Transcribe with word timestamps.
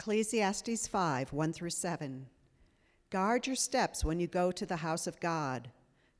Ecclesiastes 0.00 0.86
5 0.86 1.32
1 1.32 1.52
through 1.52 1.70
7. 1.70 2.26
Guard 3.10 3.48
your 3.48 3.56
steps 3.56 4.04
when 4.04 4.20
you 4.20 4.28
go 4.28 4.52
to 4.52 4.64
the 4.64 4.76
house 4.76 5.08
of 5.08 5.18
God. 5.18 5.72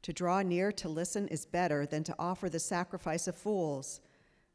To 0.03 0.12
draw 0.12 0.43
near 0.43 0.73
to 0.73 0.89
listen 0.89 1.29
is 1.29 1.47
better 1.47 1.87
than 1.87 2.03
to 2.03 2.14
offer 2.19 2.49
the 2.49 2.59
sacrifice 2.59 3.29
of 3.29 3.37
fools, 3.37 4.01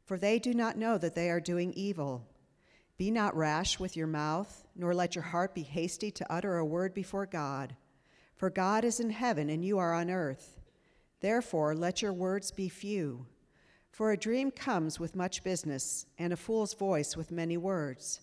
for 0.04 0.18
they 0.18 0.38
do 0.38 0.52
not 0.52 0.76
know 0.76 0.98
that 0.98 1.14
they 1.14 1.30
are 1.30 1.40
doing 1.40 1.72
evil. 1.72 2.28
Be 2.98 3.10
not 3.10 3.34
rash 3.34 3.80
with 3.80 3.96
your 3.96 4.06
mouth, 4.06 4.66
nor 4.76 4.94
let 4.94 5.14
your 5.14 5.24
heart 5.24 5.54
be 5.54 5.62
hasty 5.62 6.10
to 6.10 6.30
utter 6.30 6.58
a 6.58 6.64
word 6.64 6.92
before 6.92 7.24
God. 7.24 7.74
For 8.36 8.50
God 8.50 8.84
is 8.84 9.00
in 9.00 9.08
heaven 9.08 9.48
and 9.48 9.64
you 9.64 9.78
are 9.78 9.94
on 9.94 10.10
earth. 10.10 10.60
Therefore, 11.20 11.74
let 11.74 12.02
your 12.02 12.12
words 12.12 12.50
be 12.50 12.68
few. 12.68 13.24
For 13.90 14.12
a 14.12 14.18
dream 14.18 14.50
comes 14.50 15.00
with 15.00 15.16
much 15.16 15.42
business, 15.42 16.04
and 16.18 16.30
a 16.30 16.36
fool's 16.36 16.74
voice 16.74 17.16
with 17.16 17.32
many 17.32 17.56
words. 17.56 18.20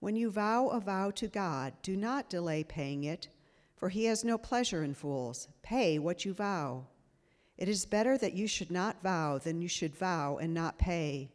When 0.00 0.16
you 0.16 0.30
vow 0.30 0.68
a 0.68 0.80
vow 0.80 1.10
to 1.12 1.28
God, 1.28 1.74
do 1.82 1.94
not 1.94 2.30
delay 2.30 2.64
paying 2.64 3.04
it, 3.04 3.28
for 3.76 3.90
he 3.90 4.06
has 4.06 4.24
no 4.24 4.38
pleasure 4.38 4.82
in 4.82 4.94
fools. 4.94 5.48
Pay 5.62 5.98
what 5.98 6.24
you 6.24 6.32
vow. 6.32 6.86
It 7.58 7.68
is 7.68 7.84
better 7.84 8.16
that 8.16 8.32
you 8.32 8.46
should 8.46 8.70
not 8.70 9.02
vow 9.02 9.36
than 9.36 9.60
you 9.60 9.68
should 9.68 9.94
vow 9.94 10.38
and 10.38 10.54
not 10.54 10.78
pay. 10.78 11.30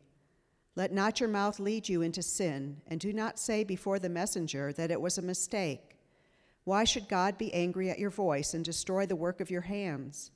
Let 0.76 0.92
not 0.92 1.20
your 1.20 1.30
mouth 1.30 1.60
lead 1.60 1.88
you 1.88 2.02
into 2.02 2.24
sin, 2.24 2.82
and 2.88 3.00
do 3.00 3.14
not 3.14 3.38
say 3.38 3.64
before 3.64 4.00
the 4.00 4.10
messenger 4.10 4.74
that 4.74 4.90
it 4.92 5.00
was 5.00 5.20
a 5.20 5.22
mistake. 5.22 5.98
Why 6.64 6.84
should 6.84 7.08
God 7.08 7.38
be 7.38 7.54
angry 7.54 7.92
at 7.92 8.00
your 8.00 8.10
voice 8.10 8.56
and 8.56 8.66
destroy 8.66 9.06
the 9.06 9.16
work 9.16 9.40
of 9.40 9.52
your 9.52 9.62
hands? 9.62 10.32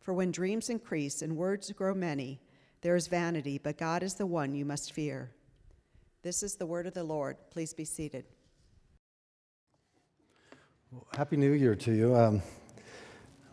For 0.00 0.14
when 0.14 0.30
dreams 0.30 0.70
increase 0.70 1.20
and 1.20 1.36
words 1.36 1.70
grow 1.72 1.94
many, 1.94 2.40
there 2.80 2.96
is 2.96 3.08
vanity, 3.08 3.58
but 3.58 3.76
God 3.76 4.02
is 4.02 4.14
the 4.14 4.24
one 4.24 4.54
you 4.54 4.64
must 4.64 4.92
fear. 4.92 5.32
This 6.26 6.42
is 6.42 6.56
the 6.56 6.66
word 6.66 6.88
of 6.88 6.94
the 6.94 7.04
Lord. 7.04 7.36
Please 7.52 7.72
be 7.72 7.84
seated. 7.84 8.24
Well, 10.90 11.06
Happy 11.16 11.36
New 11.36 11.52
Year 11.52 11.76
to 11.76 11.92
you. 11.92 12.16
Um, 12.16 12.42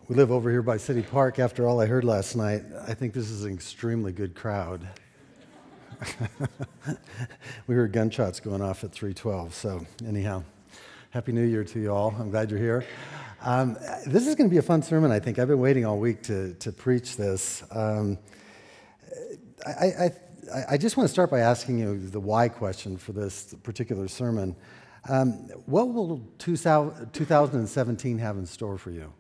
we 0.08 0.16
live 0.16 0.31
over 0.31 0.50
here 0.50 0.64
by 0.64 0.78
City 0.78 1.03
Park. 1.03 1.38
After 1.38 1.67
all 1.67 1.80
I 1.80 1.86
heard 1.86 2.03
last 2.03 2.36
night, 2.36 2.64
I 2.88 2.95
think 2.95 3.14
this 3.14 3.30
is 3.30 3.44
an 3.44 3.53
extremely 3.53 4.12
good 4.12 4.34
crowd. 4.34 4.88
we 7.67 7.75
heard 7.75 7.94
gunshots 7.94 8.39
going 8.39 8.64
off 8.64 8.84
at 8.84 8.92
312. 8.92 9.53
So, 9.53 9.86
anyhow, 10.08 10.44
Happy 11.12 11.31
New 11.31 11.45
Year 11.45 11.64
to 11.64 11.80
you 11.80 11.94
all. 11.94 12.16
I'm 12.17 12.31
glad 12.31 12.50
you're 12.50 12.59
here. 12.59 12.84
Um, 13.44 13.75
this 14.08 14.25
is 14.25 14.34
going 14.34 14.50
to 14.50 14.52
be 14.52 14.58
a 14.58 14.64
fun 14.64 14.81
sermon, 14.81 15.12
I 15.12 15.19
think. 15.19 15.38
I've 15.38 15.47
been 15.47 15.59
waiting 15.59 15.86
all 15.86 16.00
week 16.00 16.23
to, 16.23 16.56
to 16.56 16.72
preach 16.72 17.17
this. 17.17 17.64
Um, 17.69 18.17
I, 19.64 19.86
I, 19.86 20.12
I, 20.52 20.77
just 20.77 20.97
want 20.97 21.08
to 21.08 21.13
start 21.13 21.30
by 21.30 21.39
asking 21.39 21.80
you 21.80 21.97
the 21.97 22.19
why 22.19 22.49
question 22.49 22.97
for 22.97 23.11
this 23.11 23.53
particular 23.63 24.08
sermon. 24.08 24.55
Um, 25.09 25.33
what 25.66 25.94
will 25.94 26.22
2017 26.39 28.17
have 28.17 28.38
in 28.38 28.45
store 28.45 28.77
for 28.77 28.91
you? 28.91 29.13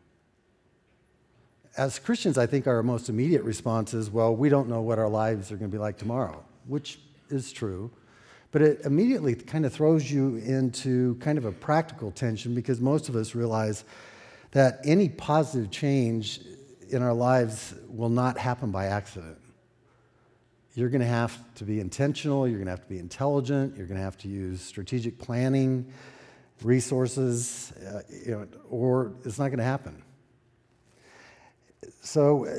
As 1.77 1.99
Christians, 1.99 2.37
I 2.37 2.45
think 2.45 2.67
our 2.67 2.83
most 2.83 3.09
immediate 3.09 3.43
response 3.43 3.93
is, 3.93 4.09
well, 4.09 4.35
we 4.35 4.49
don't 4.49 4.69
know 4.69 4.81
what 4.81 4.99
our 4.99 5.09
lives 5.09 5.51
are 5.51 5.57
going 5.57 5.69
to 5.69 5.75
be 5.75 5.79
like 5.81 5.97
tomorrow, 5.97 6.43
which 6.67 6.99
is 7.29 7.51
true. 7.51 7.91
But 8.51 8.61
it 8.61 8.81
immediately 8.85 9.33
kind 9.35 9.65
of 9.65 9.73
throws 9.73 10.11
you 10.11 10.37
into 10.37 11.15
kind 11.15 11.37
of 11.37 11.45
a 11.45 11.51
practical 11.51 12.11
tension 12.11 12.53
because 12.53 12.79
most 12.79 13.09
of 13.09 13.15
us 13.15 13.33
realize 13.33 13.83
that 14.51 14.79
any 14.83 15.09
positive 15.09 15.71
change 15.71 16.41
in 16.89 17.01
our 17.01 17.13
lives 17.13 17.73
will 17.87 18.09
not 18.09 18.37
happen 18.37 18.69
by 18.69 18.85
accident 18.85 19.37
you're 20.73 20.89
going 20.89 21.01
to 21.01 21.07
have 21.07 21.37
to 21.55 21.63
be 21.63 21.79
intentional, 21.79 22.47
you're 22.47 22.57
going 22.57 22.65
to 22.65 22.71
have 22.71 22.81
to 22.81 22.89
be 22.89 22.99
intelligent, 22.99 23.77
you're 23.77 23.85
going 23.85 23.97
to 23.97 24.03
have 24.03 24.17
to 24.19 24.27
use 24.27 24.61
strategic 24.61 25.17
planning, 25.19 25.91
resources, 26.63 27.71
uh, 27.73 28.01
you 28.25 28.31
know, 28.31 28.47
or 28.69 29.13
it's 29.23 29.37
not 29.37 29.49
going 29.49 29.59
to 29.59 29.63
happen. 29.63 30.01
So, 32.01 32.45
uh, 32.45 32.55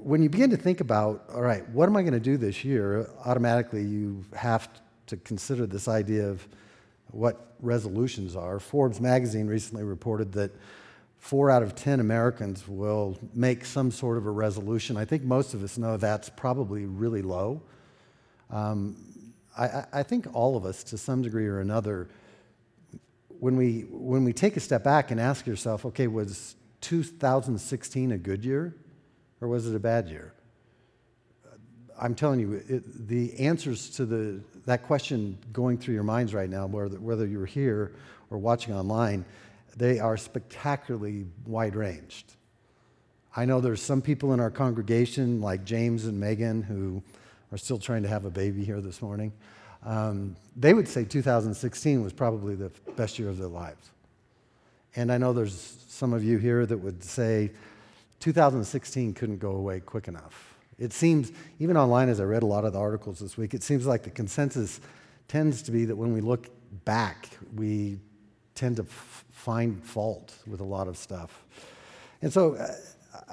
when 0.00 0.22
you 0.22 0.28
begin 0.30 0.50
to 0.50 0.56
think 0.56 0.80
about, 0.80 1.24
all 1.34 1.42
right, 1.42 1.68
what 1.70 1.88
am 1.88 1.96
I 1.96 2.02
going 2.02 2.14
to 2.14 2.20
do 2.20 2.36
this 2.36 2.64
year? 2.64 3.10
Automatically, 3.24 3.82
you 3.82 4.24
have 4.34 4.68
to 5.06 5.16
consider 5.18 5.66
this 5.66 5.88
idea 5.88 6.26
of 6.28 6.46
what 7.10 7.54
resolutions 7.60 8.36
are. 8.36 8.60
Forbes 8.60 9.00
magazine 9.00 9.46
recently 9.46 9.82
reported 9.82 10.32
that 10.32 10.52
four 11.18 11.50
out 11.50 11.62
of 11.62 11.74
10 11.74 12.00
Americans 12.00 12.66
will 12.66 13.18
make 13.34 13.64
some 13.64 13.90
sort 13.90 14.16
of 14.16 14.26
a 14.26 14.30
resolution. 14.30 14.96
I 14.96 15.04
think 15.04 15.24
most 15.24 15.54
of 15.54 15.62
us 15.62 15.76
know 15.76 15.96
that's 15.96 16.28
probably 16.28 16.86
really 16.86 17.22
low. 17.22 17.62
Um, 18.50 18.96
I, 19.56 19.84
I, 19.92 20.02
think 20.04 20.26
all 20.32 20.56
of 20.56 20.64
us, 20.64 20.84
to 20.84 20.98
some 20.98 21.20
degree 21.20 21.46
or 21.46 21.60
another, 21.60 22.08
when 23.40 23.56
we, 23.56 23.82
when 23.90 24.24
we 24.24 24.32
take 24.32 24.56
a 24.56 24.60
step 24.60 24.84
back 24.84 25.10
and 25.10 25.20
ask 25.20 25.46
yourself, 25.46 25.84
okay, 25.84 26.06
was 26.06 26.56
2016 26.80 28.12
a 28.12 28.18
good 28.18 28.44
year 28.44 28.74
or 29.40 29.48
was 29.48 29.66
it 29.66 29.74
a 29.74 29.80
bad 29.80 30.08
year? 30.08 30.32
I'm 32.00 32.14
telling 32.14 32.40
you, 32.40 32.62
it, 32.68 33.08
the 33.08 33.38
answers 33.40 33.90
to 33.90 34.06
the, 34.06 34.40
that 34.66 34.84
question 34.84 35.36
going 35.52 35.78
through 35.78 35.94
your 35.94 36.04
minds 36.04 36.32
right 36.32 36.48
now, 36.48 36.66
whether, 36.66 36.98
whether 37.00 37.26
you're 37.26 37.44
here 37.44 37.92
or 38.30 38.38
watching 38.38 38.74
online, 38.74 39.24
they 39.76 39.98
are 39.98 40.16
spectacularly 40.16 41.26
wide 41.46 41.76
ranged. 41.76 42.34
I 43.36 43.44
know 43.44 43.60
there's 43.60 43.82
some 43.82 44.02
people 44.02 44.32
in 44.32 44.40
our 44.40 44.50
congregation, 44.50 45.40
like 45.40 45.64
James 45.64 46.06
and 46.06 46.18
Megan, 46.18 46.62
who 46.62 47.02
are 47.52 47.58
still 47.58 47.78
trying 47.78 48.02
to 48.02 48.08
have 48.08 48.24
a 48.24 48.30
baby 48.30 48.64
here 48.64 48.80
this 48.80 49.00
morning. 49.00 49.32
Um, 49.84 50.36
they 50.56 50.74
would 50.74 50.88
say 50.88 51.04
2016 51.04 52.02
was 52.02 52.12
probably 52.12 52.54
the 52.54 52.70
best 52.96 53.18
year 53.18 53.28
of 53.28 53.38
their 53.38 53.48
lives. 53.48 53.90
And 54.96 55.12
I 55.12 55.18
know 55.18 55.32
there's 55.32 55.78
some 55.88 56.12
of 56.12 56.24
you 56.24 56.38
here 56.38 56.66
that 56.66 56.76
would 56.76 57.04
say 57.04 57.52
2016 58.20 59.14
couldn't 59.14 59.38
go 59.38 59.52
away 59.52 59.80
quick 59.80 60.08
enough. 60.08 60.56
It 60.78 60.92
seems, 60.92 61.32
even 61.58 61.76
online 61.76 62.08
as 62.08 62.20
I 62.20 62.24
read 62.24 62.42
a 62.42 62.46
lot 62.46 62.64
of 62.64 62.72
the 62.72 62.78
articles 62.78 63.18
this 63.18 63.36
week, 63.36 63.54
it 63.54 63.62
seems 63.62 63.86
like 63.86 64.02
the 64.02 64.10
consensus 64.10 64.80
tends 65.26 65.62
to 65.62 65.70
be 65.70 65.84
that 65.84 65.96
when 65.96 66.12
we 66.12 66.20
look 66.20 66.48
back, 66.84 67.28
we 67.54 67.98
tend 68.54 68.76
to 68.76 68.86
find 69.38 69.82
fault 69.84 70.34
with 70.48 70.60
a 70.60 70.64
lot 70.64 70.88
of 70.88 70.96
stuff. 70.96 71.44
And 72.22 72.32
so 72.32 72.56
uh, 72.56 72.74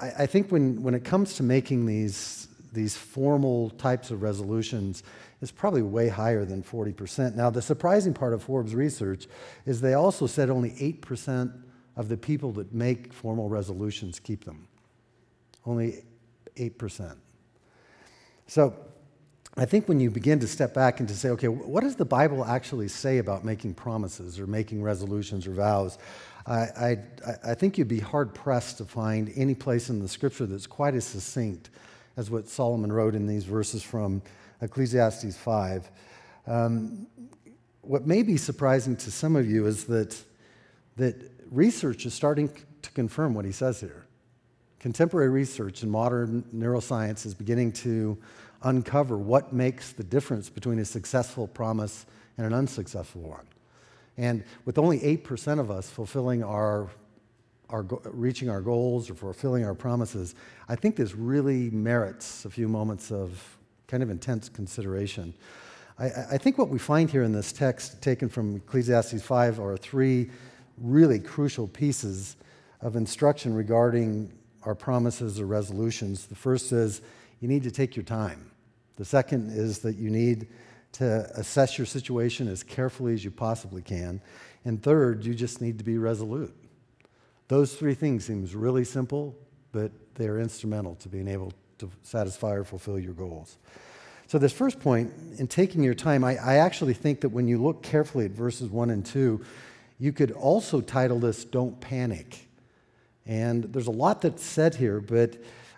I, 0.00 0.22
I, 0.22 0.26
think 0.26 0.52
when, 0.52 0.80
when 0.82 0.94
it 0.94 1.04
comes 1.04 1.34
to 1.34 1.42
making 1.42 1.84
these, 1.84 2.46
these 2.72 2.96
formal 2.96 3.70
types 3.70 4.12
of 4.12 4.22
resolutions, 4.22 5.02
it's 5.42 5.50
probably 5.50 5.82
way 5.82 6.08
higher 6.08 6.44
than 6.44 6.62
40%. 6.62 7.34
Now, 7.34 7.50
the 7.50 7.60
surprising 7.60 8.14
part 8.14 8.32
of 8.32 8.44
Forbes 8.44 8.72
research 8.72 9.26
is 9.66 9.80
they 9.80 9.94
also 9.94 10.28
said 10.28 10.48
only 10.48 10.70
8% 10.70 11.52
of 11.96 12.08
the 12.08 12.16
people 12.16 12.52
that 12.52 12.72
make 12.72 13.12
formal 13.12 13.48
resolutions 13.48 14.20
keep 14.20 14.44
them. 14.44 14.68
Only 15.66 16.04
8%. 16.56 17.16
So 18.46 18.74
I 19.58 19.64
think 19.64 19.88
when 19.88 20.00
you 20.00 20.10
begin 20.10 20.38
to 20.40 20.46
step 20.46 20.74
back 20.74 21.00
and 21.00 21.08
to 21.08 21.14
say, 21.14 21.30
okay, 21.30 21.48
what 21.48 21.82
does 21.82 21.96
the 21.96 22.04
Bible 22.04 22.44
actually 22.44 22.88
say 22.88 23.18
about 23.18 23.42
making 23.42 23.72
promises 23.72 24.38
or 24.38 24.46
making 24.46 24.82
resolutions 24.82 25.46
or 25.46 25.52
vows? 25.52 25.96
I, 26.46 26.56
I, 26.56 26.96
I 27.42 27.54
think 27.54 27.78
you'd 27.78 27.88
be 27.88 28.00
hard 28.00 28.34
pressed 28.34 28.78
to 28.78 28.84
find 28.84 29.32
any 29.34 29.54
place 29.54 29.88
in 29.88 30.00
the 30.00 30.08
scripture 30.08 30.44
that's 30.44 30.66
quite 30.66 30.94
as 30.94 31.06
succinct 31.06 31.70
as 32.18 32.30
what 32.30 32.48
Solomon 32.48 32.92
wrote 32.92 33.14
in 33.14 33.26
these 33.26 33.44
verses 33.44 33.82
from 33.82 34.20
Ecclesiastes 34.60 35.36
5. 35.36 35.90
Um, 36.46 37.06
what 37.80 38.06
may 38.06 38.22
be 38.22 38.36
surprising 38.36 38.94
to 38.96 39.10
some 39.10 39.36
of 39.36 39.48
you 39.48 39.66
is 39.66 39.84
that, 39.84 40.22
that 40.96 41.16
research 41.50 42.04
is 42.04 42.12
starting 42.12 42.50
to 42.82 42.90
confirm 42.90 43.32
what 43.32 43.46
he 43.46 43.52
says 43.52 43.80
here. 43.80 44.06
Contemporary 44.80 45.30
research 45.30 45.82
in 45.82 45.90
modern 45.90 46.44
neuroscience 46.54 47.24
is 47.24 47.34
beginning 47.34 47.72
to 47.72 48.18
uncover 48.66 49.16
what 49.16 49.52
makes 49.52 49.92
the 49.92 50.02
difference 50.02 50.50
between 50.50 50.80
a 50.80 50.84
successful 50.84 51.46
promise 51.46 52.04
and 52.36 52.46
an 52.46 52.52
unsuccessful 52.52 53.22
one. 53.22 53.46
And 54.18 54.44
with 54.64 54.76
only 54.76 54.98
8% 55.00 55.60
of 55.60 55.70
us 55.70 55.88
fulfilling 55.88 56.42
our, 56.42 56.88
our, 57.70 57.82
reaching 58.04 58.50
our 58.50 58.60
goals 58.60 59.08
or 59.08 59.14
fulfilling 59.14 59.64
our 59.64 59.74
promises, 59.74 60.34
I 60.68 60.74
think 60.74 60.96
this 60.96 61.14
really 61.14 61.70
merits 61.70 62.44
a 62.44 62.50
few 62.50 62.68
moments 62.68 63.12
of 63.12 63.56
kind 63.86 64.02
of 64.02 64.10
intense 64.10 64.48
consideration. 64.48 65.32
I, 65.98 66.06
I 66.32 66.38
think 66.38 66.58
what 66.58 66.68
we 66.68 66.78
find 66.78 67.08
here 67.08 67.22
in 67.22 67.32
this 67.32 67.52
text, 67.52 68.02
taken 68.02 68.28
from 68.28 68.56
Ecclesiastes 68.56 69.22
5, 69.22 69.60
are 69.60 69.76
three 69.76 70.30
really 70.78 71.20
crucial 71.20 71.68
pieces 71.68 72.36
of 72.80 72.96
instruction 72.96 73.54
regarding 73.54 74.32
our 74.64 74.74
promises 74.74 75.38
or 75.38 75.46
resolutions. 75.46 76.26
The 76.26 76.34
first 76.34 76.72
is 76.72 77.00
you 77.40 77.48
need 77.48 77.62
to 77.62 77.70
take 77.70 77.94
your 77.94 78.04
time. 78.04 78.50
The 78.96 79.04
second 79.04 79.52
is 79.52 79.80
that 79.80 79.96
you 79.96 80.10
need 80.10 80.48
to 80.92 81.28
assess 81.34 81.78
your 81.78 81.86
situation 81.86 82.48
as 82.48 82.62
carefully 82.62 83.12
as 83.12 83.24
you 83.24 83.30
possibly 83.30 83.82
can. 83.82 84.20
And 84.64 84.82
third, 84.82 85.24
you 85.24 85.34
just 85.34 85.60
need 85.60 85.78
to 85.78 85.84
be 85.84 85.98
resolute. 85.98 86.54
Those 87.48 87.74
three 87.74 87.94
things 87.94 88.24
seems 88.24 88.54
really 88.54 88.84
simple, 88.84 89.36
but 89.72 89.92
they're 90.14 90.40
instrumental 90.40 90.94
to 90.96 91.08
being 91.08 91.28
able 91.28 91.52
to 91.78 91.90
satisfy 92.02 92.54
or 92.54 92.64
fulfill 92.64 92.98
your 92.98 93.12
goals. 93.12 93.58
So, 94.26 94.38
this 94.38 94.52
first 94.52 94.80
point, 94.80 95.12
in 95.38 95.46
taking 95.46 95.84
your 95.84 95.94
time, 95.94 96.24
I, 96.24 96.36
I 96.36 96.56
actually 96.56 96.94
think 96.94 97.20
that 97.20 97.28
when 97.28 97.46
you 97.46 97.62
look 97.62 97.82
carefully 97.82 98.24
at 98.24 98.32
verses 98.32 98.68
1 98.70 98.90
and 98.90 99.06
2, 99.06 99.44
you 100.00 100.12
could 100.12 100.32
also 100.32 100.80
title 100.80 101.20
this 101.20 101.44
Don't 101.44 101.80
Panic. 101.80 102.48
And 103.24 103.64
there's 103.64 103.86
a 103.86 103.92
lot 103.92 104.22
that's 104.22 104.42
said 104.42 104.74
here, 104.74 105.00
but 105.00 105.36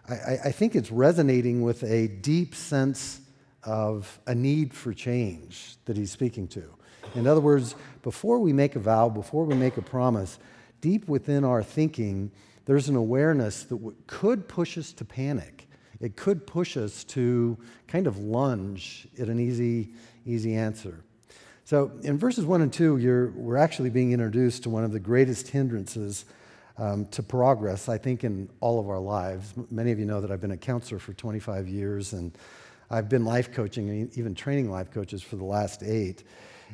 I, 0.09 0.39
I 0.47 0.53
think 0.53 0.75
it's 0.75 0.91
resonating 0.91 1.63
with 1.63 1.83
a 1.85 2.09
deep 2.09 2.55
sense 2.55 3.21
of 3.63 4.19
a 4.27 4.35
need 4.35 4.73
for 4.73 4.95
change 4.95 5.77
that 5.85 5.97
he's 5.97 6.11
speaking 6.11 6.49
to. 6.49 6.65
In 7.15 7.27
other 7.27 7.41
words, 7.41 7.75
before 8.03 8.39
we 8.39 8.53
make 8.53 8.77
a 8.77 8.79
vow, 8.79 9.09
before 9.09 9.45
we 9.45 9.55
make 9.55 9.77
a 9.77 9.83
promise, 9.83 10.39
deep 10.81 11.09
within 11.09 11.45
our 11.45 11.63
thinking, 11.63 12.31
there's 12.65 12.89
an 12.89 12.97
awareness 12.97 13.65
that 13.65 13.95
could 14.07 14.49
push 14.49 14.79
us 14.79 14.93
to 14.93 15.05
panic. 15.05 15.69
It 16.01 16.17
could 16.17 16.47
push 16.47 16.77
us 16.77 17.05
to 17.05 17.59
kind 17.87 18.07
of 18.07 18.19
lunge 18.19 19.09
at 19.19 19.29
an 19.29 19.41
easy, 19.41 19.91
easy 20.25 20.55
answer. 20.55 21.01
So 21.65 21.93
in 22.03 22.19
verses 22.19 22.47
1 22.47 22.63
and 22.63 22.73
2, 22.73 23.33
we're 23.37 23.57
actually 23.57 23.91
being 23.91 24.13
introduced 24.13 24.63
to 24.63 24.71
one 24.71 24.85
of 24.85 24.93
the 24.93 25.01
greatest 25.01 25.49
hindrances 25.49 26.25
um, 26.79 27.07
to 27.07 27.23
progress, 27.23 27.89
I 27.89 27.99
think, 27.99 28.25
in 28.25 28.49
all 28.61 28.79
of 28.79 28.89
our 28.89 29.01
lives. 29.01 29.55
Many 29.71 29.91
of 29.91 29.99
you 29.99 30.05
know 30.05 30.21
that 30.21 30.31
I've 30.31 30.41
been 30.41 30.53
a 30.53 30.57
counselor 30.57 30.99
for 30.99 31.13
25 31.13 31.69
years, 31.69 32.13
and 32.13 32.37
I've 32.91 33.09
been 33.09 33.25
life 33.25 33.53
coaching 33.53 33.91
and 33.91 34.17
even 34.17 34.35
training 34.35 34.71
life 34.71 34.91
coaches 34.91 35.23
for 35.23 35.37
the 35.37 35.45
last 35.45 35.83
eight. 35.83 36.25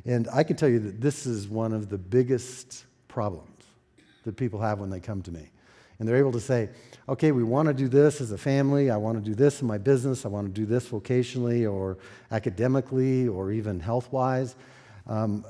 And 0.04 0.28
I 0.32 0.42
can 0.42 0.56
tell 0.56 0.68
you 0.68 0.78
that 0.80 1.00
this 1.00 1.26
is 1.26 1.48
one 1.48 1.72
of 1.72 1.88
the 1.88 1.98
biggest 1.98 2.84
problems 3.08 3.48
that 4.24 4.36
people 4.36 4.60
have 4.60 4.78
when 4.78 4.90
they 4.90 5.00
come 5.00 5.22
to 5.22 5.32
me. 5.32 5.50
And 5.98 6.08
they're 6.08 6.16
able 6.16 6.32
to 6.32 6.40
say, 6.40 6.70
okay, 7.08 7.30
we 7.30 7.44
want 7.44 7.68
to 7.68 7.74
do 7.74 7.88
this 7.88 8.20
as 8.20 8.32
a 8.32 8.38
family. 8.38 8.90
I 8.90 8.96
want 8.96 9.22
to 9.22 9.24
do 9.24 9.34
this 9.34 9.60
in 9.62 9.68
my 9.68 9.78
business. 9.78 10.24
I 10.24 10.28
want 10.28 10.46
to 10.46 10.52
do 10.52 10.66
this 10.66 10.88
vocationally 10.88 11.70
or 11.70 11.98
academically 12.32 13.28
or 13.28 13.52
even 13.52 13.78
health 13.78 14.10
wise. 14.12 14.56
Um, 15.06 15.44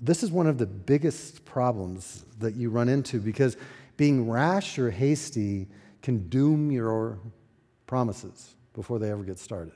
this 0.00 0.22
is 0.22 0.30
one 0.30 0.46
of 0.46 0.58
the 0.58 0.66
biggest 0.66 1.44
problems 1.44 2.24
that 2.38 2.54
you 2.54 2.70
run 2.70 2.88
into 2.88 3.18
because 3.18 3.56
being 3.98 4.30
rash 4.30 4.78
or 4.78 4.90
hasty 4.90 5.68
can 6.00 6.26
doom 6.30 6.70
your 6.70 7.18
promises 7.86 8.54
before 8.72 8.98
they 8.98 9.10
ever 9.10 9.24
get 9.24 9.38
started. 9.38 9.74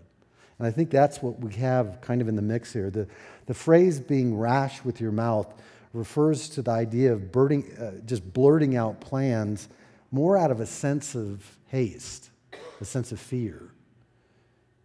And 0.58 0.66
I 0.66 0.70
think 0.70 0.90
that's 0.90 1.20
what 1.20 1.40
we 1.40 1.52
have 1.54 2.00
kind 2.00 2.22
of 2.22 2.28
in 2.28 2.36
the 2.36 2.42
mix 2.42 2.72
here. 2.72 2.88
The, 2.88 3.06
the 3.46 3.52
phrase 3.52 4.00
being 4.00 4.38
rash 4.38 4.82
with 4.84 5.00
your 5.00 5.12
mouth 5.12 5.52
refers 5.92 6.48
to 6.50 6.62
the 6.62 6.70
idea 6.70 7.12
of 7.12 7.36
uh, 7.36 7.90
just 8.06 8.32
blurting 8.32 8.76
out 8.76 9.00
plans 9.00 9.68
more 10.12 10.38
out 10.38 10.50
of 10.50 10.60
a 10.60 10.66
sense 10.66 11.14
of 11.14 11.58
haste, 11.66 12.30
a 12.80 12.84
sense 12.84 13.12
of 13.12 13.18
fear. 13.18 13.72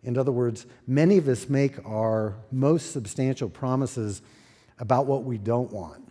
In 0.04 0.18
other 0.18 0.31
words, 0.31 0.66
many 0.88 1.18
of 1.18 1.28
us 1.28 1.50
make 1.50 1.86
our 1.86 2.36
most 2.51 2.92
substantial 2.92 3.50
promises 3.50 4.22
about 4.80 5.06
what 5.06 5.25
we 5.25 5.38
don't 5.38 5.72
want. 5.72 6.06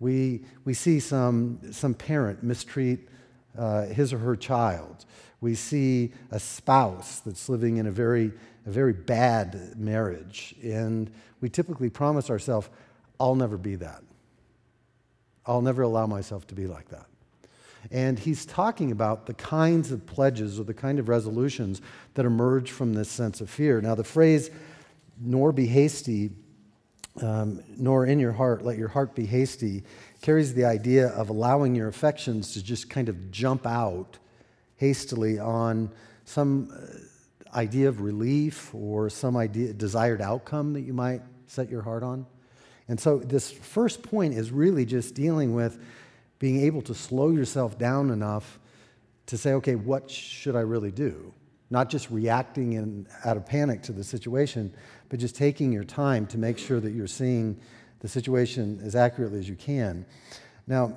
We, 0.00 0.42
we 0.64 0.74
see 0.74 1.00
some, 1.00 1.60
some 1.72 1.94
parent 1.94 2.42
mistreat 2.42 3.08
uh, 3.56 3.86
his 3.86 4.12
or 4.12 4.18
her 4.18 4.36
child. 4.36 5.04
We 5.40 5.54
see 5.54 6.12
a 6.30 6.40
spouse 6.40 7.20
that's 7.20 7.48
living 7.48 7.78
in 7.78 7.86
a 7.86 7.90
very, 7.90 8.32
a 8.66 8.70
very 8.70 8.92
bad 8.92 9.76
marriage. 9.76 10.54
And 10.62 11.10
we 11.40 11.48
typically 11.48 11.90
promise 11.90 12.30
ourselves, 12.30 12.68
I'll 13.18 13.34
never 13.34 13.56
be 13.56 13.76
that. 13.76 14.02
I'll 15.46 15.62
never 15.62 15.82
allow 15.82 16.06
myself 16.06 16.46
to 16.48 16.54
be 16.54 16.66
like 16.66 16.88
that. 16.88 17.06
And 17.90 18.18
he's 18.18 18.44
talking 18.44 18.90
about 18.90 19.26
the 19.26 19.34
kinds 19.34 19.92
of 19.92 20.04
pledges 20.06 20.58
or 20.58 20.64
the 20.64 20.74
kind 20.74 20.98
of 20.98 21.08
resolutions 21.08 21.80
that 22.14 22.26
emerge 22.26 22.72
from 22.72 22.94
this 22.94 23.08
sense 23.08 23.40
of 23.40 23.48
fear. 23.48 23.80
Now, 23.80 23.94
the 23.94 24.04
phrase, 24.04 24.50
nor 25.20 25.52
be 25.52 25.66
hasty, 25.66 26.30
um, 27.22 27.62
nor 27.76 28.06
in 28.06 28.18
your 28.18 28.32
heart 28.32 28.64
let 28.64 28.76
your 28.78 28.88
heart 28.88 29.14
be 29.14 29.26
hasty, 29.26 29.82
carries 30.20 30.54
the 30.54 30.64
idea 30.64 31.08
of 31.08 31.28
allowing 31.28 31.74
your 31.74 31.88
affections 31.88 32.52
to 32.52 32.62
just 32.62 32.90
kind 32.90 33.08
of 33.08 33.30
jump 33.30 33.66
out 33.66 34.18
hastily 34.76 35.38
on 35.38 35.90
some 36.24 36.70
uh, 36.72 37.56
idea 37.56 37.88
of 37.88 38.00
relief 38.00 38.74
or 38.74 39.08
some 39.08 39.36
idea 39.36 39.72
desired 39.72 40.20
outcome 40.20 40.72
that 40.74 40.82
you 40.82 40.92
might 40.92 41.22
set 41.46 41.70
your 41.70 41.82
heart 41.82 42.02
on. 42.02 42.26
And 42.88 43.00
so 43.00 43.18
this 43.18 43.50
first 43.50 44.02
point 44.02 44.34
is 44.34 44.50
really 44.50 44.84
just 44.84 45.14
dealing 45.14 45.54
with 45.54 45.82
being 46.38 46.62
able 46.62 46.82
to 46.82 46.94
slow 46.94 47.30
yourself 47.30 47.78
down 47.78 48.10
enough 48.10 48.58
to 49.26 49.38
say, 49.38 49.54
okay, 49.54 49.74
what 49.74 50.10
should 50.10 50.54
I 50.54 50.60
really 50.60 50.92
do? 50.92 51.32
Not 51.70 51.88
just 51.88 52.10
reacting 52.10 52.74
in, 52.74 53.08
out 53.24 53.36
of 53.36 53.44
panic 53.44 53.82
to 53.84 53.92
the 53.92 54.04
situation, 54.04 54.72
but 55.08 55.20
just 55.20 55.36
taking 55.36 55.72
your 55.72 55.84
time 55.84 56.26
to 56.26 56.38
make 56.38 56.58
sure 56.58 56.80
that 56.80 56.92
you're 56.92 57.06
seeing 57.06 57.58
the 58.00 58.08
situation 58.08 58.80
as 58.82 58.94
accurately 58.94 59.38
as 59.38 59.48
you 59.48 59.56
can. 59.56 60.04
Now, 60.66 60.96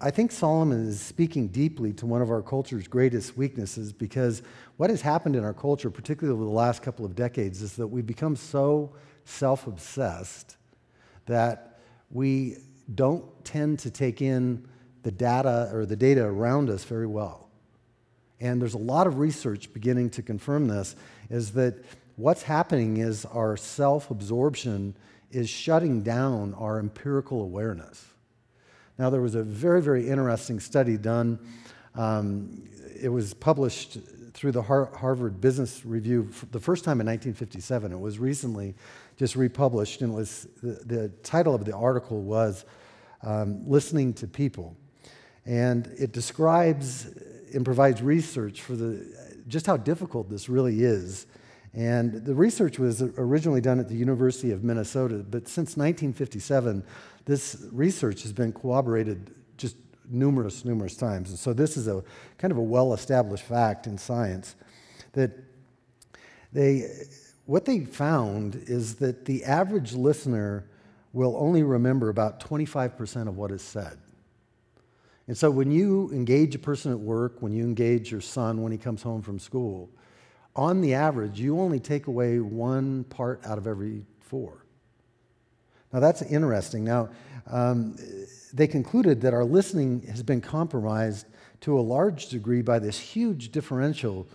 I 0.00 0.10
think 0.10 0.32
Solomon 0.32 0.86
is 0.86 1.00
speaking 1.00 1.48
deeply 1.48 1.92
to 1.94 2.06
one 2.06 2.20
of 2.20 2.30
our 2.30 2.42
culture's 2.42 2.86
greatest 2.86 3.36
weaknesses 3.36 3.92
because 3.92 4.42
what 4.76 4.90
has 4.90 5.00
happened 5.00 5.34
in 5.34 5.44
our 5.44 5.54
culture, 5.54 5.90
particularly 5.90 6.36
over 6.36 6.44
the 6.44 6.54
last 6.54 6.82
couple 6.82 7.06
of 7.06 7.14
decades, 7.14 7.62
is 7.62 7.76
that 7.76 7.86
we've 7.86 8.06
become 8.06 8.36
so 8.36 8.92
self 9.24 9.66
obsessed 9.66 10.56
that 11.26 11.78
we 12.10 12.56
don't 12.94 13.24
tend 13.44 13.78
to 13.78 13.90
take 13.90 14.20
in 14.20 14.66
the 15.02 15.10
data 15.10 15.70
or 15.72 15.86
the 15.86 15.96
data 15.96 16.24
around 16.24 16.68
us 16.68 16.84
very 16.84 17.06
well. 17.06 17.48
And 18.40 18.60
there's 18.60 18.74
a 18.74 18.78
lot 18.78 19.06
of 19.06 19.18
research 19.18 19.72
beginning 19.72 20.10
to 20.10 20.22
confirm 20.22 20.68
this 20.68 20.96
is 21.30 21.52
that 21.52 21.84
what's 22.18 22.42
happening 22.42 22.96
is 22.96 23.24
our 23.24 23.56
self 23.56 24.10
absorption 24.10 24.94
is 25.30 25.48
shutting 25.48 26.02
down 26.02 26.52
our 26.54 26.78
empirical 26.78 27.42
awareness. 27.42 28.04
Now, 28.98 29.08
there 29.08 29.20
was 29.20 29.36
a 29.36 29.42
very, 29.42 29.80
very 29.80 30.08
interesting 30.08 30.58
study 30.58 30.96
done. 30.96 31.38
Um, 31.94 32.68
it 33.00 33.08
was 33.08 33.32
published 33.34 33.98
through 34.34 34.52
the 34.52 34.62
Harvard 34.62 35.40
Business 35.40 35.86
Review 35.86 36.28
the 36.50 36.60
first 36.60 36.84
time 36.84 37.00
in 37.00 37.06
1957. 37.06 37.92
It 37.92 38.00
was 38.00 38.18
recently 38.18 38.74
just 39.16 39.36
republished, 39.36 40.02
and 40.02 40.12
was 40.12 40.48
the, 40.62 40.80
the 40.84 41.08
title 41.22 41.54
of 41.54 41.64
the 41.64 41.74
article 41.74 42.22
was 42.22 42.64
um, 43.22 43.68
"Listening 43.68 44.12
to 44.14 44.26
People," 44.26 44.76
and 45.46 45.86
it 45.98 46.12
describes 46.12 47.06
and 47.54 47.64
provides 47.64 48.02
research 48.02 48.62
for 48.62 48.74
the 48.74 49.06
just 49.46 49.66
how 49.66 49.76
difficult 49.76 50.28
this 50.28 50.48
really 50.48 50.82
is 50.82 51.26
and 51.74 52.24
the 52.24 52.34
research 52.34 52.78
was 52.78 53.02
originally 53.02 53.60
done 53.60 53.78
at 53.78 53.88
the 53.88 53.94
University 53.94 54.52
of 54.52 54.64
Minnesota, 54.64 55.16
but 55.16 55.46
since 55.48 55.76
1957, 55.76 56.82
this 57.24 57.66
research 57.72 58.22
has 58.22 58.32
been 58.32 58.52
corroborated 58.52 59.34
just 59.56 59.76
numerous, 60.08 60.64
numerous 60.64 60.96
times. 60.96 61.30
And 61.30 61.38
so 61.38 61.52
this 61.52 61.76
is 61.76 61.86
a 61.86 62.02
kind 62.38 62.50
of 62.50 62.58
a 62.58 62.62
well 62.62 62.94
established 62.94 63.44
fact 63.44 63.86
in 63.86 63.98
science 63.98 64.56
that 65.12 65.30
they, 66.52 66.90
what 67.44 67.64
they 67.64 67.80
found 67.80 68.56
is 68.66 68.96
that 68.96 69.26
the 69.26 69.44
average 69.44 69.92
listener 69.92 70.64
will 71.12 71.36
only 71.38 71.62
remember 71.62 72.08
about 72.08 72.40
25% 72.40 73.28
of 73.28 73.36
what 73.36 73.50
is 73.50 73.62
said. 73.62 73.98
And 75.26 75.36
so 75.36 75.50
when 75.50 75.70
you 75.70 76.10
engage 76.12 76.54
a 76.54 76.58
person 76.58 76.90
at 76.90 76.98
work, 76.98 77.36
when 77.40 77.52
you 77.52 77.62
engage 77.62 78.10
your 78.10 78.22
son 78.22 78.62
when 78.62 78.72
he 78.72 78.78
comes 78.78 79.02
home 79.02 79.20
from 79.20 79.38
school, 79.38 79.90
on 80.58 80.80
the 80.80 80.92
average, 80.94 81.38
you 81.38 81.60
only 81.60 81.78
take 81.78 82.08
away 82.08 82.40
one 82.40 83.04
part 83.04 83.40
out 83.46 83.58
of 83.58 83.68
every 83.68 84.04
four. 84.18 84.64
Now, 85.92 86.00
that's 86.00 86.20
interesting. 86.20 86.82
Now, 86.82 87.10
um, 87.46 87.96
they 88.52 88.66
concluded 88.66 89.20
that 89.20 89.32
our 89.32 89.44
listening 89.44 90.02
has 90.08 90.22
been 90.22 90.40
compromised 90.40 91.26
to 91.60 91.78
a 91.78 91.80
large 91.80 92.28
degree 92.28 92.60
by 92.60 92.80
this 92.80 92.98
huge 92.98 93.52
differential 93.52 94.26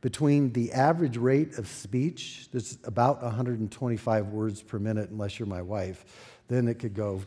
between 0.00 0.52
the 0.52 0.72
average 0.72 1.16
rate 1.16 1.58
of 1.58 1.66
speech, 1.66 2.48
that's 2.52 2.78
about 2.84 3.20
125 3.20 4.26
words 4.28 4.62
per 4.62 4.78
minute, 4.78 5.10
unless 5.10 5.38
you're 5.38 5.46
my 5.46 5.62
wife. 5.62 6.38
Then 6.46 6.68
it 6.68 6.78
could 6.78 6.94
go 6.94 7.22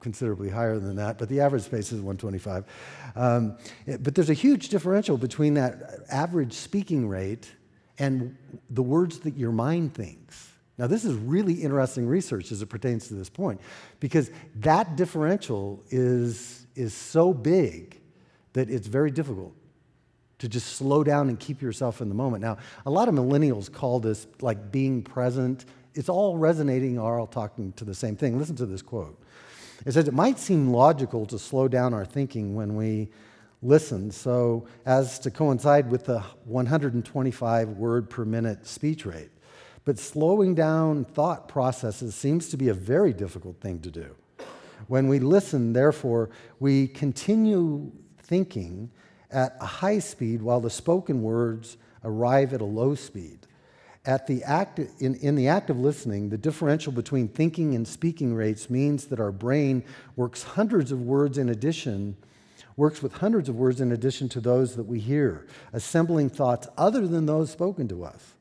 considerably 0.00 0.48
higher 0.48 0.78
than 0.78 0.96
that, 0.96 1.18
but 1.18 1.28
the 1.28 1.40
average 1.40 1.64
space 1.64 1.92
is 1.92 2.00
125. 2.00 2.64
Um, 3.14 3.58
but 4.00 4.14
there's 4.14 4.30
a 4.30 4.34
huge 4.34 4.70
differential 4.70 5.18
between 5.18 5.54
that 5.54 6.00
average 6.10 6.54
speaking 6.54 7.08
rate 7.08 7.52
and 7.98 8.36
the 8.70 8.82
words 8.82 9.20
that 9.20 9.36
your 9.36 9.52
mind 9.52 9.94
thinks. 9.94 10.52
Now, 10.78 10.86
this 10.86 11.04
is 11.04 11.14
really 11.14 11.54
interesting 11.54 12.06
research 12.06 12.52
as 12.52 12.62
it 12.62 12.66
pertains 12.66 13.08
to 13.08 13.14
this 13.14 13.28
point, 13.28 13.60
because 13.98 14.30
that 14.56 14.96
differential 14.96 15.82
is, 15.90 16.66
is 16.76 16.94
so 16.94 17.34
big 17.34 18.00
that 18.52 18.70
it's 18.70 18.86
very 18.86 19.10
difficult 19.10 19.54
to 20.38 20.48
just 20.48 20.76
slow 20.76 21.02
down 21.02 21.28
and 21.28 21.38
keep 21.40 21.60
yourself 21.60 22.00
in 22.00 22.08
the 22.08 22.14
moment. 22.14 22.42
Now, 22.42 22.58
a 22.86 22.90
lot 22.90 23.08
of 23.08 23.14
millennials 23.14 23.72
call 23.72 23.98
this 23.98 24.28
like 24.40 24.70
being 24.70 25.02
present. 25.02 25.64
It's 25.94 26.08
all 26.08 26.36
resonating, 26.36 26.96
or 26.96 27.18
all 27.18 27.26
talking 27.26 27.72
to 27.72 27.84
the 27.84 27.94
same 27.94 28.14
thing. 28.14 28.38
Listen 28.38 28.54
to 28.56 28.66
this 28.66 28.82
quote. 28.82 29.20
It 29.84 29.92
says, 29.92 30.06
It 30.06 30.14
might 30.14 30.38
seem 30.38 30.72
logical 30.72 31.26
to 31.26 31.40
slow 31.40 31.66
down 31.66 31.92
our 31.92 32.04
thinking 32.04 32.54
when 32.54 32.76
we 32.76 33.10
listen 33.62 34.10
so 34.10 34.66
as 34.86 35.18
to 35.18 35.30
coincide 35.30 35.90
with 35.90 36.04
the 36.04 36.20
125 36.44 37.68
word 37.70 38.08
per 38.08 38.24
minute 38.24 38.66
speech 38.66 39.04
rate. 39.04 39.30
but 39.84 39.98
slowing 39.98 40.54
down 40.54 41.02
thought 41.02 41.48
processes 41.48 42.14
seems 42.14 42.50
to 42.50 42.58
be 42.58 42.68
a 42.68 42.74
very 42.74 43.12
difficult 43.12 43.58
thing 43.58 43.80
to 43.80 43.90
do. 43.90 44.14
When 44.86 45.08
we 45.08 45.18
listen, 45.18 45.72
therefore, 45.72 46.28
we 46.60 46.88
continue 46.88 47.90
thinking 48.22 48.90
at 49.30 49.56
a 49.60 49.66
high 49.66 49.98
speed 49.98 50.42
while 50.42 50.60
the 50.60 50.70
spoken 50.70 51.22
words 51.22 51.78
arrive 52.04 52.52
at 52.52 52.60
a 52.60 52.66
low 52.66 52.94
speed. 52.94 53.46
At 54.04 54.26
the 54.26 54.42
act, 54.44 54.78
in, 55.00 55.16
in 55.16 55.34
the 55.34 55.48
act 55.48 55.70
of 55.70 55.78
listening, 55.78 56.28
the 56.28 56.38
differential 56.38 56.92
between 56.92 57.28
thinking 57.28 57.74
and 57.74 57.86
speaking 57.86 58.34
rates 58.34 58.70
means 58.70 59.06
that 59.06 59.20
our 59.20 59.32
brain 59.32 59.82
works 60.16 60.42
hundreds 60.42 60.92
of 60.92 61.00
words 61.02 61.36
in 61.38 61.48
addition, 61.48 62.16
works 62.78 63.02
with 63.02 63.14
hundreds 63.14 63.48
of 63.48 63.56
words 63.56 63.80
in 63.80 63.90
addition 63.90 64.28
to 64.28 64.40
those 64.40 64.76
that 64.76 64.84
we 64.84 65.00
hear, 65.00 65.44
assembling 65.72 66.30
thoughts 66.30 66.68
other 66.78 67.08
than 67.08 67.26
those 67.26 67.50
spoken 67.50 67.88
to 67.88 68.04
us. 68.04 68.34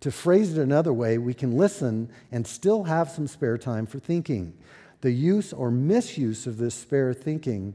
To 0.00 0.12
phrase 0.12 0.56
it 0.56 0.60
another 0.60 0.92
way, 0.92 1.16
we 1.16 1.32
can 1.32 1.56
listen 1.56 2.10
and 2.30 2.46
still 2.46 2.84
have 2.84 3.08
some 3.10 3.26
spare 3.26 3.56
time 3.56 3.86
for 3.86 3.98
thinking. 3.98 4.52
The 5.00 5.10
use 5.10 5.54
or 5.54 5.70
misuse 5.70 6.46
of 6.46 6.58
this 6.58 6.74
spare 6.74 7.14
thinking 7.14 7.74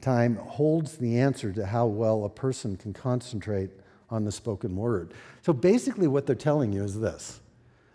time 0.00 0.36
holds 0.36 0.96
the 0.96 1.18
answer 1.18 1.52
to 1.52 1.66
how 1.66 1.84
well 1.86 2.24
a 2.24 2.30
person 2.30 2.78
can 2.78 2.94
concentrate 2.94 3.70
on 4.08 4.24
the 4.24 4.32
spoken 4.32 4.74
word. 4.74 5.12
So 5.42 5.52
basically, 5.52 6.08
what 6.08 6.26
they're 6.26 6.34
telling 6.34 6.72
you 6.72 6.82
is 6.82 6.98
this 6.98 7.40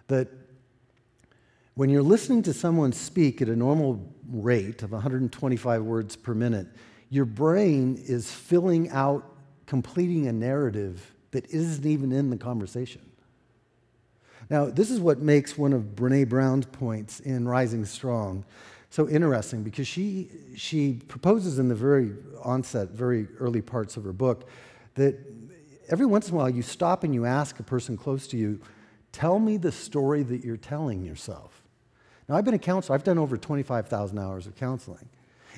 that 0.08 0.28
when 1.74 1.90
you're 1.90 2.04
listening 2.04 2.44
to 2.44 2.54
someone 2.54 2.94
speak 2.94 3.42
at 3.42 3.50
a 3.50 3.56
normal 3.56 4.14
rate 4.30 4.84
of 4.84 4.92
125 4.92 5.82
words 5.82 6.16
per 6.16 6.36
minute, 6.36 6.68
your 7.10 7.26
brain 7.26 8.02
is 8.08 8.32
filling 8.32 8.90
out, 8.90 9.26
completing 9.66 10.28
a 10.28 10.34
narrative 10.34 11.14
that 11.32 11.46
isn't 11.50 11.86
even 11.86 12.12
in 12.12 12.30
the 12.30 12.38
conversation. 12.38 13.02
Now, 14.50 14.66
this 14.66 14.92
is 14.92 15.00
what 15.00 15.20
makes 15.20 15.58
one 15.58 15.74
of 15.74 15.96
Brene 15.96 16.30
Brown's 16.30 16.66
points 16.68 17.20
in 17.20 17.48
Rising 17.48 17.86
Strong 17.86 18.46
so 18.96 19.10
interesting 19.10 19.62
because 19.62 19.88
she, 19.88 20.30
she 20.56 21.02
proposes 21.10 21.60
in 21.60 21.68
the 21.68 21.76
very 21.76 22.14
onset, 22.42 22.92
very 22.92 23.28
early 23.40 23.62
parts 23.62 23.98
of 23.98 24.06
her 24.06 24.14
book, 24.14 24.50
that 24.94 25.18
every 25.90 26.06
once 26.06 26.30
in 26.30 26.36
a 26.36 26.38
while 26.38 26.50
you 26.50 26.62
stop 26.62 27.04
and 27.04 27.14
you 27.14 27.26
ask 27.26 27.60
a 27.60 27.64
person 27.64 27.98
close 27.98 28.26
to 28.28 28.38
you, 28.38 28.62
tell 29.12 29.38
me 29.38 29.58
the 29.58 29.72
story 29.72 30.24
that 30.24 30.46
you're 30.46 30.56
telling 30.56 31.04
yourself. 31.04 31.62
Now, 32.30 32.36
I've 32.36 32.46
been 32.46 32.54
a 32.54 32.60
counselor, 32.60 32.96
I've 32.96 33.04
done 33.04 33.18
over 33.18 33.36
25,000 33.36 34.18
hours 34.18 34.48
of 34.48 34.56
counseling. 34.56 35.10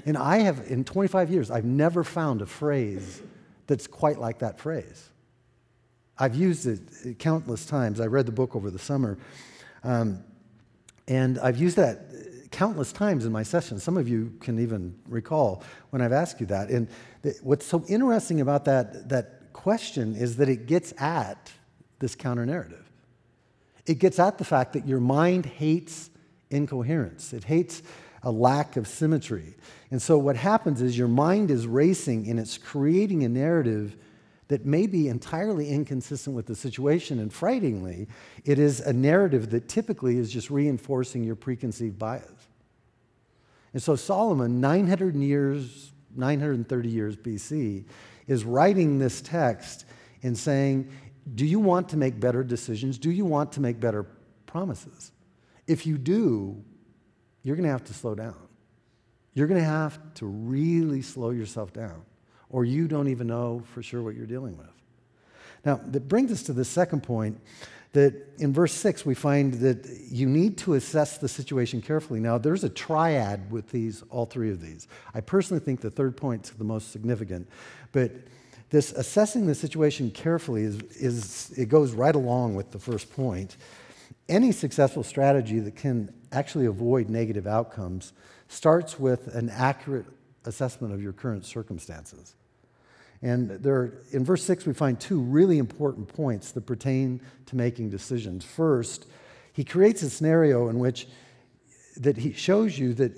And 0.06 0.18
I 0.18 0.40
have, 0.40 0.70
in 0.70 0.84
25 0.84 1.30
years, 1.30 1.52
I've 1.52 1.66
never 1.66 2.04
found 2.04 2.42
a 2.42 2.46
phrase 2.46 3.22
that's 3.68 3.88
quite 3.88 4.20
like 4.20 4.40
that 4.40 4.60
phrase. 4.60 5.10
I've 6.18 6.36
used 6.36 6.66
it 6.68 7.20
countless 7.20 7.66
times. 7.66 8.00
I 8.00 8.08
read 8.08 8.26
the 8.26 8.32
book 8.32 8.56
over 8.56 8.72
the 8.72 8.80
summer. 8.80 9.18
Um, 9.84 10.24
and 11.08 11.38
I've 11.40 11.58
used 11.58 11.78
that 11.78 12.52
countless 12.52 12.92
times 12.92 13.26
in 13.26 13.32
my 13.32 13.44
sessions. 13.44 13.84
Some 13.84 13.98
of 13.98 14.08
you 14.08 14.34
can 14.40 14.60
even 14.60 14.98
recall 15.08 15.64
when 15.92 16.02
I've 16.02 16.12
asked 16.12 16.40
you 16.40 16.48
that. 16.48 16.70
And 16.70 16.88
what's 17.42 17.66
so 17.66 17.84
interesting 17.88 18.42
about 18.42 18.66
that, 18.66 19.10
that 19.10 19.54
question 19.54 20.16
is 20.16 20.38
that 20.38 20.50
it 20.50 20.66
gets 20.66 20.94
at 20.98 21.52
this 22.00 22.16
counter 22.16 22.46
narrative. 22.46 22.90
It 23.86 24.00
gets 24.00 24.20
at 24.20 24.38
the 24.38 24.46
fact 24.46 24.74
that 24.74 24.88
your 24.88 25.00
mind 25.00 25.46
hates 25.46 26.10
incoherence, 26.50 27.34
it 27.34 27.44
hates 27.44 27.82
a 28.24 28.32
lack 28.32 28.78
of 28.78 28.88
symmetry. 28.88 29.56
And 29.92 30.02
so 30.02 30.18
what 30.18 30.36
happens 30.36 30.82
is 30.82 30.98
your 30.98 31.08
mind 31.08 31.52
is 31.52 31.68
racing 31.68 32.30
and 32.30 32.40
it's 32.40 32.58
creating 32.58 33.24
a 33.24 33.30
narrative 33.30 33.96
that 34.48 34.66
may 34.66 34.88
be 34.88 35.10
entirely 35.10 35.70
inconsistent 35.70 36.36
with 36.36 36.46
the 36.46 36.56
situation. 36.56 37.20
And 37.20 37.32
frighteningly, 37.32 38.08
it 38.46 38.60
is 38.60 38.80
a 38.80 38.94
narrative 38.94 39.50
that 39.52 39.68
typically 39.68 40.18
is 40.18 40.32
just 40.32 40.50
reinforcing 40.50 41.24
your 41.24 41.36
preconceived 41.36 42.00
bias. 42.00 42.48
And 43.74 43.84
so 43.84 43.96
Solomon, 43.96 44.62
900 44.62 45.16
years, 45.16 45.92
930 46.16 46.90
years 46.90 47.16
BC, 47.18 47.86
is 48.28 48.44
writing 48.44 49.00
this 49.00 49.22
text 49.22 49.86
and 50.24 50.38
saying, 50.38 50.90
Do 51.36 51.46
you 51.46 51.60
want 51.60 51.90
to 51.90 51.98
make 51.98 52.20
better 52.20 52.44
decisions? 52.44 52.98
Do 52.98 53.12
you 53.12 53.26
want 53.26 53.52
to 53.54 53.62
make 53.62 53.80
better 53.80 54.06
promises? 54.46 55.12
If 55.68 55.86
you 55.86 55.98
do, 55.98 56.64
you're 57.48 57.56
going 57.56 57.64
to 57.64 57.72
have 57.72 57.86
to 57.86 57.94
slow 57.94 58.14
down. 58.14 58.36
You're 59.34 59.48
going 59.48 59.62
to 59.62 59.66
have 59.66 59.98
to 60.16 60.26
really 60.26 61.02
slow 61.02 61.30
yourself 61.30 61.72
down, 61.72 62.02
or 62.50 62.66
you 62.66 62.90
don't 62.90 63.08
even 63.08 63.28
know 63.28 63.64
for 63.74 63.82
sure 63.82 64.04
what 64.04 64.16
you're 64.16 64.26
dealing 64.26 64.58
with. 64.58 64.68
Now, 65.64 65.80
that 65.86 66.10
brings 66.10 66.30
us 66.30 66.44
to 66.44 66.54
the 66.54 66.66
second 66.66 67.04
point 67.04 67.40
that 67.94 68.14
in 68.38 68.52
verse 68.52 68.74
6 68.74 69.06
we 69.06 69.16
find 69.16 69.54
that 69.56 69.88
you 70.10 70.28
need 70.28 70.58
to 70.58 70.74
assess 70.74 71.20
the 71.20 71.30
situation 71.30 71.82
carefully. 71.82 72.20
Now, 72.20 72.38
there's 72.38 72.66
a 72.66 72.70
triad 72.70 73.50
with 73.50 73.72
these, 73.72 74.04
all 74.10 74.26
three 74.26 74.52
of 74.52 74.60
these. 74.60 74.90
I 75.14 75.22
personally 75.22 75.64
think 75.64 75.80
the 75.80 75.90
third 75.90 76.18
point 76.18 76.48
is 76.48 76.52
the 76.52 76.66
most 76.66 76.92
significant, 76.92 77.48
but 77.94 78.12
this 78.72 78.92
assessing 78.92 79.48
the 79.48 79.56
situation 79.56 80.12
carefully 80.12 80.64
is, 80.64 80.82
is 81.00 81.54
it 81.58 81.70
goes 81.70 81.94
right 81.94 82.16
along 82.16 82.56
with 82.56 82.72
the 82.72 82.80
first 82.80 83.10
point. 83.14 83.56
Any 84.30 84.52
successful 84.52 85.04
strategy 85.04 85.60
that 85.60 85.76
can 85.76 86.14
actually 86.32 86.66
avoid 86.66 87.10
negative 87.10 87.48
outcomes 87.48 88.14
starts 88.48 89.00
with 89.00 89.34
an 89.34 89.50
accurate 89.50 90.06
assessment 90.46 90.94
of 90.94 91.02
your 91.02 91.14
current 91.14 91.46
circumstances. 91.46 92.36
And 93.22 93.50
there, 93.50 93.94
in 94.12 94.24
verse 94.24 94.44
6, 94.44 94.66
we 94.66 94.74
find 94.74 95.00
two 95.00 95.20
really 95.20 95.58
important 95.58 96.08
points 96.08 96.52
that 96.52 96.66
pertain 96.66 97.22
to 97.48 97.56
making 97.56 97.90
decisions. 97.90 98.46
First, 98.46 99.08
he 99.54 99.64
creates 99.64 100.04
a 100.04 100.10
scenario 100.10 100.70
in 100.70 100.78
which 100.78 101.08
that 101.96 102.18
he 102.18 102.32
shows 102.32 102.78
you 102.78 102.94
that 102.94 103.12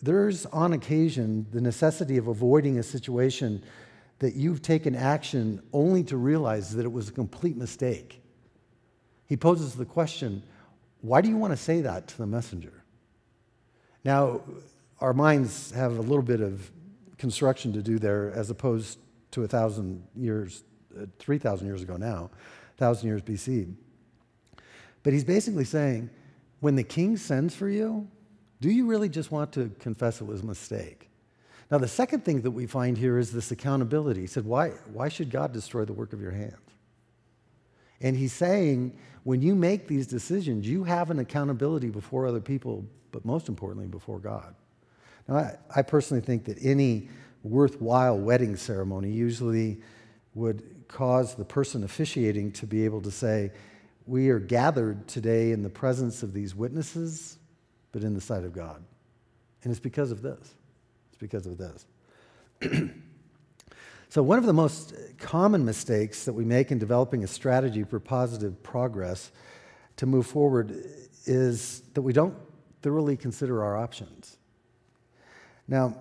there's 0.00 0.46
on 0.46 0.72
occasion 0.74 1.46
the 1.50 1.60
necessity 1.60 2.18
of 2.18 2.28
avoiding 2.28 2.78
a 2.78 2.82
situation 2.82 3.64
that 4.20 4.34
you've 4.34 4.62
taken 4.62 4.94
action 4.94 5.60
only 5.72 6.04
to 6.04 6.16
realize 6.16 6.76
that 6.76 6.84
it 6.84 6.92
was 6.92 7.08
a 7.08 7.12
complete 7.12 7.56
mistake. 7.56 8.21
He 9.32 9.36
poses 9.38 9.72
the 9.72 9.86
question, 9.86 10.42
why 11.00 11.22
do 11.22 11.30
you 11.30 11.38
want 11.38 11.54
to 11.54 11.56
say 11.56 11.80
that 11.80 12.06
to 12.08 12.18
the 12.18 12.26
messenger? 12.26 12.84
Now, 14.04 14.42
our 15.00 15.14
minds 15.14 15.70
have 15.70 15.96
a 15.96 16.02
little 16.02 16.20
bit 16.20 16.42
of 16.42 16.70
construction 17.16 17.72
to 17.72 17.80
do 17.80 17.98
there 17.98 18.30
as 18.32 18.50
opposed 18.50 18.98
to 19.30 19.42
a 19.44 19.48
thousand 19.48 20.06
years, 20.14 20.64
uh, 20.94 21.06
3,000 21.18 21.66
years 21.66 21.80
ago 21.80 21.96
now, 21.96 22.28
1,000 22.76 23.08
years 23.08 23.22
BC. 23.22 23.74
But 25.02 25.14
he's 25.14 25.24
basically 25.24 25.64
saying, 25.64 26.10
when 26.60 26.76
the 26.76 26.84
king 26.84 27.16
sends 27.16 27.54
for 27.54 27.70
you, 27.70 28.06
do 28.60 28.68
you 28.68 28.84
really 28.84 29.08
just 29.08 29.32
want 29.32 29.50
to 29.52 29.70
confess 29.78 30.20
it 30.20 30.26
was 30.26 30.42
a 30.42 30.46
mistake? 30.46 31.08
Now, 31.70 31.78
the 31.78 31.88
second 31.88 32.22
thing 32.26 32.42
that 32.42 32.50
we 32.50 32.66
find 32.66 32.98
here 32.98 33.16
is 33.16 33.32
this 33.32 33.50
accountability. 33.50 34.20
He 34.20 34.26
said, 34.26 34.44
Why, 34.44 34.72
why 34.92 35.08
should 35.08 35.30
God 35.30 35.54
destroy 35.54 35.86
the 35.86 35.94
work 35.94 36.12
of 36.12 36.20
your 36.20 36.32
hands? 36.32 36.58
And 38.02 38.16
he's 38.16 38.32
saying, 38.32 38.98
when 39.24 39.40
you 39.40 39.54
make 39.54 39.86
these 39.86 40.06
decisions, 40.06 40.68
you 40.68 40.84
have 40.84 41.10
an 41.10 41.20
accountability 41.20 41.88
before 41.88 42.26
other 42.26 42.40
people, 42.40 42.84
but 43.12 43.24
most 43.24 43.48
importantly, 43.48 43.86
before 43.86 44.18
God. 44.18 44.54
Now, 45.28 45.36
I, 45.36 45.56
I 45.76 45.82
personally 45.82 46.20
think 46.20 46.44
that 46.46 46.58
any 46.60 47.08
worthwhile 47.44 48.18
wedding 48.18 48.56
ceremony 48.56 49.10
usually 49.10 49.80
would 50.34 50.62
cause 50.88 51.34
the 51.36 51.44
person 51.44 51.84
officiating 51.84 52.52
to 52.52 52.66
be 52.66 52.84
able 52.84 53.00
to 53.02 53.10
say, 53.10 53.52
We 54.06 54.30
are 54.30 54.40
gathered 54.40 55.06
today 55.06 55.52
in 55.52 55.62
the 55.62 55.70
presence 55.70 56.24
of 56.24 56.32
these 56.32 56.54
witnesses, 56.54 57.38
but 57.92 58.02
in 58.02 58.14
the 58.14 58.20
sight 58.20 58.44
of 58.44 58.52
God. 58.52 58.82
And 59.62 59.70
it's 59.70 59.80
because 59.80 60.10
of 60.10 60.22
this. 60.22 60.54
It's 61.10 61.18
because 61.20 61.46
of 61.46 61.56
this. 61.56 61.86
so, 64.12 64.22
one 64.22 64.36
of 64.36 64.44
the 64.44 64.52
most 64.52 64.92
common 65.16 65.64
mistakes 65.64 66.26
that 66.26 66.34
we 66.34 66.44
make 66.44 66.70
in 66.70 66.78
developing 66.78 67.24
a 67.24 67.26
strategy 67.26 67.82
for 67.82 67.98
positive 67.98 68.62
progress 68.62 69.32
to 69.96 70.04
move 70.04 70.26
forward 70.26 70.84
is 71.24 71.80
that 71.94 72.02
we 72.02 72.12
don't 72.12 72.34
thoroughly 72.82 73.16
consider 73.16 73.64
our 73.64 73.74
options. 73.74 74.36
Now, 75.66 75.96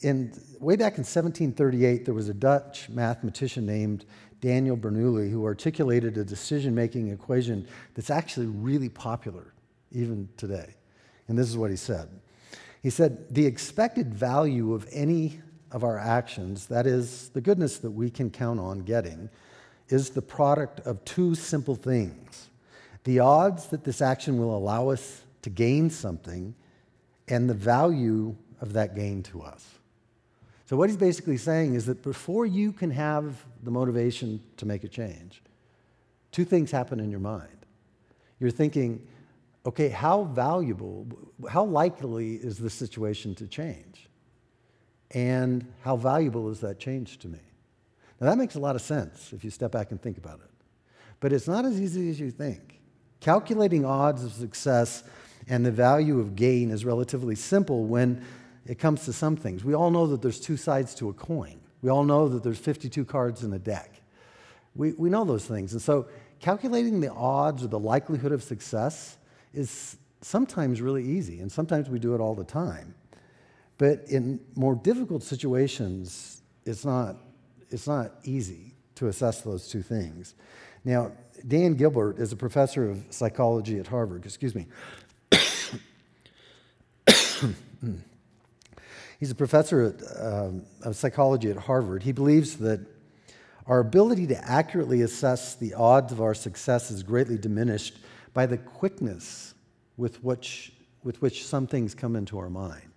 in, 0.00 0.32
way 0.58 0.76
back 0.76 0.94
in 0.94 1.04
1738, 1.04 2.06
there 2.06 2.14
was 2.14 2.30
a 2.30 2.32
Dutch 2.32 2.88
mathematician 2.88 3.66
named 3.66 4.06
Daniel 4.40 4.74
Bernoulli 4.74 5.30
who 5.30 5.44
articulated 5.44 6.16
a 6.16 6.24
decision 6.24 6.74
making 6.74 7.08
equation 7.08 7.68
that's 7.92 8.08
actually 8.08 8.46
really 8.46 8.88
popular 8.88 9.52
even 9.92 10.30
today. 10.38 10.76
And 11.28 11.36
this 11.36 11.50
is 11.50 11.58
what 11.58 11.68
he 11.70 11.76
said 11.76 12.08
He 12.82 12.88
said, 12.88 13.34
The 13.34 13.44
expected 13.44 14.14
value 14.14 14.72
of 14.72 14.88
any 14.90 15.42
of 15.72 15.84
our 15.84 15.98
actions, 15.98 16.66
that 16.66 16.86
is, 16.86 17.28
the 17.30 17.40
goodness 17.40 17.78
that 17.78 17.90
we 17.90 18.10
can 18.10 18.30
count 18.30 18.60
on 18.60 18.80
getting, 18.80 19.30
is 19.88 20.10
the 20.10 20.22
product 20.22 20.80
of 20.80 21.04
two 21.04 21.34
simple 21.34 21.74
things 21.74 22.48
the 23.04 23.18
odds 23.18 23.68
that 23.68 23.82
this 23.82 24.02
action 24.02 24.38
will 24.38 24.54
allow 24.54 24.90
us 24.90 25.22
to 25.40 25.48
gain 25.48 25.88
something, 25.88 26.54
and 27.28 27.48
the 27.48 27.54
value 27.54 28.36
of 28.60 28.74
that 28.74 28.94
gain 28.94 29.22
to 29.22 29.40
us. 29.40 29.66
So, 30.66 30.76
what 30.76 30.90
he's 30.90 30.98
basically 30.98 31.38
saying 31.38 31.74
is 31.74 31.86
that 31.86 32.02
before 32.02 32.44
you 32.44 32.72
can 32.72 32.90
have 32.90 33.42
the 33.62 33.70
motivation 33.70 34.42
to 34.58 34.66
make 34.66 34.84
a 34.84 34.88
change, 34.88 35.42
two 36.30 36.44
things 36.44 36.70
happen 36.70 37.00
in 37.00 37.10
your 37.10 37.20
mind. 37.20 37.64
You're 38.38 38.50
thinking, 38.50 39.06
okay, 39.64 39.88
how 39.88 40.24
valuable, 40.24 41.06
how 41.48 41.64
likely 41.64 42.34
is 42.34 42.58
this 42.58 42.74
situation 42.74 43.34
to 43.36 43.46
change? 43.46 44.09
And 45.12 45.66
how 45.82 45.96
valuable 45.96 46.50
is 46.50 46.60
that 46.60 46.78
change 46.78 47.18
to 47.18 47.28
me? 47.28 47.40
Now, 48.20 48.28
that 48.28 48.38
makes 48.38 48.54
a 48.54 48.60
lot 48.60 48.76
of 48.76 48.82
sense 48.82 49.32
if 49.32 49.42
you 49.42 49.50
step 49.50 49.72
back 49.72 49.90
and 49.90 50.00
think 50.00 50.18
about 50.18 50.40
it. 50.40 50.50
But 51.20 51.32
it's 51.32 51.48
not 51.48 51.64
as 51.64 51.80
easy 51.80 52.10
as 52.10 52.20
you 52.20 52.30
think. 52.30 52.80
Calculating 53.20 53.84
odds 53.84 54.24
of 54.24 54.32
success 54.32 55.02
and 55.48 55.64
the 55.64 55.70
value 55.70 56.20
of 56.20 56.36
gain 56.36 56.70
is 56.70 56.84
relatively 56.84 57.34
simple 57.34 57.84
when 57.84 58.24
it 58.66 58.78
comes 58.78 59.04
to 59.06 59.12
some 59.12 59.36
things. 59.36 59.64
We 59.64 59.74
all 59.74 59.90
know 59.90 60.06
that 60.08 60.22
there's 60.22 60.40
two 60.40 60.56
sides 60.56 60.94
to 60.96 61.08
a 61.08 61.12
coin. 61.12 61.60
We 61.82 61.90
all 61.90 62.04
know 62.04 62.28
that 62.28 62.42
there's 62.42 62.58
52 62.58 63.04
cards 63.04 63.42
in 63.42 63.52
a 63.52 63.58
deck. 63.58 64.00
We, 64.74 64.92
we 64.92 65.10
know 65.10 65.24
those 65.24 65.46
things. 65.46 65.72
And 65.72 65.82
so 65.82 66.08
calculating 66.40 67.00
the 67.00 67.12
odds 67.12 67.64
or 67.64 67.68
the 67.68 67.78
likelihood 67.78 68.32
of 68.32 68.42
success 68.42 69.16
is 69.52 69.96
sometimes 70.20 70.80
really 70.80 71.04
easy, 71.04 71.40
and 71.40 71.50
sometimes 71.50 71.88
we 71.88 71.98
do 71.98 72.14
it 72.14 72.20
all 72.20 72.34
the 72.34 72.44
time. 72.44 72.94
But 73.80 74.04
in 74.08 74.40
more 74.56 74.74
difficult 74.74 75.22
situations, 75.22 76.42
it's 76.66 76.84
not, 76.84 77.16
it's 77.70 77.86
not 77.88 78.12
easy 78.24 78.74
to 78.96 79.06
assess 79.06 79.40
those 79.40 79.68
two 79.68 79.80
things. 79.80 80.34
Now, 80.84 81.12
Dan 81.48 81.76
Gilbert 81.76 82.18
is 82.18 82.30
a 82.30 82.36
professor 82.36 82.90
of 82.90 83.02
psychology 83.08 83.78
at 83.78 83.86
Harvard. 83.86 84.26
Excuse 84.26 84.54
me. 84.54 84.66
He's 89.18 89.30
a 89.30 89.34
professor 89.34 89.94
at, 89.94 90.02
um, 90.22 90.66
of 90.82 90.94
psychology 90.94 91.50
at 91.50 91.56
Harvard. 91.56 92.02
He 92.02 92.12
believes 92.12 92.58
that 92.58 92.80
our 93.66 93.80
ability 93.80 94.26
to 94.26 94.36
accurately 94.44 95.00
assess 95.00 95.54
the 95.54 95.72
odds 95.72 96.12
of 96.12 96.20
our 96.20 96.34
success 96.34 96.90
is 96.90 97.02
greatly 97.02 97.38
diminished 97.38 97.96
by 98.34 98.44
the 98.44 98.58
quickness 98.58 99.54
with 99.96 100.22
which, 100.22 100.74
with 101.02 101.22
which 101.22 101.46
some 101.46 101.66
things 101.66 101.94
come 101.94 102.14
into 102.14 102.38
our 102.38 102.50
mind. 102.50 102.89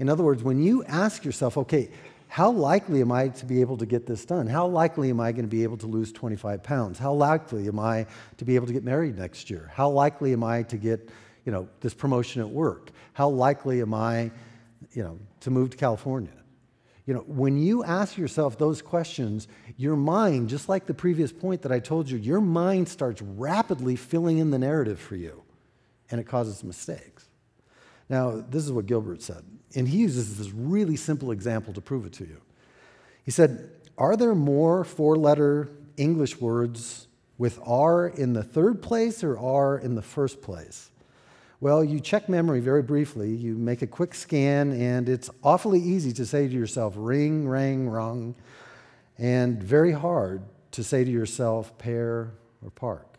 In 0.00 0.08
other 0.08 0.24
words, 0.24 0.42
when 0.42 0.62
you 0.62 0.82
ask 0.84 1.26
yourself, 1.26 1.58
okay, 1.58 1.90
how 2.26 2.50
likely 2.50 3.02
am 3.02 3.12
I 3.12 3.28
to 3.28 3.44
be 3.44 3.60
able 3.60 3.76
to 3.76 3.84
get 3.84 4.06
this 4.06 4.24
done? 4.24 4.46
How 4.46 4.66
likely 4.66 5.10
am 5.10 5.20
I 5.20 5.30
going 5.30 5.44
to 5.44 5.50
be 5.50 5.62
able 5.62 5.76
to 5.76 5.86
lose 5.86 6.10
25 6.10 6.62
pounds? 6.62 6.98
How 6.98 7.12
likely 7.12 7.68
am 7.68 7.78
I 7.78 8.06
to 8.38 8.46
be 8.46 8.54
able 8.54 8.66
to 8.66 8.72
get 8.72 8.82
married 8.82 9.18
next 9.18 9.50
year? 9.50 9.70
How 9.74 9.90
likely 9.90 10.32
am 10.32 10.42
I 10.42 10.62
to 10.64 10.78
get, 10.78 11.10
you 11.44 11.52
know, 11.52 11.68
this 11.80 11.92
promotion 11.92 12.40
at 12.40 12.48
work? 12.48 12.90
How 13.12 13.28
likely 13.28 13.82
am 13.82 13.92
I, 13.92 14.30
you 14.92 15.02
know, 15.02 15.18
to 15.40 15.50
move 15.50 15.68
to 15.70 15.76
California? 15.76 16.32
You 17.04 17.12
know, 17.12 17.24
when 17.26 17.58
you 17.58 17.84
ask 17.84 18.16
yourself 18.16 18.56
those 18.56 18.80
questions, 18.80 19.48
your 19.76 19.96
mind, 19.96 20.48
just 20.48 20.66
like 20.66 20.86
the 20.86 20.94
previous 20.94 21.30
point 21.30 21.60
that 21.62 21.72
I 21.72 21.78
told 21.78 22.08
you, 22.08 22.16
your 22.16 22.40
mind 22.40 22.88
starts 22.88 23.20
rapidly 23.20 23.96
filling 23.96 24.38
in 24.38 24.50
the 24.50 24.58
narrative 24.58 24.98
for 24.98 25.16
you, 25.16 25.42
and 26.10 26.18
it 26.18 26.24
causes 26.24 26.64
mistakes. 26.64 27.28
Now, 28.08 28.42
this 28.48 28.64
is 28.64 28.72
what 28.72 28.86
Gilbert 28.86 29.20
said, 29.20 29.44
and 29.74 29.88
he 29.88 29.98
uses 29.98 30.38
this 30.38 30.50
really 30.50 30.96
simple 30.96 31.30
example 31.30 31.72
to 31.74 31.80
prove 31.80 32.06
it 32.06 32.12
to 32.14 32.24
you. 32.24 32.40
He 33.24 33.30
said, 33.30 33.70
Are 33.96 34.16
there 34.16 34.34
more 34.34 34.84
four 34.84 35.16
letter 35.16 35.68
English 35.96 36.40
words 36.40 37.06
with 37.38 37.58
R 37.64 38.08
in 38.08 38.32
the 38.32 38.42
third 38.42 38.82
place 38.82 39.22
or 39.22 39.38
R 39.38 39.78
in 39.78 39.94
the 39.94 40.02
first 40.02 40.42
place? 40.42 40.90
Well, 41.60 41.84
you 41.84 42.00
check 42.00 42.28
memory 42.28 42.60
very 42.60 42.82
briefly, 42.82 43.30
you 43.30 43.54
make 43.54 43.82
a 43.82 43.86
quick 43.86 44.14
scan, 44.14 44.72
and 44.72 45.08
it's 45.10 45.28
awfully 45.44 45.78
easy 45.78 46.12
to 46.14 46.24
say 46.24 46.48
to 46.48 46.54
yourself, 46.54 46.94
ring, 46.96 47.46
rang, 47.46 47.86
rung, 47.88 48.34
and 49.18 49.62
very 49.62 49.92
hard 49.92 50.42
to 50.72 50.82
say 50.82 51.04
to 51.04 51.10
yourself, 51.10 51.76
pair 51.76 52.32
or 52.64 52.70
park. 52.74 53.09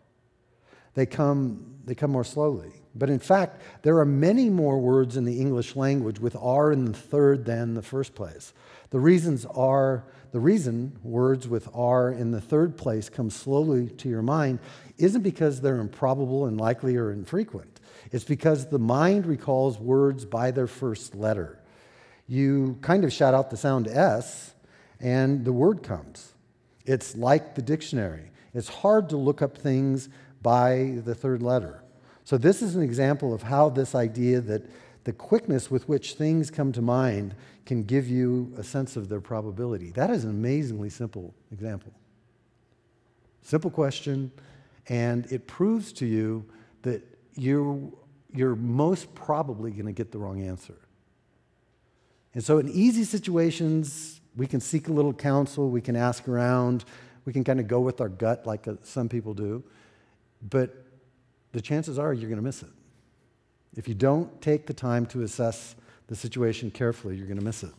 They 0.93 1.05
come, 1.05 1.75
they 1.86 1.95
come 1.95 2.12
more 2.12 2.24
slowly. 2.24 2.71
But 2.93 3.10
in 3.10 3.19
fact, 3.19 3.62
there 3.83 3.98
are 4.00 4.05
many 4.05 4.50
more 4.50 4.79
words 4.79 5.15
in 5.15 5.24
the 5.24 5.39
English 5.39 5.75
language 5.75 6.19
with 6.19 6.36
R 6.36 6.71
in 6.71 6.86
the 6.86 6.93
third 6.93 7.45
than 7.45 7.74
the 7.74 7.81
first 7.81 8.15
place. 8.15 8.53
The 8.89 9.00
reasons 9.00 9.45
are 9.45 10.04
the 10.32 10.39
reason 10.39 10.97
words 11.04 11.47
with 11.47 11.69
R 11.73 12.12
in 12.12 12.32
the 12.32 12.41
third 12.41 12.77
place 12.77 13.10
come 13.10 13.30
slowly 13.30 13.88
to 13.89 14.10
your 14.10 14.21
mind 14.21 14.60
isn't 14.97 15.21
because 15.21 15.62
they're 15.62 15.80
improbable 15.80 16.45
and 16.45 16.60
likely 16.60 16.97
or 16.97 17.12
infrequent. 17.12 17.80
It's 18.12 18.23
because 18.25 18.67
the 18.67 18.80
mind 18.80 19.25
recalls 19.25 19.77
words 19.77 20.25
by 20.25 20.51
their 20.51 20.67
first 20.67 21.15
letter. 21.15 21.60
You 22.27 22.77
kind 22.82 23.04
of 23.04 23.13
shout 23.13 23.34
out 23.34 23.49
the 23.49 23.58
sound 23.58 23.88
S, 23.88 24.54
and 24.99 25.43
the 25.45 25.54
word 25.54 25.84
comes. 25.84 26.34
It's 26.86 27.15
like 27.15 27.56
the 27.56 27.62
dictionary. 27.62 28.32
It's 28.54 28.69
hard 28.69 29.10
to 29.10 29.17
look 29.17 29.41
up 29.41 29.58
things 29.58 30.10
by 30.41 30.99
the 31.04 31.15
third 31.15 31.41
letter. 31.41 31.84
So, 32.23 32.38
this 32.38 32.62
is 32.62 32.75
an 32.75 32.84
example 32.84 33.34
of 33.34 33.43
how 33.43 33.69
this 33.69 33.95
idea 33.95 34.41
that 34.41 34.69
the 35.04 35.13
quickness 35.13 35.71
with 35.71 35.88
which 35.89 36.13
things 36.13 36.51
come 36.51 36.71
to 36.73 36.82
mind 36.82 37.36
can 37.65 37.84
give 37.84 38.08
you 38.08 38.54
a 38.58 38.63
sense 38.63 38.95
of 38.95 39.10
their 39.10 39.21
probability. 39.21 39.91
That 39.91 40.10
is 40.10 40.23
an 40.23 40.30
amazingly 40.30 40.89
simple 40.89 41.34
example. 41.51 41.91
Simple 43.41 43.71
question, 43.71 44.32
and 44.88 45.25
it 45.32 45.47
proves 45.47 45.91
to 45.93 46.06
you 46.06 46.45
that 46.84 47.04
you 47.36 47.97
you're 48.34 48.56
most 48.56 49.13
probably 49.13 49.71
going 49.71 49.88
to 49.88 49.91
get 49.91 50.12
the 50.12 50.17
wrong 50.17 50.41
answer. 50.41 50.77
And 52.34 52.43
so, 52.43 52.60
in 52.60 52.69
easy 52.69 53.04
situations, 53.04 54.21
we 54.38 54.47
can 54.47 54.62
seek 54.62 54.88
a 54.88 54.91
little 54.91 55.13
counsel, 55.13 55.69
we 55.69 55.82
can 55.82 55.95
ask 55.95 56.27
around, 56.27 56.86
we 57.25 57.34
can 57.34 57.43
kind 57.43 57.60
of 57.60 57.67
go 57.67 57.82
with 57.82 57.99
our 57.99 58.10
gut 58.10 58.45
like 58.45 58.67
uh, 58.67 58.75
some 58.84 59.10
people 59.10 59.34
do. 59.34 59.63
But 60.49 60.75
the 61.51 61.62
chances 61.62 61.99
are 61.99 62.13
you're 62.13 62.30
going 62.30 62.38
to 62.38 62.43
miss 62.43 62.63
it. 62.63 62.69
If 63.75 63.88
you 63.88 63.93
don't 63.93 64.41
take 64.41 64.65
the 64.65 64.73
time 64.73 65.06
to 65.08 65.21
assess 65.21 65.75
the 66.08 66.15
situation 66.15 66.71
carefully, 66.71 67.15
you're 67.15 67.27
going 67.27 67.39
to 67.39 67.45
miss 67.45 67.63
it. 67.63 67.71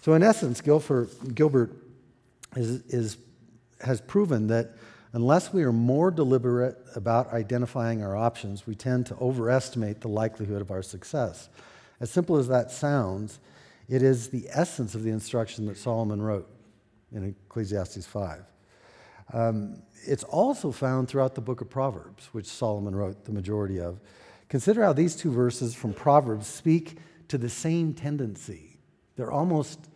So, 0.00 0.14
in 0.14 0.22
essence, 0.22 0.60
Gilbert 0.60 1.70
is, 2.56 2.82
is, 2.86 3.18
has 3.80 4.00
proven 4.00 4.46
that 4.46 4.76
Unless 5.12 5.52
we 5.52 5.64
are 5.64 5.72
more 5.72 6.10
deliberate 6.10 6.78
about 6.94 7.32
identifying 7.32 8.02
our 8.02 8.16
options, 8.16 8.66
we 8.66 8.76
tend 8.76 9.06
to 9.06 9.16
overestimate 9.16 10.00
the 10.00 10.08
likelihood 10.08 10.62
of 10.62 10.70
our 10.70 10.82
success. 10.82 11.48
As 11.98 12.10
simple 12.10 12.36
as 12.36 12.46
that 12.48 12.70
sounds, 12.70 13.40
it 13.88 14.02
is 14.02 14.28
the 14.28 14.46
essence 14.50 14.94
of 14.94 15.02
the 15.02 15.10
instruction 15.10 15.66
that 15.66 15.76
Solomon 15.76 16.22
wrote 16.22 16.48
in 17.12 17.34
Ecclesiastes 17.48 18.06
5. 18.06 18.44
Um, 19.32 19.82
it's 20.06 20.24
also 20.24 20.72
found 20.72 21.08
throughout 21.08 21.34
the 21.34 21.40
book 21.40 21.60
of 21.60 21.68
Proverbs, 21.68 22.28
which 22.32 22.46
Solomon 22.46 22.94
wrote 22.94 23.24
the 23.24 23.32
majority 23.32 23.80
of. 23.80 24.00
Consider 24.48 24.82
how 24.82 24.92
these 24.92 25.14
two 25.14 25.30
verses 25.30 25.74
from 25.74 25.92
Proverbs 25.92 26.46
speak 26.46 26.98
to 27.28 27.38
the 27.38 27.48
same 27.48 27.94
tendency. 27.94 28.78
They're 29.16 29.30
almost 29.30 29.88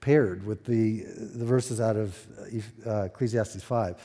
paired 0.00 0.46
with 0.46 0.64
the, 0.64 1.04
the 1.16 1.44
verses 1.44 1.80
out 1.80 1.96
of 1.96 2.26
uh, 2.86 3.04
Ecclesiastes 3.04 3.62
5. 3.62 3.96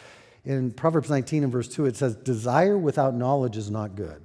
In 0.45 0.71
Proverbs 0.71 1.09
19 1.09 1.43
and 1.43 1.51
verse 1.51 1.67
2, 1.67 1.85
it 1.87 1.95
says, 1.95 2.15
Desire 2.15 2.77
without 2.77 3.13
knowledge 3.13 3.57
is 3.57 3.69
not 3.69 3.95
good. 3.95 4.21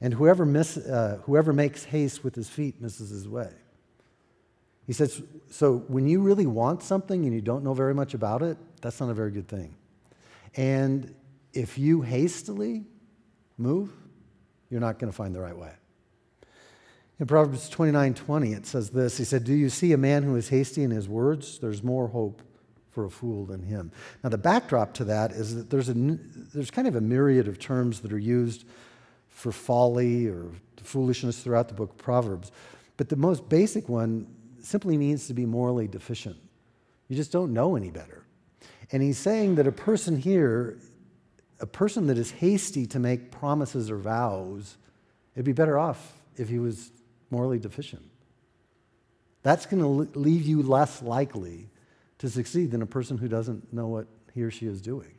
And 0.00 0.14
whoever, 0.14 0.46
miss, 0.46 0.76
uh, 0.76 1.18
whoever 1.24 1.52
makes 1.52 1.84
haste 1.84 2.24
with 2.24 2.34
his 2.34 2.48
feet 2.48 2.80
misses 2.80 3.10
his 3.10 3.28
way. 3.28 3.50
He 4.86 4.92
says, 4.92 5.22
So 5.50 5.78
when 5.88 6.06
you 6.06 6.20
really 6.20 6.46
want 6.46 6.82
something 6.82 7.24
and 7.24 7.34
you 7.34 7.40
don't 7.40 7.64
know 7.64 7.74
very 7.74 7.94
much 7.94 8.14
about 8.14 8.42
it, 8.42 8.56
that's 8.82 9.00
not 9.00 9.08
a 9.08 9.14
very 9.14 9.30
good 9.30 9.48
thing. 9.48 9.74
And 10.56 11.14
if 11.54 11.78
you 11.78 12.02
hastily 12.02 12.84
move, 13.56 13.90
you're 14.70 14.80
not 14.80 14.98
going 14.98 15.10
to 15.10 15.16
find 15.16 15.34
the 15.34 15.40
right 15.40 15.56
way. 15.56 15.72
In 17.18 17.26
Proverbs 17.26 17.68
29 17.68 18.14
20, 18.14 18.52
it 18.52 18.66
says 18.66 18.90
this 18.90 19.16
He 19.16 19.24
said, 19.24 19.44
Do 19.44 19.54
you 19.54 19.68
see 19.68 19.92
a 19.92 19.96
man 19.96 20.22
who 20.22 20.36
is 20.36 20.48
hasty 20.48 20.82
in 20.82 20.90
his 20.90 21.08
words? 21.08 21.58
There's 21.58 21.82
more 21.82 22.08
hope 22.08 22.42
for 22.90 23.04
a 23.04 23.10
fool 23.10 23.46
than 23.46 23.62
him. 23.62 23.90
Now, 24.22 24.28
the 24.28 24.38
backdrop 24.38 24.92
to 24.94 25.04
that 25.04 25.32
is 25.32 25.54
that 25.54 25.70
there's, 25.70 25.88
a, 25.88 25.94
there's 25.94 26.70
kind 26.70 26.86
of 26.86 26.94
a 26.94 27.00
myriad 27.00 27.48
of 27.48 27.58
terms 27.58 28.00
that 28.00 28.12
are 28.12 28.18
used 28.18 28.64
for 29.28 29.50
folly 29.50 30.26
or 30.26 30.50
foolishness 30.82 31.40
throughout 31.40 31.68
the 31.68 31.74
book 31.74 31.90
of 31.90 31.98
Proverbs. 31.98 32.52
But 32.96 33.08
the 33.08 33.16
most 33.16 33.48
basic 33.48 33.88
one 33.88 34.26
simply 34.60 34.98
means 34.98 35.26
to 35.28 35.34
be 35.34 35.46
morally 35.46 35.88
deficient. 35.88 36.36
You 37.08 37.16
just 37.16 37.32
don't 37.32 37.52
know 37.52 37.76
any 37.76 37.90
better. 37.90 38.21
And 38.92 39.02
he's 39.02 39.18
saying 39.18 39.54
that 39.54 39.66
a 39.66 39.72
person 39.72 40.18
here, 40.18 40.78
a 41.60 41.66
person 41.66 42.06
that 42.08 42.18
is 42.18 42.30
hasty 42.30 42.86
to 42.86 42.98
make 42.98 43.30
promises 43.30 43.90
or 43.90 43.96
vows, 43.96 44.76
it'd 45.34 45.46
be 45.46 45.52
better 45.52 45.78
off 45.78 46.20
if 46.36 46.50
he 46.50 46.58
was 46.58 46.90
morally 47.30 47.58
deficient. 47.58 48.02
That's 49.42 49.66
going 49.66 49.82
to 49.82 50.18
leave 50.18 50.42
you 50.42 50.62
less 50.62 51.02
likely 51.02 51.70
to 52.18 52.28
succeed 52.28 52.70
than 52.70 52.82
a 52.82 52.86
person 52.86 53.18
who 53.18 53.26
doesn't 53.26 53.72
know 53.72 53.88
what 53.88 54.06
he 54.34 54.42
or 54.42 54.50
she 54.50 54.66
is 54.66 54.80
doing. 54.80 55.14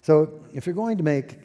So, 0.00 0.40
if 0.54 0.66
you're 0.66 0.74
going 0.74 0.96
to 0.96 1.04
make, 1.04 1.36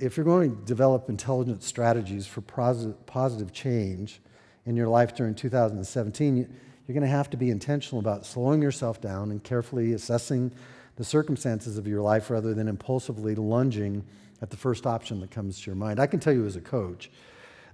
if 0.00 0.16
you're 0.16 0.24
going 0.24 0.56
to 0.56 0.64
develop 0.64 1.08
intelligent 1.08 1.62
strategies 1.62 2.26
for 2.26 2.40
positive 2.40 3.52
change 3.52 4.20
in 4.66 4.76
your 4.76 4.88
life 4.88 5.14
during 5.14 5.34
2017, 5.34 6.54
you're 6.86 6.94
going 6.94 7.02
to 7.02 7.16
have 7.16 7.30
to 7.30 7.36
be 7.36 7.50
intentional 7.50 8.00
about 8.00 8.26
slowing 8.26 8.60
yourself 8.60 9.00
down 9.00 9.30
and 9.30 9.42
carefully 9.42 9.92
assessing 9.92 10.52
the 10.96 11.04
circumstances 11.04 11.78
of 11.78 11.86
your 11.86 12.02
life 12.02 12.30
rather 12.30 12.54
than 12.54 12.68
impulsively 12.68 13.34
lunging 13.34 14.04
at 14.40 14.50
the 14.50 14.56
first 14.56 14.86
option 14.86 15.20
that 15.20 15.30
comes 15.30 15.60
to 15.60 15.66
your 15.66 15.76
mind. 15.76 16.00
I 16.00 16.06
can 16.06 16.20
tell 16.20 16.32
you 16.32 16.44
as 16.44 16.56
a 16.56 16.60
coach 16.60 17.10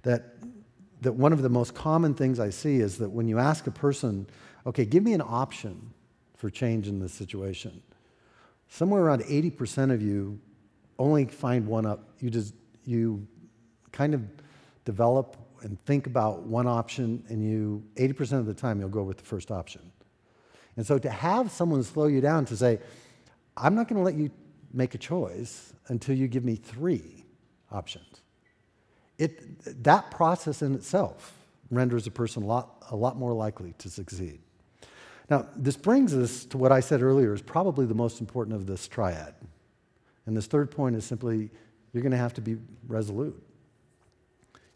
that, 0.03 0.35
that 1.01 1.13
one 1.13 1.33
of 1.33 1.41
the 1.41 1.49
most 1.49 1.73
common 1.73 2.13
things 2.13 2.39
I 2.39 2.51
see 2.51 2.77
is 2.77 2.97
that 2.99 3.09
when 3.09 3.27
you 3.27 3.39
ask 3.39 3.67
a 3.67 3.71
person, 3.71 4.27
okay, 4.65 4.85
give 4.85 5.03
me 5.03 5.13
an 5.13 5.21
option 5.21 5.91
for 6.37 6.49
change 6.49 6.87
in 6.87 6.99
this 6.99 7.13
situation, 7.13 7.81
somewhere 8.69 9.01
around 9.01 9.23
80% 9.23 9.91
of 9.91 10.01
you 10.01 10.39
only 10.99 11.25
find 11.25 11.65
one 11.65 11.85
up. 11.85 12.09
You 12.19 12.29
just, 12.29 12.53
you 12.85 13.27
kind 13.91 14.13
of 14.13 14.21
develop 14.85 15.35
and 15.61 15.83
think 15.85 16.07
about 16.07 16.43
one 16.43 16.67
option, 16.67 17.23
and 17.29 17.43
you, 17.43 17.83
80% 17.95 18.39
of 18.39 18.45
the 18.45 18.53
time, 18.53 18.79
you'll 18.79 18.89
go 18.89 19.03
with 19.03 19.17
the 19.17 19.23
first 19.23 19.51
option. 19.51 19.81
And 20.77 20.85
so 20.85 20.97
to 20.97 21.09
have 21.09 21.51
someone 21.51 21.83
slow 21.83 22.07
you 22.07 22.21
down 22.21 22.45
to 22.45 22.57
say, 22.57 22.79
I'm 23.57 23.75
not 23.75 23.87
going 23.87 23.97
to 23.97 24.03
let 24.03 24.15
you 24.15 24.31
make 24.73 24.95
a 24.95 24.97
choice 24.97 25.73
until 25.87 26.15
you 26.15 26.27
give 26.27 26.45
me 26.45 26.55
three 26.55 27.25
options. 27.71 28.21
It, 29.17 29.83
that 29.83 30.11
process 30.11 30.61
in 30.61 30.73
itself 30.75 31.33
renders 31.69 32.07
a 32.07 32.11
person 32.11 32.43
a 32.43 32.45
lot, 32.45 32.83
a 32.89 32.95
lot 32.95 33.17
more 33.17 33.33
likely 33.33 33.73
to 33.79 33.89
succeed. 33.89 34.39
Now, 35.29 35.47
this 35.55 35.75
brings 35.75 36.15
us 36.15 36.45
to 36.45 36.57
what 36.57 36.71
I 36.71 36.79
said 36.79 37.01
earlier 37.01 37.33
is 37.33 37.41
probably 37.41 37.85
the 37.85 37.93
most 37.93 38.19
important 38.19 38.55
of 38.55 38.65
this 38.65 38.87
triad. 38.87 39.35
And 40.25 40.35
this 40.35 40.47
third 40.47 40.71
point 40.71 40.95
is 40.95 41.05
simply 41.05 41.49
you're 41.93 42.01
going 42.03 42.11
to 42.11 42.17
have 42.17 42.33
to 42.35 42.41
be 42.41 42.57
resolute. 42.87 43.41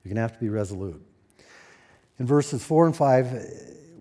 You're 0.04 0.10
going 0.10 0.16
to 0.16 0.22
have 0.22 0.34
to 0.34 0.40
be 0.40 0.50
resolute. 0.50 1.02
In 2.20 2.26
verses 2.26 2.64
4 2.64 2.88
and 2.88 2.96
5, 2.96 3.50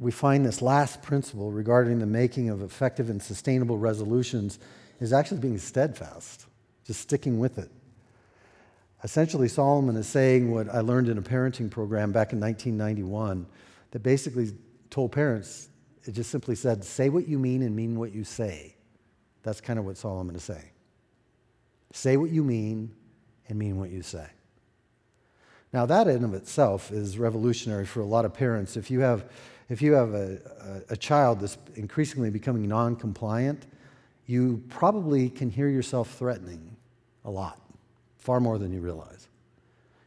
we 0.00 0.10
find 0.10 0.44
this 0.44 0.60
last 0.60 1.00
principle 1.02 1.52
regarding 1.52 1.98
the 2.00 2.06
making 2.06 2.50
of 2.50 2.62
effective 2.62 3.08
and 3.08 3.22
sustainable 3.22 3.78
resolutions 3.78 4.58
is 5.00 5.12
actually 5.12 5.40
being 5.40 5.58
steadfast, 5.58 6.46
just 6.84 7.00
sticking 7.00 7.38
with 7.38 7.58
it. 7.58 7.70
Essentially, 9.04 9.48
Solomon 9.48 9.96
is 9.96 10.06
saying 10.06 10.50
what 10.50 10.68
I 10.68 10.80
learned 10.80 11.08
in 11.08 11.18
a 11.18 11.22
parenting 11.22 11.70
program 11.70 12.12
back 12.12 12.32
in 12.32 12.40
1991 12.40 13.46
that 13.90 14.02
basically 14.02 14.52
told 14.90 15.12
parents, 15.12 15.68
it 16.04 16.12
just 16.12 16.30
simply 16.30 16.54
said, 16.54 16.84
say 16.84 17.08
what 17.08 17.28
you 17.28 17.38
mean 17.38 17.62
and 17.62 17.74
mean 17.74 17.98
what 17.98 18.12
you 18.12 18.24
say. 18.24 18.74
That's 19.42 19.60
kind 19.60 19.78
of 19.78 19.84
what 19.84 19.96
Solomon 19.96 20.36
is 20.36 20.44
saying. 20.44 20.70
Say 21.92 22.16
what 22.16 22.30
you 22.30 22.44
mean 22.44 22.94
and 23.48 23.58
mean 23.58 23.78
what 23.78 23.90
you 23.90 24.02
say. 24.02 24.26
Now, 25.72 25.86
that 25.86 26.06
in 26.06 26.24
of 26.24 26.34
itself 26.34 26.90
is 26.90 27.18
revolutionary 27.18 27.86
for 27.86 28.00
a 28.00 28.06
lot 28.06 28.24
of 28.24 28.34
parents. 28.34 28.76
If 28.76 28.90
you 28.90 29.00
have 29.00 29.30
if 29.68 29.80
you 29.80 29.92
have 29.92 30.12
a, 30.12 30.38
a, 30.90 30.92
a 30.92 30.96
child 30.96 31.40
that's 31.40 31.56
increasingly 31.76 32.28
becoming 32.28 32.68
non 32.68 32.94
compliant, 32.94 33.64
you 34.26 34.62
probably 34.68 35.30
can 35.30 35.48
hear 35.48 35.68
yourself 35.68 36.10
threatening 36.14 36.76
a 37.24 37.30
lot, 37.30 37.58
far 38.18 38.38
more 38.38 38.58
than 38.58 38.72
you 38.72 38.80
realize. 38.80 39.28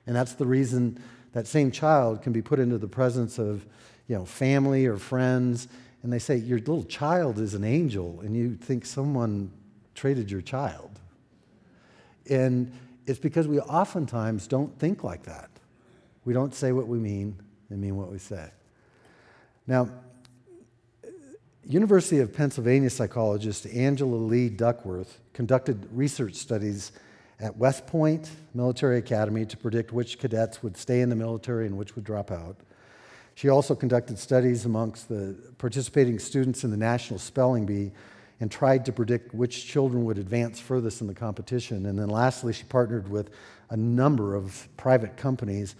And 0.05 0.15
that's 0.15 0.33
the 0.33 0.45
reason 0.45 1.01
that 1.31 1.47
same 1.47 1.71
child 1.71 2.21
can 2.21 2.31
be 2.31 2.41
put 2.41 2.59
into 2.59 2.77
the 2.77 2.87
presence 2.87 3.39
of 3.39 3.65
you 4.07 4.15
know, 4.15 4.25
family 4.25 4.85
or 4.85 4.97
friends, 4.97 5.67
and 6.03 6.13
they 6.13 6.19
say, 6.19 6.37
Your 6.37 6.59
little 6.59 6.83
child 6.83 7.39
is 7.39 7.55
an 7.55 7.63
angel, 7.63 8.21
and 8.21 8.35
you 8.35 8.55
think 8.55 8.85
someone 8.85 9.51
traded 9.95 10.29
your 10.29 10.41
child. 10.41 10.99
And 12.29 12.71
it's 13.05 13.19
because 13.19 13.47
we 13.47 13.59
oftentimes 13.59 14.47
don't 14.47 14.77
think 14.77 15.03
like 15.03 15.23
that. 15.23 15.49
We 16.25 16.33
don't 16.33 16.53
say 16.53 16.71
what 16.71 16.87
we 16.87 16.97
mean 16.97 17.39
and 17.69 17.79
mean 17.79 17.95
what 17.95 18.11
we 18.11 18.17
say. 18.17 18.49
Now, 19.67 19.89
University 21.63 22.19
of 22.19 22.33
Pennsylvania 22.33 22.89
psychologist 22.89 23.65
Angela 23.67 24.15
Lee 24.15 24.49
Duckworth 24.49 25.19
conducted 25.33 25.87
research 25.91 26.35
studies 26.35 26.91
at 27.39 27.57
West 27.57 27.87
Point 27.87 28.29
Military 28.53 28.97
Academy 28.97 29.45
to 29.45 29.57
predict 29.57 29.91
which 29.91 30.19
cadets 30.19 30.61
would 30.61 30.77
stay 30.77 31.01
in 31.01 31.09
the 31.09 31.15
military 31.15 31.65
and 31.65 31.77
which 31.77 31.95
would 31.95 32.03
drop 32.03 32.31
out. 32.31 32.57
She 33.33 33.49
also 33.49 33.75
conducted 33.75 34.17
studies 34.17 34.65
amongst 34.65 35.09
the 35.09 35.35
participating 35.57 36.19
students 36.19 36.63
in 36.63 36.71
the 36.71 36.77
National 36.77 37.19
Spelling 37.19 37.65
Bee 37.65 37.91
and 38.39 38.51
tried 38.51 38.85
to 38.85 38.91
predict 38.91 39.33
which 39.33 39.65
children 39.65 40.05
would 40.05 40.17
advance 40.17 40.59
furthest 40.59 41.01
in 41.01 41.07
the 41.07 41.13
competition. 41.13 41.85
And 41.85 41.97
then 41.97 42.09
lastly, 42.09 42.53
she 42.53 42.63
partnered 42.63 43.09
with 43.09 43.29
a 43.69 43.77
number 43.77 44.35
of 44.35 44.67
private 44.77 45.17
companies 45.17 45.75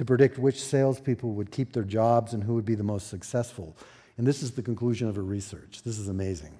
to 0.00 0.04
predict 0.06 0.38
which 0.38 0.64
salespeople 0.64 1.32
would 1.32 1.50
keep 1.50 1.74
their 1.74 1.84
jobs 1.84 2.32
and 2.32 2.42
who 2.42 2.54
would 2.54 2.64
be 2.64 2.74
the 2.74 2.82
most 2.82 3.08
successful. 3.08 3.76
And 4.16 4.26
this 4.26 4.42
is 4.42 4.52
the 4.52 4.62
conclusion 4.62 5.10
of 5.10 5.16
her 5.16 5.22
research. 5.22 5.82
This 5.84 5.98
is 5.98 6.08
amazing. 6.08 6.58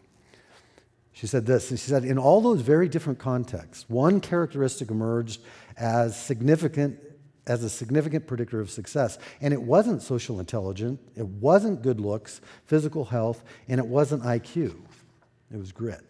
She 1.15 1.27
said 1.27 1.47
this, 1.47 1.71
and 1.71 1.81
she 1.81 1.89
said, 1.89 2.05
in 2.05 2.19
all 2.19 2.43
those 2.43 2.61
very 2.61 2.87
different 2.87 3.19
contexts, 3.19 3.89
one 3.89 4.21
characteristic 4.21 4.91
emerged 4.91 5.41
as 5.79 6.21
significant 6.21 6.99
as 7.47 7.65
a 7.65 7.71
significant 7.71 8.27
predictor 8.27 8.61
of 8.61 8.71
success. 8.71 9.19
And 9.41 9.55
it 9.55 9.63
wasn't 9.63 10.03
social 10.03 10.39
intelligence, 10.39 11.01
it 11.17 11.27
wasn't 11.27 11.81
good 11.81 11.99
looks, 11.99 12.43
physical 12.67 13.07
health, 13.07 13.43
and 13.69 13.81
it 13.81 13.87
wasn't 13.87 14.23
IQ. 14.23 14.77
It 15.51 15.57
was 15.57 15.73
grit. 15.73 16.05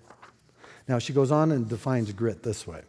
Now 0.89 0.99
she 0.99 1.13
goes 1.13 1.31
on 1.31 1.53
and 1.53 1.69
defines 1.69 2.13
grit 2.13 2.43
this 2.43 2.67
way. 2.67 2.83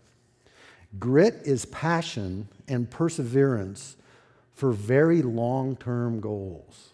Grit 0.97 1.41
is 1.45 1.65
passion 1.65 2.47
and 2.67 2.89
perseverance 2.89 3.97
for 4.61 4.71
very 4.71 5.23
long 5.23 5.75
term 5.75 6.19
goals. 6.19 6.93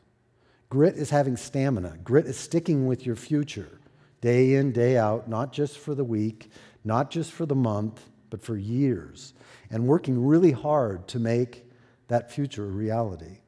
Grit 0.70 0.96
is 0.96 1.10
having 1.10 1.36
stamina, 1.36 1.98
grit 2.02 2.26
is 2.26 2.38
sticking 2.38 2.88
with 2.88 3.06
your 3.06 3.18
future 3.18 3.82
day 4.22 4.54
in, 4.54 4.72
day 4.72 4.98
out, 4.98 5.28
not 5.28 5.52
just 5.52 5.78
for 5.78 5.94
the 5.94 6.06
week, 6.06 6.50
not 6.86 7.12
just 7.12 7.30
for 7.34 7.46
the 7.46 7.56
month, 7.56 8.10
but 8.30 8.42
for 8.42 8.56
years, 8.56 9.34
and 9.70 9.86
working 9.86 10.26
really 10.26 10.54
hard 10.54 11.10
to 11.10 11.20
make 11.20 11.70
that 12.08 12.32
future 12.32 12.64
a 12.64 12.70
reality. 12.70 13.40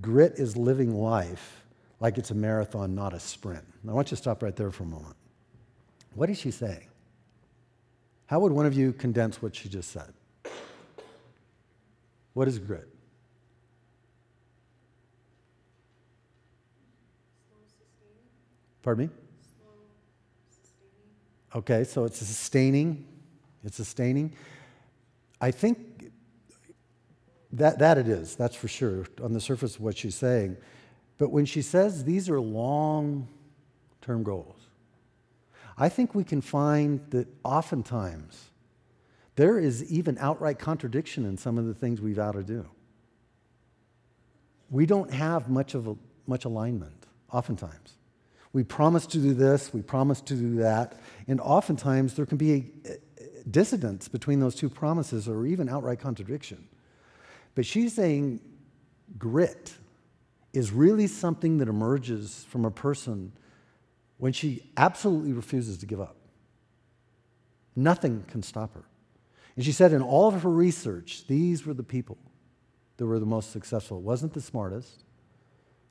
Grit 0.00 0.36
is 0.36 0.56
living 0.56 0.94
life 0.94 1.62
like 2.00 2.16
it's 2.16 2.30
a 2.30 2.34
marathon, 2.34 2.94
not 2.94 3.12
a 3.12 3.20
sprint. 3.20 3.66
I 3.86 3.92
want 3.92 4.10
you 4.10 4.16
to 4.16 4.22
stop 4.22 4.42
right 4.42 4.56
there 4.56 4.70
for 4.70 4.84
a 4.84 4.86
moment. 4.86 5.16
What 6.14 6.30
is 6.30 6.38
she 6.38 6.50
saying? 6.50 6.88
How 8.24 8.40
would 8.40 8.52
one 8.52 8.64
of 8.64 8.72
you 8.72 8.94
condense 8.94 9.42
what 9.42 9.54
she 9.54 9.68
just 9.68 9.90
said? 9.90 10.14
What 12.32 12.48
is 12.48 12.58
grit? 12.58 12.89
Pardon 18.82 19.06
me? 19.06 19.10
Okay, 21.54 21.84
so 21.84 22.04
it's 22.04 22.18
sustaining. 22.18 23.06
It's 23.64 23.76
sustaining. 23.76 24.34
I 25.40 25.50
think 25.50 26.12
that, 27.52 27.78
that 27.80 27.98
it 27.98 28.08
is, 28.08 28.36
that's 28.36 28.54
for 28.54 28.68
sure, 28.68 29.06
on 29.22 29.32
the 29.32 29.40
surface 29.40 29.76
of 29.76 29.80
what 29.80 29.98
she's 29.98 30.14
saying. 30.14 30.56
But 31.18 31.30
when 31.30 31.44
she 31.44 31.62
says 31.62 32.04
these 32.04 32.30
are 32.30 32.40
long 32.40 33.28
term 34.00 34.22
goals, 34.22 34.56
I 35.76 35.88
think 35.88 36.14
we 36.14 36.24
can 36.24 36.40
find 36.40 37.00
that 37.10 37.26
oftentimes 37.44 38.50
there 39.36 39.58
is 39.58 39.90
even 39.90 40.18
outright 40.18 40.58
contradiction 40.58 41.24
in 41.24 41.36
some 41.36 41.58
of 41.58 41.66
the 41.66 41.74
things 41.74 42.00
we 42.00 42.12
vow 42.12 42.32
to 42.32 42.42
do. 42.42 42.66
We 44.70 44.86
don't 44.86 45.12
have 45.12 45.48
much 45.48 45.74
of 45.74 45.88
a, 45.88 45.96
much 46.26 46.44
alignment, 46.44 47.06
oftentimes. 47.32 47.96
We 48.52 48.64
promise 48.64 49.06
to 49.08 49.18
do 49.18 49.32
this, 49.32 49.72
we 49.72 49.82
promise 49.82 50.20
to 50.22 50.34
do 50.34 50.56
that, 50.56 51.00
and 51.28 51.40
oftentimes 51.40 52.14
there 52.14 52.26
can 52.26 52.36
be 52.36 52.72
dissidence 53.48 54.08
between 54.08 54.40
those 54.40 54.54
two 54.54 54.68
promises 54.68 55.28
or 55.28 55.46
even 55.46 55.68
outright 55.68 56.00
contradiction. 56.00 56.66
But 57.54 57.64
she's 57.64 57.94
saying 57.94 58.40
grit 59.18 59.74
is 60.52 60.72
really 60.72 61.06
something 61.06 61.58
that 61.58 61.68
emerges 61.68 62.44
from 62.48 62.64
a 62.64 62.70
person 62.70 63.32
when 64.18 64.32
she 64.32 64.70
absolutely 64.76 65.32
refuses 65.32 65.78
to 65.78 65.86
give 65.86 66.00
up. 66.00 66.16
Nothing 67.76 68.24
can 68.28 68.42
stop 68.42 68.74
her. 68.74 68.84
And 69.56 69.64
she 69.64 69.72
said 69.72 69.92
in 69.92 70.02
all 70.02 70.28
of 70.28 70.42
her 70.42 70.50
research, 70.50 71.26
these 71.26 71.64
were 71.64 71.74
the 71.74 71.82
people 71.82 72.18
that 72.96 73.06
were 73.06 73.18
the 73.18 73.26
most 73.26 73.52
successful. 73.52 73.98
It 73.98 74.02
wasn't 74.02 74.34
the 74.34 74.40
smartest, 74.40 75.04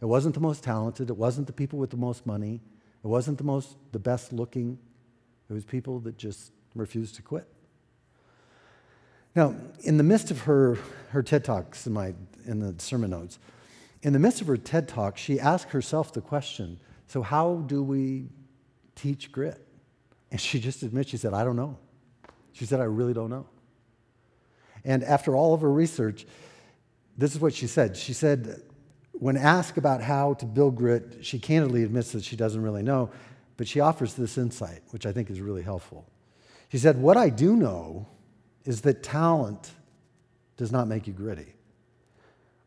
it 0.01 0.05
wasn't 0.05 0.35
the 0.35 0.41
most 0.41 0.63
talented. 0.63 1.09
It 1.09 1.17
wasn't 1.17 1.47
the 1.47 1.53
people 1.53 1.79
with 1.79 1.89
the 1.89 1.97
most 1.97 2.25
money. 2.25 2.61
It 3.03 3.07
wasn't 3.07 3.37
the 3.37 3.43
most, 3.43 3.75
the 3.91 3.99
best 3.99 4.31
looking. 4.31 4.77
It 5.49 5.53
was 5.53 5.65
people 5.65 5.99
that 6.01 6.17
just 6.17 6.51
refused 6.75 7.15
to 7.15 7.21
quit. 7.21 7.47
Now, 9.35 9.55
in 9.81 9.97
the 9.97 10.03
midst 10.03 10.31
of 10.31 10.41
her, 10.41 10.77
her 11.09 11.21
TED 11.21 11.43
Talks 11.43 11.85
in, 11.85 11.93
my, 11.93 12.13
in 12.45 12.59
the 12.59 12.81
sermon 12.81 13.11
notes, 13.11 13.39
in 14.01 14.13
the 14.13 14.19
midst 14.19 14.41
of 14.41 14.47
her 14.47 14.57
TED 14.57 14.87
Talk, 14.87 15.17
she 15.17 15.39
asked 15.39 15.71
herself 15.71 16.13
the 16.13 16.21
question 16.21 16.79
so, 17.07 17.23
how 17.23 17.63
do 17.65 17.81
we 17.81 18.27
teach 18.95 19.31
grit? 19.31 19.65
And 20.31 20.39
she 20.39 20.59
just 20.59 20.83
admits, 20.83 21.09
she 21.09 21.17
said, 21.17 21.33
I 21.33 21.43
don't 21.43 21.55
know. 21.55 21.77
She 22.53 22.65
said, 22.65 22.79
I 22.79 22.83
really 22.83 23.13
don't 23.13 23.31
know. 23.31 23.47
And 24.85 25.03
after 25.03 25.35
all 25.35 25.55
of 25.55 25.61
her 25.61 25.71
research, 25.71 26.27
this 27.17 27.33
is 27.33 27.41
what 27.41 27.53
she 27.55 27.65
said. 27.65 27.97
She 27.97 28.13
said, 28.13 28.61
when 29.19 29.35
asked 29.35 29.77
about 29.77 30.01
how 30.01 30.33
to 30.35 30.45
build 30.45 30.75
grit, 30.75 31.19
she 31.21 31.39
candidly 31.39 31.83
admits 31.83 32.13
that 32.13 32.23
she 32.23 32.35
doesn't 32.35 32.61
really 32.61 32.83
know, 32.83 33.09
but 33.57 33.67
she 33.67 33.81
offers 33.81 34.13
this 34.13 34.37
insight, 34.37 34.81
which 34.91 35.05
I 35.05 35.11
think 35.11 35.29
is 35.29 35.41
really 35.41 35.61
helpful. 35.61 36.05
She 36.69 36.77
said, 36.77 37.01
What 37.01 37.17
I 37.17 37.29
do 37.29 37.55
know 37.55 38.07
is 38.63 38.81
that 38.81 39.03
talent 39.03 39.71
does 40.57 40.71
not 40.71 40.87
make 40.87 41.07
you 41.07 41.13
gritty. 41.13 41.53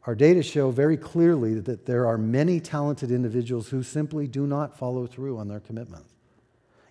Our 0.06 0.14
data 0.14 0.42
show 0.42 0.70
very 0.70 0.96
clearly 0.96 1.54
that 1.60 1.86
there 1.86 2.06
are 2.06 2.18
many 2.18 2.58
talented 2.60 3.10
individuals 3.10 3.68
who 3.68 3.82
simply 3.82 4.26
do 4.26 4.46
not 4.46 4.76
follow 4.76 5.06
through 5.06 5.38
on 5.38 5.48
their 5.48 5.60
commitments. 5.60 6.12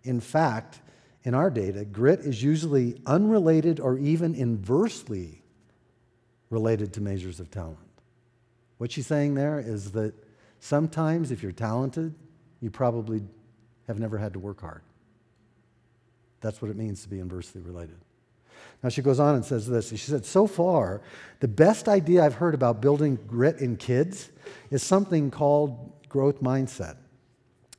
In 0.03 0.21
fact, 0.21 0.79
in 1.23 1.35
our 1.35 1.49
data, 1.49 1.85
grit 1.85 2.21
is 2.21 2.41
usually 2.41 2.99
unrelated 3.05 3.79
or 3.79 3.97
even 3.97 4.33
inversely 4.33 5.43
related 6.49 6.93
to 6.93 7.01
measures 7.01 7.39
of 7.39 7.51
talent. 7.51 7.77
What 8.81 8.91
she's 8.91 9.05
saying 9.05 9.35
there 9.35 9.59
is 9.59 9.91
that 9.91 10.11
sometimes 10.59 11.29
if 11.29 11.43
you're 11.43 11.51
talented, 11.51 12.15
you 12.61 12.71
probably 12.71 13.21
have 13.85 13.99
never 13.99 14.17
had 14.17 14.33
to 14.33 14.39
work 14.39 14.61
hard. 14.61 14.81
That's 16.39 16.63
what 16.63 16.71
it 16.71 16.77
means 16.77 17.03
to 17.03 17.07
be 17.07 17.19
inversely 17.19 17.61
related. 17.61 17.97
Now 18.81 18.89
she 18.89 19.03
goes 19.03 19.19
on 19.19 19.35
and 19.35 19.45
says 19.45 19.67
this. 19.67 19.89
She 19.89 19.97
said, 19.97 20.25
So 20.25 20.47
far, 20.47 21.03
the 21.41 21.47
best 21.47 21.87
idea 21.87 22.25
I've 22.25 22.33
heard 22.33 22.55
about 22.55 22.81
building 22.81 23.19
grit 23.27 23.59
in 23.59 23.77
kids 23.77 24.31
is 24.71 24.81
something 24.81 25.29
called 25.29 25.93
growth 26.09 26.41
mindset. 26.41 26.97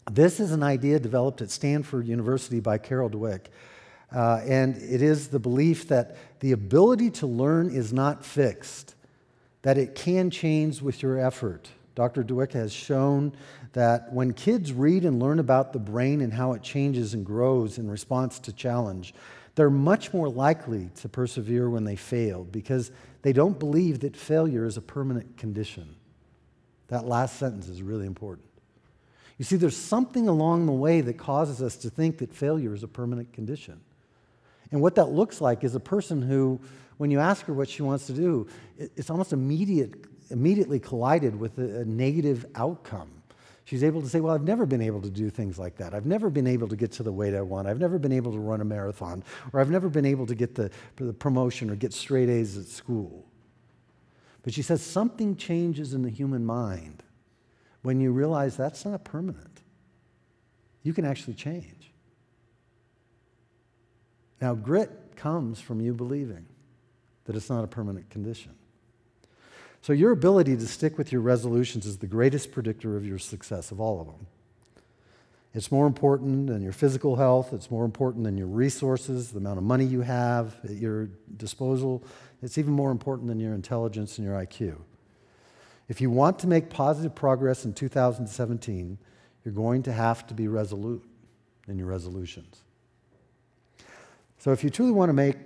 This 0.08 0.38
is 0.38 0.52
an 0.52 0.62
idea 0.62 1.00
developed 1.00 1.42
at 1.42 1.50
Stanford 1.50 2.06
University 2.06 2.60
by 2.60 2.78
Carol 2.78 3.10
Dweck. 3.10 3.46
Uh, 4.14 4.40
and 4.46 4.76
it 4.76 5.02
is 5.02 5.30
the 5.30 5.40
belief 5.40 5.88
that 5.88 6.16
the 6.38 6.52
ability 6.52 7.10
to 7.10 7.26
learn 7.26 7.74
is 7.74 7.92
not 7.92 8.24
fixed, 8.24 8.94
that 9.62 9.78
it 9.78 9.94
can 9.94 10.30
change 10.30 10.82
with 10.82 11.02
your 11.02 11.18
effort. 11.18 11.68
Dr. 11.94 12.24
Dweck 12.24 12.52
has 12.52 12.72
shown 12.72 13.32
that 13.72 14.12
when 14.12 14.32
kids 14.32 14.72
read 14.72 15.04
and 15.04 15.20
learn 15.20 15.38
about 15.38 15.72
the 15.72 15.78
brain 15.78 16.20
and 16.20 16.32
how 16.32 16.52
it 16.52 16.62
changes 16.62 17.14
and 17.14 17.24
grows 17.24 17.78
in 17.78 17.90
response 17.90 18.38
to 18.40 18.52
challenge, 18.52 19.14
they're 19.54 19.70
much 19.70 20.12
more 20.14 20.28
likely 20.28 20.90
to 20.96 21.08
persevere 21.08 21.68
when 21.68 21.84
they 21.84 21.96
fail 21.96 22.44
because 22.44 22.90
they 23.20 23.32
don't 23.32 23.58
believe 23.58 24.00
that 24.00 24.16
failure 24.16 24.64
is 24.64 24.76
a 24.76 24.80
permanent 24.80 25.36
condition. 25.36 25.94
That 26.88 27.06
last 27.06 27.36
sentence 27.38 27.68
is 27.68 27.82
really 27.82 28.06
important. 28.06 28.48
You 29.38 29.44
see, 29.44 29.56
there's 29.56 29.76
something 29.76 30.28
along 30.28 30.66
the 30.66 30.72
way 30.72 31.00
that 31.00 31.18
causes 31.18 31.62
us 31.62 31.76
to 31.78 31.90
think 31.90 32.18
that 32.18 32.34
failure 32.34 32.74
is 32.74 32.82
a 32.82 32.88
permanent 32.88 33.32
condition. 33.32 33.80
And 34.72 34.80
what 34.80 34.94
that 34.96 35.10
looks 35.10 35.40
like 35.40 35.62
is 35.64 35.74
a 35.74 35.80
person 35.80 36.20
who, 36.20 36.58
when 36.96 37.10
you 37.10 37.20
ask 37.20 37.44
her 37.46 37.52
what 37.52 37.68
she 37.68 37.82
wants 37.82 38.06
to 38.06 38.12
do, 38.12 38.48
it's 38.78 39.10
almost 39.10 39.32
immediate, 39.32 39.94
immediately 40.30 40.80
collided 40.80 41.38
with 41.38 41.58
a, 41.58 41.84
negative 41.84 42.46
outcome. 42.54 43.10
She's 43.64 43.84
able 43.84 44.02
to 44.02 44.08
say, 44.08 44.18
Well, 44.18 44.34
I've 44.34 44.42
never 44.42 44.66
been 44.66 44.80
able 44.80 45.02
to 45.02 45.10
do 45.10 45.30
things 45.30 45.58
like 45.58 45.76
that. 45.76 45.94
I've 45.94 46.06
never 46.06 46.30
been 46.30 46.46
able 46.46 46.66
to 46.68 46.74
get 46.74 46.90
to 46.92 47.02
the 47.02 47.12
weight 47.12 47.34
I 47.34 47.42
want. 47.42 47.68
I've 47.68 47.78
never 47.78 47.98
been 47.98 48.12
able 48.12 48.32
to 48.32 48.38
run 48.38 48.60
a 48.60 48.64
marathon, 48.64 49.22
or 49.52 49.60
I've 49.60 49.70
never 49.70 49.88
been 49.88 50.06
able 50.06 50.26
to 50.26 50.34
get 50.34 50.54
the, 50.54 50.70
the 50.96 51.12
promotion 51.12 51.70
or 51.70 51.76
get 51.76 51.92
straight 51.92 52.28
A's 52.28 52.56
at 52.56 52.66
school. 52.66 53.24
But 54.42 54.54
she 54.54 54.62
says 54.62 54.82
something 54.82 55.36
changes 55.36 55.94
in 55.94 56.02
the 56.02 56.10
human 56.10 56.44
mind 56.44 57.04
when 57.82 58.00
you 58.00 58.10
realize 58.10 58.56
that's 58.56 58.84
not 58.84 59.04
permanent. 59.04 59.60
You 60.82 60.92
can 60.92 61.04
actually 61.04 61.34
change. 61.34 61.91
Now, 64.42 64.56
grit 64.56 64.90
comes 65.14 65.60
from 65.60 65.80
you 65.80 65.94
believing 65.94 66.44
that 67.26 67.36
it's 67.36 67.48
not 67.48 67.62
a 67.62 67.68
permanent 67.68 68.10
condition. 68.10 68.50
So, 69.82 69.92
your 69.92 70.10
ability 70.10 70.56
to 70.56 70.66
stick 70.66 70.98
with 70.98 71.12
your 71.12 71.20
resolutions 71.20 71.86
is 71.86 71.98
the 71.98 72.08
greatest 72.08 72.50
predictor 72.50 72.96
of 72.96 73.06
your 73.06 73.20
success 73.20 73.70
of 73.70 73.80
all 73.80 74.00
of 74.00 74.08
them. 74.08 74.26
It's 75.54 75.70
more 75.70 75.86
important 75.86 76.48
than 76.48 76.60
your 76.60 76.72
physical 76.72 77.14
health. 77.14 77.52
It's 77.52 77.70
more 77.70 77.84
important 77.84 78.24
than 78.24 78.36
your 78.36 78.48
resources, 78.48 79.30
the 79.30 79.38
amount 79.38 79.58
of 79.58 79.64
money 79.64 79.84
you 79.84 80.00
have 80.00 80.56
at 80.64 80.70
your 80.70 81.06
disposal. 81.36 82.02
It's 82.42 82.58
even 82.58 82.72
more 82.72 82.90
important 82.90 83.28
than 83.28 83.38
your 83.38 83.54
intelligence 83.54 84.18
and 84.18 84.26
your 84.26 84.34
IQ. 84.34 84.76
If 85.88 86.00
you 86.00 86.10
want 86.10 86.40
to 86.40 86.48
make 86.48 86.68
positive 86.68 87.14
progress 87.14 87.64
in 87.64 87.74
2017, 87.74 88.98
you're 89.44 89.54
going 89.54 89.84
to 89.84 89.92
have 89.92 90.26
to 90.26 90.34
be 90.34 90.48
resolute 90.48 91.04
in 91.68 91.78
your 91.78 91.86
resolutions. 91.86 92.62
So, 94.42 94.50
if 94.50 94.64
you 94.64 94.70
truly 94.70 94.90
want 94.90 95.08
to 95.08 95.12
make 95.12 95.36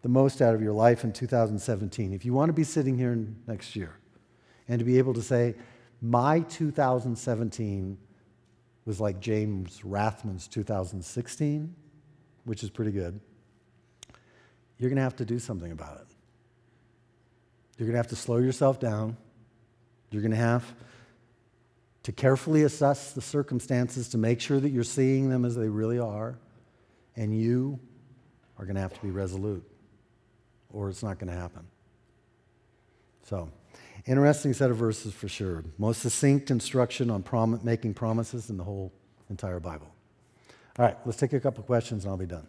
the 0.00 0.08
most 0.08 0.40
out 0.40 0.54
of 0.54 0.62
your 0.62 0.72
life 0.72 1.04
in 1.04 1.12
2017, 1.12 2.14
if 2.14 2.24
you 2.24 2.32
want 2.32 2.48
to 2.48 2.54
be 2.54 2.64
sitting 2.64 2.96
here 2.96 3.14
next 3.46 3.76
year 3.76 3.98
and 4.66 4.78
to 4.78 4.84
be 4.86 4.96
able 4.96 5.12
to 5.12 5.20
say, 5.20 5.54
my 6.00 6.40
2017 6.40 7.98
was 8.86 8.98
like 8.98 9.20
James 9.20 9.82
Rathman's 9.84 10.48
2016, 10.48 11.74
which 12.44 12.62
is 12.62 12.70
pretty 12.70 12.92
good, 12.92 13.20
you're 14.78 14.88
going 14.88 14.96
to 14.96 15.02
have 15.02 15.16
to 15.16 15.26
do 15.26 15.38
something 15.38 15.70
about 15.70 15.98
it. 15.98 16.06
You're 17.76 17.88
going 17.88 17.92
to 17.92 17.98
have 17.98 18.08
to 18.08 18.16
slow 18.16 18.38
yourself 18.38 18.80
down. 18.80 19.18
You're 20.10 20.22
going 20.22 20.30
to 20.30 20.38
have 20.38 20.64
to 22.04 22.12
carefully 22.12 22.62
assess 22.62 23.12
the 23.12 23.20
circumstances 23.20 24.08
to 24.08 24.16
make 24.16 24.40
sure 24.40 24.60
that 24.60 24.70
you're 24.70 24.82
seeing 24.82 25.28
them 25.28 25.44
as 25.44 25.56
they 25.56 25.68
really 25.68 25.98
are. 25.98 26.38
And 27.14 27.38
you 27.38 27.78
are 28.58 28.64
going 28.64 28.74
to 28.74 28.80
have 28.80 28.94
to 28.94 29.00
be 29.00 29.10
resolute, 29.10 29.64
or 30.72 30.88
it's 30.88 31.02
not 31.02 31.18
going 31.18 31.32
to 31.32 31.38
happen. 31.38 31.66
So, 33.24 33.50
interesting 34.06 34.52
set 34.52 34.70
of 34.70 34.76
verses 34.76 35.12
for 35.12 35.28
sure. 35.28 35.64
Most 35.76 36.02
succinct 36.02 36.50
instruction 36.50 37.10
on 37.10 37.22
prom- 37.22 37.60
making 37.62 37.94
promises 37.94 38.50
in 38.50 38.56
the 38.56 38.64
whole 38.64 38.92
entire 39.30 39.60
Bible. 39.60 39.88
All 40.78 40.84
right, 40.84 40.96
let's 41.04 41.18
take 41.18 41.32
a 41.32 41.40
couple 41.40 41.62
questions 41.64 42.04
and 42.04 42.10
I'll 42.10 42.16
be 42.16 42.26
done. 42.26 42.48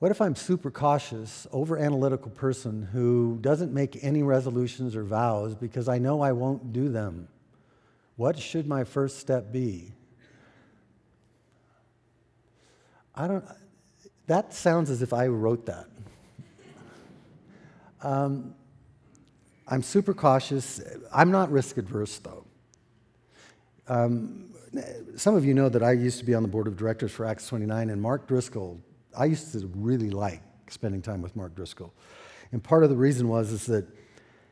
What 0.00 0.10
if 0.10 0.20
I'm 0.20 0.34
super 0.34 0.70
cautious, 0.70 1.46
over 1.52 1.76
analytical 1.76 2.30
person 2.30 2.88
who 2.90 3.38
doesn't 3.42 3.72
make 3.72 4.02
any 4.02 4.22
resolutions 4.22 4.96
or 4.96 5.04
vows 5.04 5.54
because 5.54 5.88
I 5.88 5.98
know 5.98 6.22
I 6.22 6.32
won't 6.32 6.72
do 6.72 6.88
them? 6.88 7.28
What 8.16 8.38
should 8.38 8.66
my 8.66 8.84
first 8.84 9.18
step 9.18 9.52
be? 9.52 9.92
I 13.14 13.26
don't, 13.26 13.44
that 14.26 14.54
sounds 14.54 14.90
as 14.90 15.02
if 15.02 15.12
I 15.12 15.26
wrote 15.26 15.66
that. 15.66 15.86
Um, 18.02 18.54
I'm 19.68 19.82
super 19.82 20.14
cautious. 20.14 20.80
I'm 21.12 21.30
not 21.30 21.50
risk 21.50 21.76
adverse, 21.76 22.18
though. 22.18 22.46
Um, 23.88 24.52
some 25.16 25.34
of 25.34 25.44
you 25.44 25.52
know 25.52 25.68
that 25.68 25.82
I 25.82 25.92
used 25.92 26.18
to 26.20 26.24
be 26.24 26.34
on 26.34 26.42
the 26.42 26.48
board 26.48 26.66
of 26.66 26.76
directors 26.76 27.12
for 27.12 27.26
Acts 27.26 27.46
29, 27.48 27.90
and 27.90 28.00
Mark 28.00 28.26
Driscoll 28.26 28.80
I 29.16 29.24
used 29.26 29.52
to 29.52 29.66
really 29.74 30.10
like 30.10 30.42
spending 30.68 31.02
time 31.02 31.22
with 31.22 31.34
Mark 31.34 31.54
Driscoll. 31.54 31.92
And 32.52 32.62
part 32.62 32.84
of 32.84 32.90
the 32.90 32.96
reason 32.96 33.28
was 33.28 33.50
is 33.52 33.66
that 33.66 33.86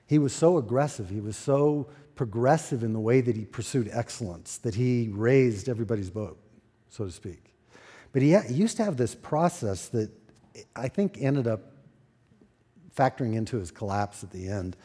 he 0.07 0.18
was 0.18 0.33
so 0.33 0.59
aggressive, 0.59 1.09
he 1.11 1.21
was 1.21 1.37
so 1.37 1.88
progressive 2.14 2.83
in 2.83 2.92
the 2.92 3.01
way 3.01 3.21
that 3.21 3.37
he 3.37 3.44
pursued 3.44 3.88
excellence, 3.92 4.59
that 4.59 4.75
he 4.75 5.09
raised 5.12 5.68
everybody's 5.68 6.11
boat, 6.11 6.38
so 6.88 7.05
to 7.05 7.12
speak. 7.12 7.55
But 8.12 8.23
he, 8.23 8.37
he 8.38 8.55
used 8.55 8.77
to 8.79 8.85
have 8.85 8.97
this 8.97 9.14
process 9.14 9.88
that 9.88 10.11
I 10.75 10.88
think 10.88 11.18
ended 11.21 11.47
up 11.47 11.73
factoring 12.97 13.35
into 13.35 13.59
his 13.59 13.71
collapse 13.71 14.25
at 14.25 14.31
the 14.31 14.49
end 14.49 14.77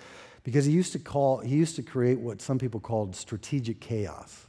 because 0.43 0.65
he 0.65 0.71
used 0.71 0.91
to 0.91 0.99
call 0.99 1.39
he 1.39 1.55
used 1.55 1.75
to 1.77 1.81
create 1.81 2.19
what 2.19 2.41
some 2.41 2.59
people 2.59 2.79
called 2.79 3.15
strategic 3.15 3.79
chaos 3.79 4.47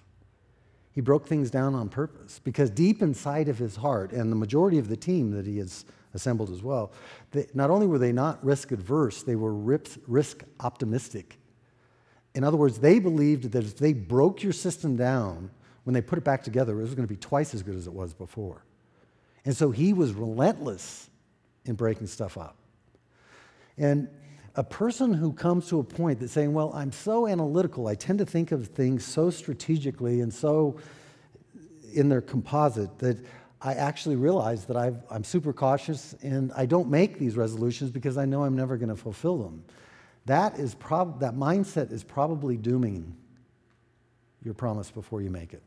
he 0.94 1.00
broke 1.00 1.26
things 1.26 1.50
down 1.50 1.74
on 1.74 1.88
purpose 1.88 2.40
because 2.44 2.70
deep 2.70 3.02
inside 3.02 3.48
of 3.48 3.58
his 3.58 3.74
heart, 3.76 4.12
and 4.12 4.30
the 4.30 4.36
majority 4.36 4.78
of 4.78 4.88
the 4.88 4.96
team 4.96 5.32
that 5.32 5.44
he 5.44 5.58
has 5.58 5.84
assembled 6.14 6.50
as 6.50 6.62
well, 6.62 6.92
they, 7.32 7.48
not 7.52 7.68
only 7.68 7.88
were 7.88 7.98
they 7.98 8.12
not 8.12 8.42
risk 8.44 8.70
adverse, 8.70 9.24
they 9.24 9.34
were 9.34 9.52
risk 9.52 10.44
optimistic. 10.60 11.40
In 12.36 12.44
other 12.44 12.56
words, 12.56 12.78
they 12.78 13.00
believed 13.00 13.50
that 13.52 13.64
if 13.64 13.76
they 13.76 13.92
broke 13.92 14.44
your 14.44 14.52
system 14.52 14.96
down, 14.96 15.50
when 15.84 15.94
they 15.94 16.02
put 16.02 16.18
it 16.18 16.24
back 16.24 16.42
together, 16.42 16.78
it 16.78 16.82
was 16.82 16.94
going 16.94 17.06
to 17.06 17.12
be 17.12 17.18
twice 17.18 17.54
as 17.54 17.62
good 17.62 17.76
as 17.76 17.86
it 17.86 17.92
was 17.92 18.12
before. 18.14 18.64
And 19.44 19.56
so 19.56 19.70
he 19.70 19.92
was 19.92 20.12
relentless 20.12 21.08
in 21.66 21.74
breaking 21.74 22.06
stuff 22.06 22.36
up. 22.36 22.56
And 23.76 24.08
a 24.56 24.64
person 24.64 25.12
who 25.12 25.32
comes 25.32 25.68
to 25.68 25.80
a 25.80 25.84
point 25.84 26.20
that's 26.20 26.32
saying, 26.32 26.52
Well, 26.52 26.72
I'm 26.74 26.92
so 26.92 27.26
analytical, 27.26 27.88
I 27.88 27.94
tend 27.94 28.18
to 28.20 28.26
think 28.26 28.52
of 28.52 28.68
things 28.68 29.04
so 29.04 29.30
strategically 29.30 30.20
and 30.20 30.32
so 30.32 30.78
in 31.92 32.08
their 32.08 32.20
composite 32.20 32.98
that 32.98 33.18
I 33.60 33.74
actually 33.74 34.16
realize 34.16 34.66
that 34.66 34.76
i 34.76 34.92
am 35.10 35.24
super 35.24 35.52
cautious 35.52 36.14
and 36.22 36.52
I 36.54 36.66
don't 36.66 36.90
make 36.90 37.18
these 37.18 37.36
resolutions 37.36 37.90
because 37.90 38.18
I 38.18 38.26
know 38.26 38.44
I'm 38.44 38.56
never 38.56 38.76
going 38.76 38.90
to 38.90 38.96
fulfill 38.96 39.38
them. 39.38 39.64
That, 40.26 40.58
is 40.58 40.74
prob- 40.74 41.20
that 41.20 41.34
mindset 41.34 41.90
is 41.90 42.04
probably 42.04 42.56
dooming 42.56 43.16
your 44.42 44.54
promise 44.54 44.90
before 44.90 45.22
you 45.22 45.30
make 45.30 45.54
it. 45.54 45.62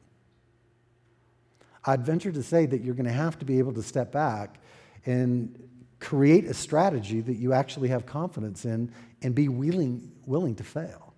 I'd 1.88 2.06
venture 2.06 2.34
to 2.34 2.44
say 2.44 2.66
that 2.66 2.82
you're 2.82 2.94
going 2.94 3.06
to 3.06 3.12
have 3.12 3.40
to 3.40 3.46
be 3.46 3.60
able 3.60 3.74
to 3.74 3.82
step 3.82 4.12
back 4.12 4.60
and 5.06 5.58
create 6.00 6.44
a 6.46 6.54
strategy 6.54 7.22
that 7.22 7.38
you 7.38 7.54
actually 7.54 7.88
have 7.88 8.06
confidence 8.06 8.66
in 8.66 8.92
and 9.22 9.34
be 9.34 9.48
willing, 9.48 10.12
willing 10.26 10.54
to 10.56 10.64
fail. 10.64 11.14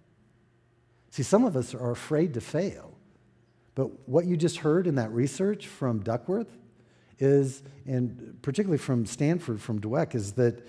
See, 1.09 1.23
some 1.23 1.43
of 1.43 1.57
us 1.57 1.73
are 1.73 1.89
afraid 1.89 2.35
to 2.35 2.41
fail. 2.41 2.93
But 3.73 4.07
what 4.07 4.25
you 4.25 4.37
just 4.37 4.57
heard 4.57 4.85
in 4.85 4.95
that 4.95 5.11
research 5.11 5.65
from 5.65 6.01
Duckworth 6.01 6.55
is, 7.17 7.63
and 7.87 8.37
particularly 8.43 8.77
from 8.77 9.07
Stanford, 9.07 9.59
from 9.59 9.81
Dweck, 9.81 10.13
is 10.13 10.33
that 10.33 10.67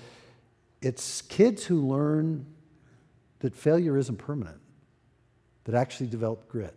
it's 0.81 1.21
kids 1.23 1.65
who 1.65 1.87
learn 1.87 2.47
that 3.41 3.55
failure 3.55 3.99
isn't 3.99 4.17
permanent, 4.17 4.61
that 5.65 5.75
actually 5.75 6.07
develop 6.07 6.49
grit. 6.49 6.75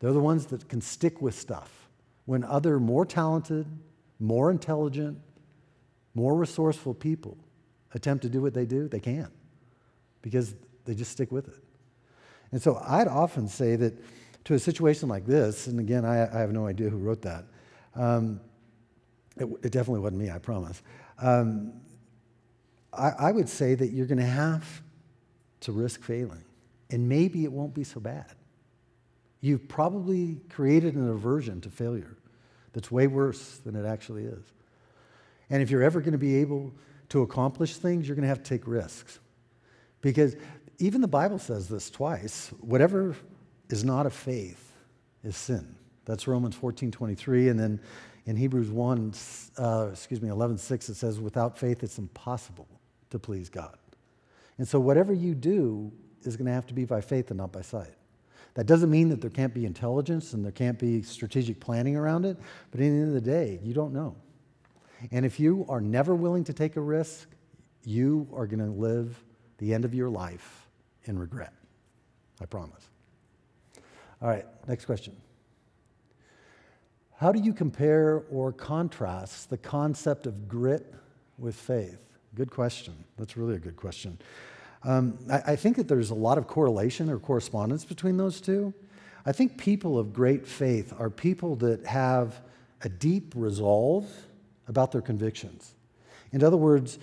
They're 0.00 0.12
the 0.12 0.18
ones 0.18 0.46
that 0.46 0.68
can 0.68 0.80
stick 0.80 1.22
with 1.22 1.38
stuff 1.38 1.83
when 2.26 2.44
other 2.44 2.80
more 2.80 3.04
talented, 3.04 3.66
more 4.18 4.50
intelligent, 4.50 5.18
more 6.14 6.34
resourceful 6.34 6.94
people 6.94 7.36
attempt 7.92 8.22
to 8.22 8.28
do 8.28 8.40
what 8.40 8.54
they 8.54 8.64
do, 8.64 8.88
they 8.88 9.00
can't 9.00 9.32
because 10.22 10.54
they 10.84 10.94
just 10.94 11.10
stick 11.10 11.30
with 11.30 11.48
it. 11.48 11.62
And 12.52 12.62
so 12.62 12.80
I'd 12.86 13.08
often 13.08 13.48
say 13.48 13.76
that 13.76 13.94
to 14.44 14.54
a 14.54 14.58
situation 14.58 15.08
like 15.08 15.26
this, 15.26 15.66
and 15.66 15.80
again, 15.80 16.04
I, 16.04 16.34
I 16.34 16.40
have 16.40 16.52
no 16.52 16.66
idea 16.66 16.88
who 16.88 16.98
wrote 16.98 17.22
that. 17.22 17.44
Um, 17.94 18.40
it, 19.36 19.44
it, 19.62 19.72
definitely 19.72 20.00
wasn't 20.00 20.20
me, 20.20 20.30
I 20.30 20.38
promise. 20.38 20.82
Um, 21.18 21.72
I, 22.92 23.10
I 23.18 23.32
would 23.32 23.48
say 23.48 23.74
that 23.74 23.88
you're 23.88 24.06
going 24.06 24.18
to 24.18 24.24
have 24.24 24.82
to 25.60 25.72
risk 25.72 26.02
failing, 26.02 26.44
and 26.90 27.08
maybe 27.08 27.44
it 27.44 27.52
won't 27.52 27.74
be 27.74 27.84
so 27.84 28.00
bad. 28.00 28.34
You've 29.44 29.68
probably 29.68 30.40
created 30.48 30.94
an 30.94 31.06
aversion 31.10 31.60
to 31.60 31.68
failure 31.68 32.16
that's 32.72 32.90
way 32.90 33.06
worse 33.06 33.58
than 33.58 33.76
it 33.76 33.84
actually 33.84 34.24
is. 34.24 34.42
And 35.50 35.62
if 35.62 35.70
you're 35.70 35.82
ever 35.82 36.00
going 36.00 36.12
to 36.12 36.18
be 36.18 36.36
able 36.36 36.72
to 37.10 37.20
accomplish 37.20 37.76
things, 37.76 38.08
you're 38.08 38.16
going 38.16 38.22
to 38.22 38.28
have 38.28 38.42
to 38.42 38.48
take 38.48 38.66
risks. 38.66 39.18
Because 40.00 40.34
even 40.78 41.02
the 41.02 41.08
Bible 41.08 41.38
says 41.38 41.68
this 41.68 41.90
twice 41.90 42.54
whatever 42.60 43.14
is 43.68 43.84
not 43.84 44.06
of 44.06 44.14
faith 44.14 44.72
is 45.22 45.36
sin. 45.36 45.74
That's 46.06 46.26
Romans 46.26 46.54
14 46.54 46.90
23. 46.90 47.50
And 47.50 47.60
then 47.60 47.80
in 48.24 48.36
Hebrews 48.36 48.70
1, 48.70 49.12
uh, 49.58 49.88
excuse 49.92 50.22
me, 50.22 50.30
11 50.30 50.56
6, 50.56 50.88
it 50.88 50.94
says, 50.94 51.20
without 51.20 51.58
faith, 51.58 51.82
it's 51.82 51.98
impossible 51.98 52.66
to 53.10 53.18
please 53.18 53.50
God. 53.50 53.76
And 54.56 54.66
so 54.66 54.80
whatever 54.80 55.12
you 55.12 55.34
do 55.34 55.92
is 56.22 56.34
going 56.38 56.46
to 56.46 56.52
have 56.52 56.66
to 56.68 56.74
be 56.74 56.86
by 56.86 57.02
faith 57.02 57.30
and 57.30 57.36
not 57.36 57.52
by 57.52 57.60
sight. 57.60 57.92
That 58.54 58.66
doesn't 58.66 58.90
mean 58.90 59.08
that 59.08 59.20
there 59.20 59.30
can't 59.30 59.52
be 59.52 59.66
intelligence 59.66 60.32
and 60.32 60.44
there 60.44 60.52
can't 60.52 60.78
be 60.78 61.02
strategic 61.02 61.60
planning 61.60 61.96
around 61.96 62.24
it, 62.24 62.36
but 62.70 62.80
at 62.80 62.84
the 62.84 62.86
end 62.86 63.08
of 63.08 63.14
the 63.14 63.20
day, 63.20 63.58
you 63.62 63.74
don't 63.74 63.92
know. 63.92 64.14
And 65.10 65.26
if 65.26 65.40
you 65.40 65.66
are 65.68 65.80
never 65.80 66.14
willing 66.14 66.44
to 66.44 66.52
take 66.52 66.76
a 66.76 66.80
risk, 66.80 67.28
you 67.84 68.28
are 68.32 68.46
going 68.46 68.60
to 68.60 68.70
live 68.70 69.22
the 69.58 69.74
end 69.74 69.84
of 69.84 69.92
your 69.92 70.08
life 70.08 70.68
in 71.04 71.18
regret. 71.18 71.52
I 72.40 72.46
promise. 72.46 72.88
All 74.22 74.28
right, 74.28 74.46
next 74.66 74.84
question. 74.84 75.16
How 77.16 77.32
do 77.32 77.40
you 77.40 77.52
compare 77.52 78.24
or 78.30 78.52
contrast 78.52 79.50
the 79.50 79.58
concept 79.58 80.26
of 80.26 80.48
grit 80.48 80.94
with 81.38 81.54
faith? 81.54 81.98
Good 82.34 82.50
question. 82.50 82.94
That's 83.16 83.36
really 83.36 83.54
a 83.54 83.58
good 83.58 83.76
question. 83.76 84.18
Um, 84.84 85.18
I, 85.30 85.52
I 85.52 85.56
think 85.56 85.76
that 85.76 85.88
there's 85.88 86.10
a 86.10 86.14
lot 86.14 86.38
of 86.38 86.46
correlation 86.46 87.10
or 87.10 87.18
correspondence 87.18 87.84
between 87.84 88.16
those 88.16 88.40
two. 88.40 88.72
I 89.26 89.32
think 89.32 89.56
people 89.56 89.98
of 89.98 90.12
great 90.12 90.46
faith 90.46 90.92
are 90.98 91.08
people 91.08 91.56
that 91.56 91.86
have 91.86 92.40
a 92.82 92.88
deep 92.88 93.32
resolve 93.34 94.06
about 94.68 94.92
their 94.92 95.00
convictions. 95.00 95.74
In 96.32 96.42
other 96.42 96.56
words, 96.56 96.98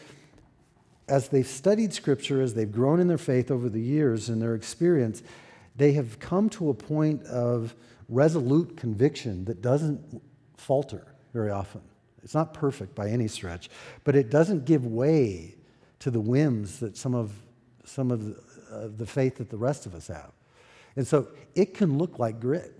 as 1.08 1.30
they've 1.30 1.48
studied 1.48 1.94
Scripture, 1.94 2.42
as 2.42 2.54
they've 2.54 2.72
grown 2.72 3.00
in 3.00 3.08
their 3.08 3.18
faith 3.18 3.50
over 3.52 3.70
the 3.70 3.82
years 3.82 4.30
and 4.30 4.42
their 4.42 4.56
experience, 4.56 5.24
they 5.76 5.94
have 5.94 6.20
come 6.20 6.50
to 6.50 6.70
a 6.70 6.74
point 6.74 7.24
of 7.24 7.76
resolute 8.08 8.78
conviction 8.78 9.46
that 9.46 9.62
doesn't 9.62 10.22
falter 10.58 11.16
very 11.34 11.50
often. 11.50 11.82
It's 12.24 12.34
not 12.34 12.54
perfect 12.54 12.94
by 12.94 13.10
any 13.10 13.28
stretch, 13.28 13.70
but 14.04 14.16
it 14.16 14.30
doesn't 14.30 14.66
give 14.66 14.86
way 14.86 15.56
to 16.00 16.12
the 16.12 16.20
whims 16.20 16.80
that 16.80 16.98
some 16.98 17.16
of, 17.16 17.32
some 17.86 18.12
of 18.12 18.26
the, 18.26 18.36
uh, 18.72 18.88
the 18.96 19.06
faith 19.06 19.38
that 19.38 19.50
the 19.50 19.58
rest 19.58 19.86
of 19.86 19.96
us 19.96 20.08
have. 20.08 20.32
And 20.96 21.08
so 21.08 21.28
it 21.56 21.74
can 21.74 21.98
look 21.98 22.20
like 22.20 22.40
grit. 22.40 22.74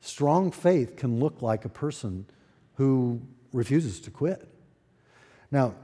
Strong 0.00 0.52
faith 0.52 0.96
can 0.96 1.20
look 1.20 1.42
like 1.42 1.64
a 1.64 1.68
person 1.68 2.26
who 2.74 3.20
refuses 3.52 4.00
to 4.00 4.10
quit. 4.10 4.48
Now, 5.50 5.74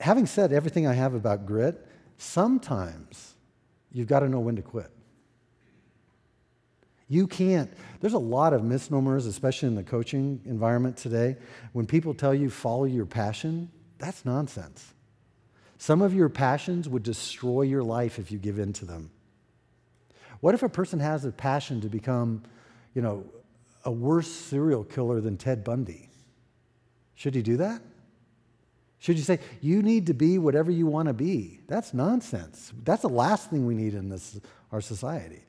having 0.00 0.26
said 0.26 0.52
everything 0.52 0.86
I 0.86 0.92
have 0.92 1.14
about 1.14 1.46
grit, 1.46 1.86
sometimes 2.18 3.34
you've 3.92 4.08
got 4.08 4.20
to 4.20 4.28
know 4.28 4.40
when 4.40 4.56
to 4.56 4.62
quit. 4.62 4.90
You 7.08 7.26
can't, 7.26 7.70
there's 8.00 8.14
a 8.14 8.18
lot 8.18 8.52
of 8.52 8.64
misnomers, 8.64 9.26
especially 9.26 9.68
in 9.68 9.74
the 9.74 9.82
coaching 9.82 10.40
environment 10.46 10.96
today. 10.96 11.36
When 11.72 11.86
people 11.86 12.14
tell 12.14 12.34
you 12.34 12.50
follow 12.50 12.84
your 12.84 13.06
passion, 13.06 13.70
that's 13.98 14.24
nonsense. 14.24 14.94
Some 15.78 16.02
of 16.02 16.14
your 16.14 16.28
passions 16.28 16.88
would 16.88 17.02
destroy 17.02 17.62
your 17.62 17.82
life 17.82 18.18
if 18.18 18.30
you 18.30 18.38
give 18.38 18.58
in 18.58 18.72
to 18.74 18.84
them. 18.84 19.10
What 20.40 20.54
if 20.54 20.62
a 20.62 20.68
person 20.68 21.00
has 21.00 21.24
a 21.24 21.32
passion 21.32 21.80
to 21.80 21.88
become, 21.88 22.42
you 22.94 23.02
know, 23.02 23.24
a 23.84 23.90
worse 23.90 24.28
serial 24.28 24.84
killer 24.84 25.20
than 25.20 25.36
Ted 25.36 25.64
Bundy? 25.64 26.08
Should 27.14 27.34
he 27.34 27.42
do 27.42 27.56
that? 27.58 27.80
Should 28.98 29.18
you 29.18 29.22
say, 29.22 29.38
you 29.60 29.82
need 29.82 30.06
to 30.06 30.14
be 30.14 30.38
whatever 30.38 30.70
you 30.70 30.86
want 30.86 31.08
to 31.08 31.12
be? 31.14 31.60
That's 31.68 31.92
nonsense. 31.92 32.72
That's 32.84 33.02
the 33.02 33.08
last 33.08 33.50
thing 33.50 33.66
we 33.66 33.74
need 33.74 33.94
in 33.94 34.08
this, 34.08 34.40
our 34.72 34.80
society. 34.80 35.44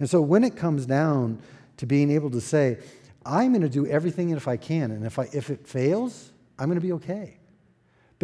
And 0.00 0.08
so 0.08 0.22
when 0.22 0.42
it 0.42 0.56
comes 0.56 0.86
down 0.86 1.40
to 1.76 1.86
being 1.86 2.10
able 2.10 2.30
to 2.30 2.40
say, 2.40 2.78
I'm 3.26 3.52
going 3.52 3.62
to 3.62 3.68
do 3.68 3.86
everything 3.86 4.30
if 4.30 4.48
I 4.48 4.56
can, 4.56 4.90
and 4.90 5.04
if, 5.04 5.18
I, 5.18 5.28
if 5.32 5.50
it 5.50 5.66
fails, 5.66 6.30
I'm 6.58 6.66
going 6.66 6.80
to 6.80 6.86
be 6.86 6.92
okay. 6.92 7.36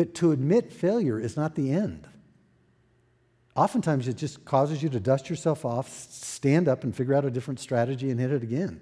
But 0.00 0.14
to 0.14 0.32
admit 0.32 0.72
failure 0.72 1.20
is 1.20 1.36
not 1.36 1.56
the 1.56 1.70
end. 1.72 2.08
Oftentimes, 3.54 4.08
it 4.08 4.16
just 4.16 4.46
causes 4.46 4.82
you 4.82 4.88
to 4.88 4.98
dust 4.98 5.28
yourself 5.28 5.66
off, 5.66 5.90
stand 5.90 6.68
up, 6.68 6.84
and 6.84 6.96
figure 6.96 7.12
out 7.12 7.26
a 7.26 7.30
different 7.30 7.60
strategy 7.60 8.10
and 8.10 8.18
hit 8.18 8.32
it 8.32 8.42
again. 8.42 8.80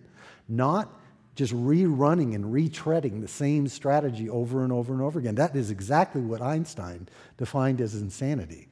Not 0.49 0.97
just 1.35 1.53
rerunning 1.53 2.37
and 2.37 2.55
retreading 2.55 3.21
the 3.21 3.27
same 3.27 3.67
strategy 3.67 4.31
over 4.31 4.63
and 4.63 4.73
over 4.73 4.93
and 4.93 5.03
over 5.03 5.19
again. 5.19 5.35
That 5.35 5.57
is 5.57 5.73
exactly 5.73 6.21
what 6.21 6.41
Einstein 6.41 7.09
defined 7.37 7.81
as 7.81 7.97
insanity 7.97 8.69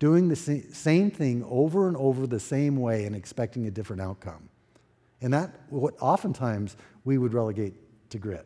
doing 0.00 0.26
the 0.26 0.34
same 0.34 1.12
thing 1.12 1.44
over 1.48 1.86
and 1.86 1.96
over 1.98 2.26
the 2.26 2.40
same 2.40 2.78
way 2.78 3.04
and 3.04 3.14
expecting 3.14 3.68
a 3.68 3.70
different 3.70 4.02
outcome. 4.02 4.48
And 5.20 5.32
that, 5.32 5.54
what 5.68 5.94
oftentimes 6.00 6.76
we 7.04 7.16
would 7.16 7.32
relegate 7.32 7.74
to 8.10 8.18
grit. 8.18 8.44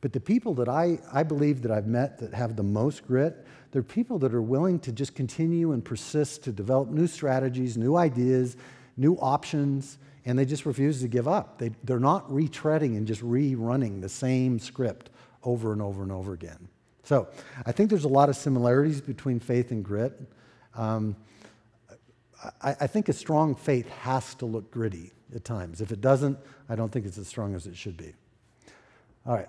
But 0.00 0.12
the 0.12 0.20
people 0.20 0.54
that 0.54 0.68
I, 0.68 0.98
I 1.12 1.22
believe 1.22 1.62
that 1.62 1.70
I've 1.70 1.86
met 1.86 2.18
that 2.18 2.34
have 2.34 2.56
the 2.56 2.62
most 2.62 3.06
grit, 3.06 3.46
they're 3.72 3.82
people 3.82 4.18
that 4.20 4.34
are 4.34 4.42
willing 4.42 4.78
to 4.80 4.92
just 4.92 5.14
continue 5.14 5.72
and 5.72 5.84
persist 5.84 6.44
to 6.44 6.52
develop 6.52 6.88
new 6.88 7.06
strategies, 7.06 7.76
new 7.76 7.96
ideas, 7.96 8.56
new 8.96 9.14
options, 9.14 9.98
and 10.24 10.38
they 10.38 10.44
just 10.44 10.66
refuse 10.66 11.00
to 11.00 11.08
give 11.08 11.28
up. 11.28 11.58
They, 11.58 11.70
they're 11.84 12.00
not 12.00 12.28
retreading 12.30 12.96
and 12.96 13.06
just 13.06 13.22
rerunning 13.22 14.00
the 14.00 14.08
same 14.08 14.58
script 14.58 15.10
over 15.44 15.72
and 15.72 15.80
over 15.80 16.02
and 16.02 16.12
over 16.12 16.32
again. 16.32 16.68
So 17.04 17.28
I 17.64 17.72
think 17.72 17.88
there's 17.88 18.04
a 18.04 18.08
lot 18.08 18.28
of 18.28 18.36
similarities 18.36 19.00
between 19.00 19.38
faith 19.38 19.70
and 19.70 19.84
grit. 19.84 20.20
Um, 20.74 21.16
I, 22.60 22.76
I, 22.80 22.86
think 22.86 23.08
a 23.08 23.12
strong 23.12 23.54
faith 23.54 23.88
has 23.88 24.34
to 24.36 24.46
look 24.46 24.70
gritty 24.70 25.12
at 25.34 25.44
times. 25.44 25.80
If 25.80 25.92
it 25.92 26.00
doesn't, 26.00 26.38
I 26.68 26.74
don't 26.74 26.90
think 26.90 27.06
it's 27.06 27.16
as 27.16 27.28
strong 27.28 27.54
as 27.54 27.66
it 27.66 27.76
should 27.76 27.96
be. 27.96 28.12
All 29.24 29.34
right. 29.34 29.48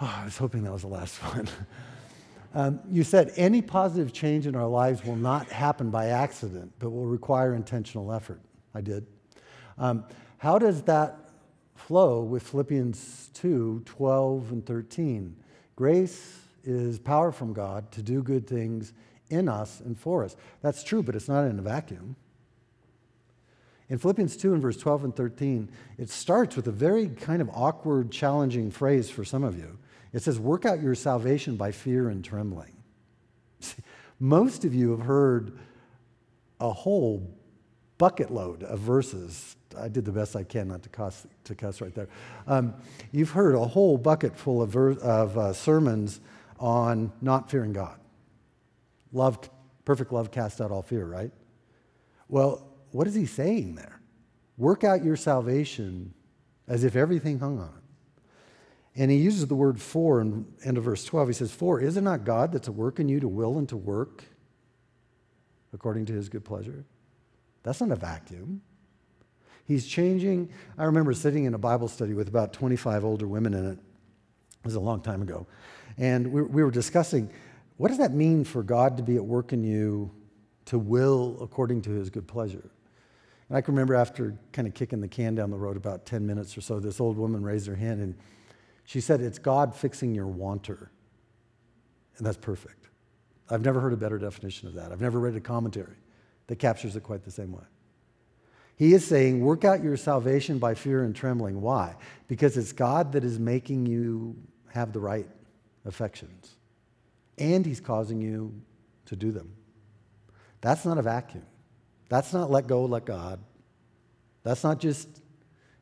Oh, 0.00 0.14
I 0.20 0.24
was 0.24 0.36
hoping 0.36 0.64
that 0.64 0.72
was 0.72 0.82
the 0.82 0.88
last 0.88 1.16
one. 1.34 1.48
um, 2.54 2.80
you 2.90 3.02
said 3.02 3.32
any 3.36 3.62
positive 3.62 4.12
change 4.12 4.46
in 4.46 4.54
our 4.54 4.66
lives 4.66 5.04
will 5.04 5.16
not 5.16 5.48
happen 5.48 5.90
by 5.90 6.06
accident, 6.06 6.72
but 6.78 6.90
will 6.90 7.06
require 7.06 7.54
intentional 7.54 8.12
effort. 8.12 8.40
I 8.74 8.80
did. 8.80 9.06
Um, 9.78 10.04
how 10.38 10.58
does 10.58 10.82
that 10.82 11.30
flow 11.74 12.22
with 12.22 12.42
Philippians 12.42 13.30
2 13.34 13.82
12 13.84 14.52
and 14.52 14.66
13? 14.66 15.36
Grace 15.76 16.40
is 16.64 16.98
power 16.98 17.30
from 17.30 17.52
God 17.52 17.90
to 17.92 18.02
do 18.02 18.22
good 18.22 18.46
things 18.46 18.92
in 19.30 19.48
us 19.48 19.80
and 19.80 19.98
for 19.98 20.24
us. 20.24 20.36
That's 20.62 20.82
true, 20.82 21.02
but 21.02 21.14
it's 21.14 21.28
not 21.28 21.44
in 21.44 21.58
a 21.58 21.62
vacuum. 21.62 22.16
In 23.88 23.98
Philippians 23.98 24.36
2 24.36 24.54
and 24.54 24.62
verse 24.62 24.76
12 24.76 25.04
and 25.04 25.16
13, 25.16 25.70
it 25.96 26.10
starts 26.10 26.56
with 26.56 26.66
a 26.66 26.72
very 26.72 27.08
kind 27.08 27.40
of 27.40 27.48
awkward, 27.50 28.10
challenging 28.10 28.70
phrase 28.70 29.08
for 29.08 29.24
some 29.24 29.44
of 29.44 29.56
you. 29.56 29.78
It 30.12 30.22
says, 30.22 30.38
Work 30.38 30.64
out 30.64 30.82
your 30.82 30.94
salvation 30.94 31.56
by 31.56 31.72
fear 31.72 32.08
and 32.08 32.24
trembling. 32.24 32.72
Most 34.20 34.64
of 34.64 34.74
you 34.74 34.90
have 34.92 35.00
heard 35.00 35.58
a 36.60 36.72
whole 36.72 37.30
bucket 37.98 38.30
load 38.30 38.62
of 38.62 38.78
verses. 38.78 39.56
I 39.78 39.88
did 39.88 40.04
the 40.04 40.12
best 40.12 40.36
I 40.36 40.42
can 40.42 40.68
not 40.68 40.82
to 40.84 40.88
cuss, 40.88 41.26
to 41.44 41.54
cuss 41.54 41.80
right 41.80 41.94
there. 41.94 42.08
Um, 42.46 42.74
you've 43.12 43.30
heard 43.30 43.54
a 43.54 43.64
whole 43.64 43.98
bucket 43.98 44.36
full 44.36 44.62
of, 44.62 44.70
ver- 44.70 44.98
of 44.98 45.36
uh, 45.36 45.52
sermons 45.52 46.20
on 46.58 47.12
not 47.20 47.50
fearing 47.50 47.72
God. 47.72 47.98
Love, 49.12 49.38
perfect 49.84 50.12
love 50.12 50.30
casts 50.30 50.60
out 50.60 50.70
all 50.70 50.82
fear, 50.82 51.04
right? 51.04 51.30
Well, 52.28 52.66
what 52.92 53.06
is 53.06 53.14
he 53.14 53.26
saying 53.26 53.74
there? 53.74 54.00
Work 54.56 54.84
out 54.84 55.04
your 55.04 55.16
salvation 55.16 56.14
as 56.66 56.84
if 56.84 56.96
everything 56.96 57.38
hung 57.38 57.58
on. 57.58 57.75
And 58.96 59.10
he 59.10 59.18
uses 59.18 59.46
the 59.46 59.54
word 59.54 59.80
for 59.80 60.20
in 60.20 60.46
end 60.64 60.78
of 60.78 60.84
verse 60.84 61.04
12. 61.04 61.28
He 61.28 61.34
says, 61.34 61.52
For 61.52 61.80
is 61.80 61.96
it 61.96 62.00
not 62.00 62.24
God 62.24 62.52
that's 62.52 62.68
at 62.68 62.74
work 62.74 62.98
in 62.98 63.08
you 63.08 63.20
to 63.20 63.28
will 63.28 63.58
and 63.58 63.68
to 63.68 63.76
work 63.76 64.24
according 65.74 66.06
to 66.06 66.14
his 66.14 66.28
good 66.28 66.44
pleasure? 66.44 66.84
That's 67.62 67.80
not 67.80 67.90
a 67.90 67.96
vacuum. 67.96 68.62
He's 69.66 69.86
changing. 69.86 70.48
I 70.78 70.84
remember 70.84 71.12
sitting 71.12 71.44
in 71.44 71.54
a 71.54 71.58
Bible 71.58 71.88
study 71.88 72.14
with 72.14 72.28
about 72.28 72.52
25 72.52 73.04
older 73.04 73.26
women 73.26 73.52
in 73.52 73.66
it. 73.66 73.72
It 73.72 74.64
was 74.64 74.76
a 74.76 74.80
long 74.80 75.00
time 75.02 75.20
ago. 75.20 75.46
And 75.98 76.32
we, 76.32 76.42
we 76.42 76.62
were 76.62 76.70
discussing 76.70 77.30
what 77.76 77.88
does 77.88 77.98
that 77.98 78.12
mean 78.14 78.44
for 78.44 78.62
God 78.62 78.96
to 78.96 79.02
be 79.02 79.16
at 79.16 79.24
work 79.24 79.52
in 79.52 79.62
you 79.62 80.10
to 80.66 80.78
will 80.78 81.36
according 81.42 81.82
to 81.82 81.90
his 81.90 82.08
good 82.08 82.26
pleasure? 82.26 82.70
And 83.48 83.58
I 83.58 83.60
can 83.60 83.74
remember 83.74 83.94
after 83.94 84.34
kind 84.52 84.66
of 84.66 84.72
kicking 84.72 85.00
the 85.00 85.08
can 85.08 85.34
down 85.34 85.50
the 85.50 85.58
road 85.58 85.76
about 85.76 86.06
10 86.06 86.26
minutes 86.26 86.56
or 86.56 86.62
so, 86.62 86.80
this 86.80 87.00
old 87.00 87.18
woman 87.18 87.42
raised 87.42 87.66
her 87.66 87.74
hand 87.74 88.00
and 88.00 88.14
she 88.86 89.00
said, 89.00 89.20
It's 89.20 89.38
God 89.38 89.74
fixing 89.74 90.14
your 90.14 90.28
wanter. 90.28 90.90
And 92.16 92.26
that's 92.26 92.38
perfect. 92.38 92.88
I've 93.50 93.62
never 93.62 93.80
heard 93.80 93.92
a 93.92 93.96
better 93.96 94.18
definition 94.18 94.68
of 94.68 94.74
that. 94.74 94.90
I've 94.90 95.00
never 95.00 95.20
read 95.20 95.36
a 95.36 95.40
commentary 95.40 95.96
that 96.46 96.56
captures 96.56 96.96
it 96.96 97.02
quite 97.02 97.24
the 97.24 97.30
same 97.30 97.52
way. 97.52 97.64
He 98.76 98.92
is 98.92 99.06
saying, 99.06 99.40
work 99.40 99.64
out 99.64 99.82
your 99.82 99.96
salvation 99.96 100.58
by 100.58 100.74
fear 100.74 101.04
and 101.04 101.14
trembling. 101.14 101.60
Why? 101.60 101.96
Because 102.28 102.56
it's 102.56 102.72
God 102.72 103.12
that 103.12 103.24
is 103.24 103.38
making 103.38 103.86
you 103.86 104.36
have 104.68 104.92
the 104.92 105.00
right 105.00 105.28
affections, 105.84 106.56
and 107.38 107.64
He's 107.64 107.80
causing 107.80 108.20
you 108.20 108.52
to 109.06 109.16
do 109.16 109.30
them. 109.30 109.54
That's 110.60 110.84
not 110.84 110.98
a 110.98 111.02
vacuum. 111.02 111.46
That's 112.08 112.32
not 112.34 112.50
let 112.50 112.66
go, 112.66 112.84
let 112.84 113.06
God. 113.06 113.40
That's 114.42 114.62
not 114.62 114.78
just 114.78 115.08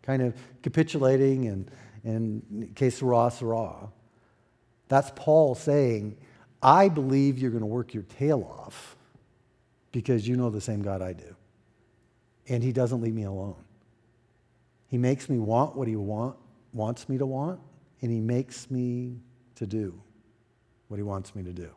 kind 0.02 0.22
of 0.22 0.34
capitulating 0.62 1.48
and, 1.48 1.70
and 2.05 2.72
que 2.74 2.90
sera. 2.90 3.88
That's 4.88 5.11
Paul 5.16 5.55
saying, 5.55 6.16
I 6.62 6.88
believe 6.88 7.38
you're 7.38 7.50
going 7.50 7.62
to 7.62 7.66
work 7.66 7.94
your 7.94 8.05
tail 8.05 8.42
off 8.42 8.96
because 9.92 10.28
you 10.28 10.36
know 10.36 10.50
the 10.50 10.61
same 10.61 10.82
God 10.82 11.02
I 11.02 11.12
do. 11.12 11.34
And 12.48 12.62
He 12.62 12.72
doesn't 12.72 13.00
leave 13.00 13.14
me 13.14 13.24
alone. 13.24 13.57
He 14.88 14.98
makes 14.98 15.28
me 15.28 15.38
want 15.38 15.76
what 15.76 15.88
He 15.88 15.96
want, 15.96 16.36
wants 16.72 17.09
me 17.09 17.18
to 17.18 17.26
want, 17.26 17.61
and 18.02 18.11
He 18.11 18.20
makes 18.20 18.70
me 18.70 19.18
to 19.57 19.66
do 19.66 20.00
what 20.88 20.98
He 20.98 21.02
wants 21.02 21.34
me 21.34 21.42
to 21.42 21.52
do. 21.52 21.70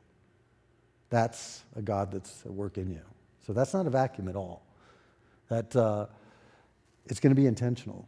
That's 1.10 1.64
a 1.76 1.82
God 1.82 2.12
that's 2.12 2.46
at 2.46 2.52
work 2.52 2.78
in 2.78 2.92
you. 2.92 3.02
So 3.46 3.54
that's 3.54 3.74
not 3.74 3.88
a 3.88 3.90
vacuum 3.90 4.28
at 4.28 4.36
all. 4.36 4.66
That 5.48 5.74
uh, 5.76 6.08
it's 7.06 7.22
going 7.22 7.34
to 7.34 7.42
be 7.42 7.48
intentional. 7.48 8.08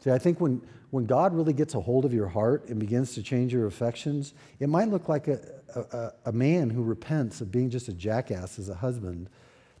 See, 0.00 0.10
I 0.10 0.18
think 0.18 0.40
when, 0.40 0.60
when 0.90 1.06
God 1.06 1.34
really 1.34 1.52
gets 1.52 1.74
a 1.74 1.80
hold 1.80 2.04
of 2.04 2.12
your 2.12 2.28
heart 2.28 2.68
and 2.68 2.78
begins 2.78 3.14
to 3.14 3.22
change 3.22 3.52
your 3.52 3.66
affections, 3.66 4.34
it 4.60 4.68
might 4.68 4.88
look 4.88 5.08
like 5.08 5.28
a, 5.28 5.40
a, 5.74 6.12
a 6.26 6.32
man 6.32 6.70
who 6.70 6.82
repents 6.82 7.40
of 7.40 7.50
being 7.50 7.70
just 7.70 7.88
a 7.88 7.92
jackass 7.92 8.58
as 8.58 8.68
a 8.68 8.74
husband 8.74 9.28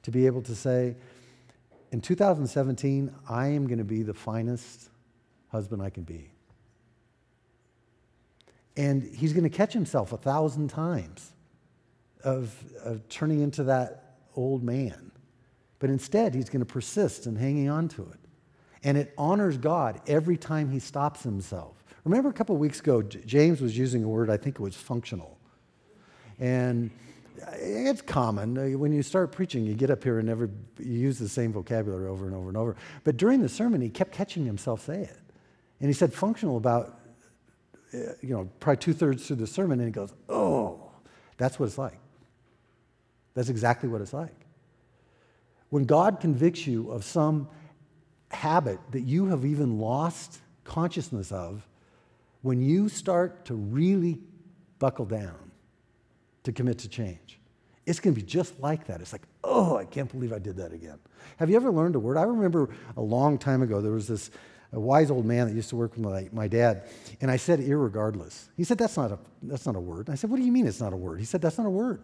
to 0.02 0.10
be 0.10 0.26
able 0.26 0.42
to 0.42 0.54
say, 0.54 0.96
in 1.92 2.00
2017, 2.00 3.14
I 3.28 3.48
am 3.48 3.66
going 3.66 3.78
to 3.78 3.84
be 3.84 4.02
the 4.02 4.14
finest 4.14 4.88
husband 5.48 5.80
I 5.80 5.90
can 5.90 6.02
be. 6.02 6.30
And 8.76 9.02
he's 9.02 9.32
going 9.32 9.44
to 9.44 9.56
catch 9.56 9.72
himself 9.72 10.12
a 10.12 10.16
thousand 10.16 10.68
times 10.68 11.32
of, 12.24 12.52
of 12.82 13.08
turning 13.08 13.40
into 13.40 13.62
that 13.64 14.16
old 14.34 14.64
man. 14.64 15.12
But 15.78 15.90
instead, 15.90 16.34
he's 16.34 16.48
going 16.48 16.64
to 16.64 16.72
persist 16.72 17.26
in 17.26 17.36
hanging 17.36 17.68
on 17.68 17.88
to 17.90 18.02
it. 18.02 18.23
And 18.84 18.98
it 18.98 19.14
honors 19.16 19.56
God 19.56 20.00
every 20.06 20.36
time 20.36 20.70
he 20.70 20.78
stops 20.78 21.22
himself. 21.22 21.82
Remember 22.04 22.28
a 22.28 22.32
couple 22.32 22.56
weeks 22.56 22.80
ago, 22.80 23.02
James 23.02 23.60
was 23.60 23.76
using 23.76 24.04
a 24.04 24.08
word, 24.08 24.28
I 24.28 24.36
think 24.36 24.56
it 24.56 24.60
was 24.60 24.76
functional. 24.76 25.38
And 26.38 26.90
it's 27.54 28.02
common. 28.02 28.56
Uh, 28.56 28.78
when 28.78 28.92
you 28.92 29.02
start 29.02 29.32
preaching, 29.32 29.64
you 29.64 29.74
get 29.74 29.90
up 29.90 30.04
here 30.04 30.18
and 30.18 30.28
never 30.28 30.50
you 30.78 30.92
use 30.92 31.18
the 31.18 31.28
same 31.28 31.52
vocabulary 31.52 32.06
over 32.06 32.26
and 32.26 32.34
over 32.34 32.48
and 32.48 32.56
over. 32.56 32.76
But 33.04 33.16
during 33.16 33.40
the 33.40 33.48
sermon, 33.48 33.80
he 33.80 33.88
kept 33.88 34.12
catching 34.12 34.44
himself 34.44 34.84
say 34.84 35.02
it. 35.02 35.18
And 35.80 35.88
he 35.88 35.92
said 35.92 36.12
functional 36.12 36.56
about, 36.56 37.00
uh, 37.92 37.98
you 38.20 38.34
know, 38.34 38.48
probably 38.60 38.78
two 38.78 38.92
thirds 38.92 39.26
through 39.26 39.36
the 39.36 39.46
sermon, 39.46 39.80
and 39.80 39.88
he 39.88 39.92
goes, 39.92 40.12
oh, 40.28 40.90
that's 41.36 41.58
what 41.58 41.66
it's 41.66 41.78
like. 41.78 41.98
That's 43.34 43.48
exactly 43.48 43.88
what 43.88 44.00
it's 44.00 44.12
like. 44.12 44.34
When 45.70 45.84
God 45.84 46.20
convicts 46.20 46.66
you 46.66 46.90
of 46.90 47.04
some 47.04 47.48
habit 48.34 48.78
that 48.90 49.02
you 49.02 49.26
have 49.26 49.44
even 49.44 49.78
lost 49.78 50.38
consciousness 50.64 51.32
of, 51.32 51.66
when 52.42 52.60
you 52.60 52.88
start 52.88 53.44
to 53.46 53.54
really 53.54 54.18
buckle 54.78 55.06
down 55.06 55.50
to 56.42 56.52
commit 56.52 56.78
to 56.78 56.88
change, 56.88 57.40
it's 57.86 58.00
going 58.00 58.14
to 58.14 58.20
be 58.20 58.26
just 58.26 58.58
like 58.60 58.86
that. 58.86 59.00
It's 59.00 59.12
like, 59.12 59.22
oh, 59.42 59.76
I 59.76 59.84
can't 59.84 60.10
believe 60.10 60.32
I 60.32 60.38
did 60.38 60.56
that 60.56 60.72
again. 60.72 60.98
Have 61.38 61.50
you 61.50 61.56
ever 61.56 61.70
learned 61.70 61.96
a 61.96 61.98
word? 61.98 62.16
I 62.16 62.22
remember 62.22 62.70
a 62.96 63.00
long 63.00 63.38
time 63.38 63.62
ago, 63.62 63.80
there 63.80 63.92
was 63.92 64.08
this 64.08 64.30
a 64.72 64.80
wise 64.80 65.10
old 65.10 65.24
man 65.24 65.46
that 65.46 65.54
used 65.54 65.68
to 65.68 65.76
work 65.76 65.92
with 65.92 66.04
my, 66.04 66.28
my 66.32 66.48
dad, 66.48 66.88
and 67.20 67.30
I 67.30 67.36
said, 67.36 67.60
irregardless. 67.60 68.48
He 68.56 68.64
said, 68.64 68.76
that's 68.76 68.96
not, 68.96 69.12
a, 69.12 69.18
that's 69.42 69.66
not 69.66 69.76
a 69.76 69.80
word. 69.80 70.10
I 70.10 70.16
said, 70.16 70.30
what 70.30 70.38
do 70.38 70.42
you 70.42 70.50
mean 70.50 70.66
it's 70.66 70.80
not 70.80 70.92
a 70.92 70.96
word? 70.96 71.20
He 71.20 71.24
said, 71.24 71.40
that's 71.40 71.58
not 71.58 71.66
a 71.66 71.70
word. 71.70 72.00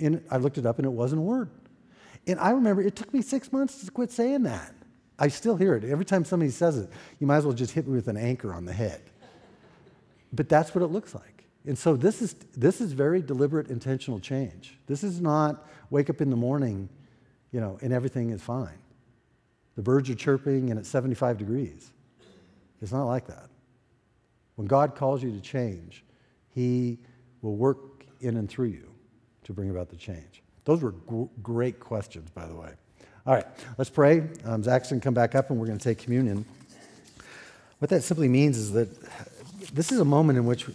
And 0.00 0.24
I 0.30 0.38
looked 0.38 0.56
it 0.56 0.64
up, 0.64 0.78
and 0.78 0.86
it 0.86 0.92
wasn't 0.92 1.20
a 1.20 1.22
word. 1.22 1.50
And 2.26 2.40
I 2.40 2.50
remember 2.50 2.80
it 2.82 2.96
took 2.96 3.12
me 3.12 3.20
six 3.20 3.52
months 3.52 3.84
to 3.84 3.90
quit 3.90 4.10
saying 4.10 4.44
that. 4.44 4.72
I 5.22 5.28
still 5.28 5.54
hear 5.54 5.76
it. 5.76 5.84
Every 5.84 6.04
time 6.04 6.24
somebody 6.24 6.50
says 6.50 6.76
it, 6.76 6.90
you 7.20 7.28
might 7.28 7.36
as 7.36 7.44
well 7.44 7.54
just 7.54 7.72
hit 7.72 7.86
me 7.86 7.94
with 7.94 8.08
an 8.08 8.16
anchor 8.16 8.52
on 8.52 8.64
the 8.64 8.72
head. 8.72 9.00
But 10.32 10.48
that's 10.48 10.74
what 10.74 10.82
it 10.82 10.88
looks 10.88 11.14
like. 11.14 11.44
And 11.64 11.78
so 11.78 11.94
this 11.94 12.20
is, 12.20 12.34
this 12.56 12.80
is 12.80 12.92
very 12.92 13.22
deliberate, 13.22 13.68
intentional 13.68 14.18
change. 14.18 14.76
This 14.88 15.04
is 15.04 15.20
not 15.20 15.68
wake 15.90 16.10
up 16.10 16.20
in 16.20 16.28
the 16.28 16.34
morning, 16.34 16.88
you 17.52 17.60
know, 17.60 17.78
and 17.82 17.92
everything 17.92 18.30
is 18.30 18.42
fine. 18.42 18.80
The 19.76 19.82
birds 19.82 20.10
are 20.10 20.16
chirping 20.16 20.70
and 20.70 20.80
it's 20.80 20.88
75 20.88 21.38
degrees. 21.38 21.92
It's 22.80 22.90
not 22.90 23.04
like 23.04 23.28
that. 23.28 23.48
When 24.56 24.66
God 24.66 24.96
calls 24.96 25.22
you 25.22 25.30
to 25.30 25.40
change, 25.40 26.04
He 26.48 26.98
will 27.42 27.54
work 27.54 28.06
in 28.22 28.38
and 28.38 28.48
through 28.48 28.70
you 28.70 28.90
to 29.44 29.52
bring 29.52 29.70
about 29.70 29.88
the 29.88 29.96
change. 29.96 30.42
Those 30.64 30.82
were 30.82 30.96
g- 31.08 31.28
great 31.44 31.78
questions, 31.78 32.28
by 32.30 32.46
the 32.46 32.56
way. 32.56 32.72
All 33.24 33.32
right, 33.32 33.46
let's 33.78 33.88
pray. 33.88 34.24
Um, 34.44 34.64
Zach's 34.64 34.90
going 34.90 35.00
to 35.00 35.04
come 35.04 35.14
back 35.14 35.36
up 35.36 35.50
and 35.50 35.60
we're 35.60 35.66
going 35.66 35.78
to 35.78 35.84
take 35.84 35.98
communion. 35.98 36.44
What 37.78 37.88
that 37.90 38.02
simply 38.02 38.26
means 38.26 38.58
is 38.58 38.72
that 38.72 38.88
this 39.72 39.92
is 39.92 40.00
a 40.00 40.04
moment 40.04 40.38
in 40.38 40.44
which 40.44 40.66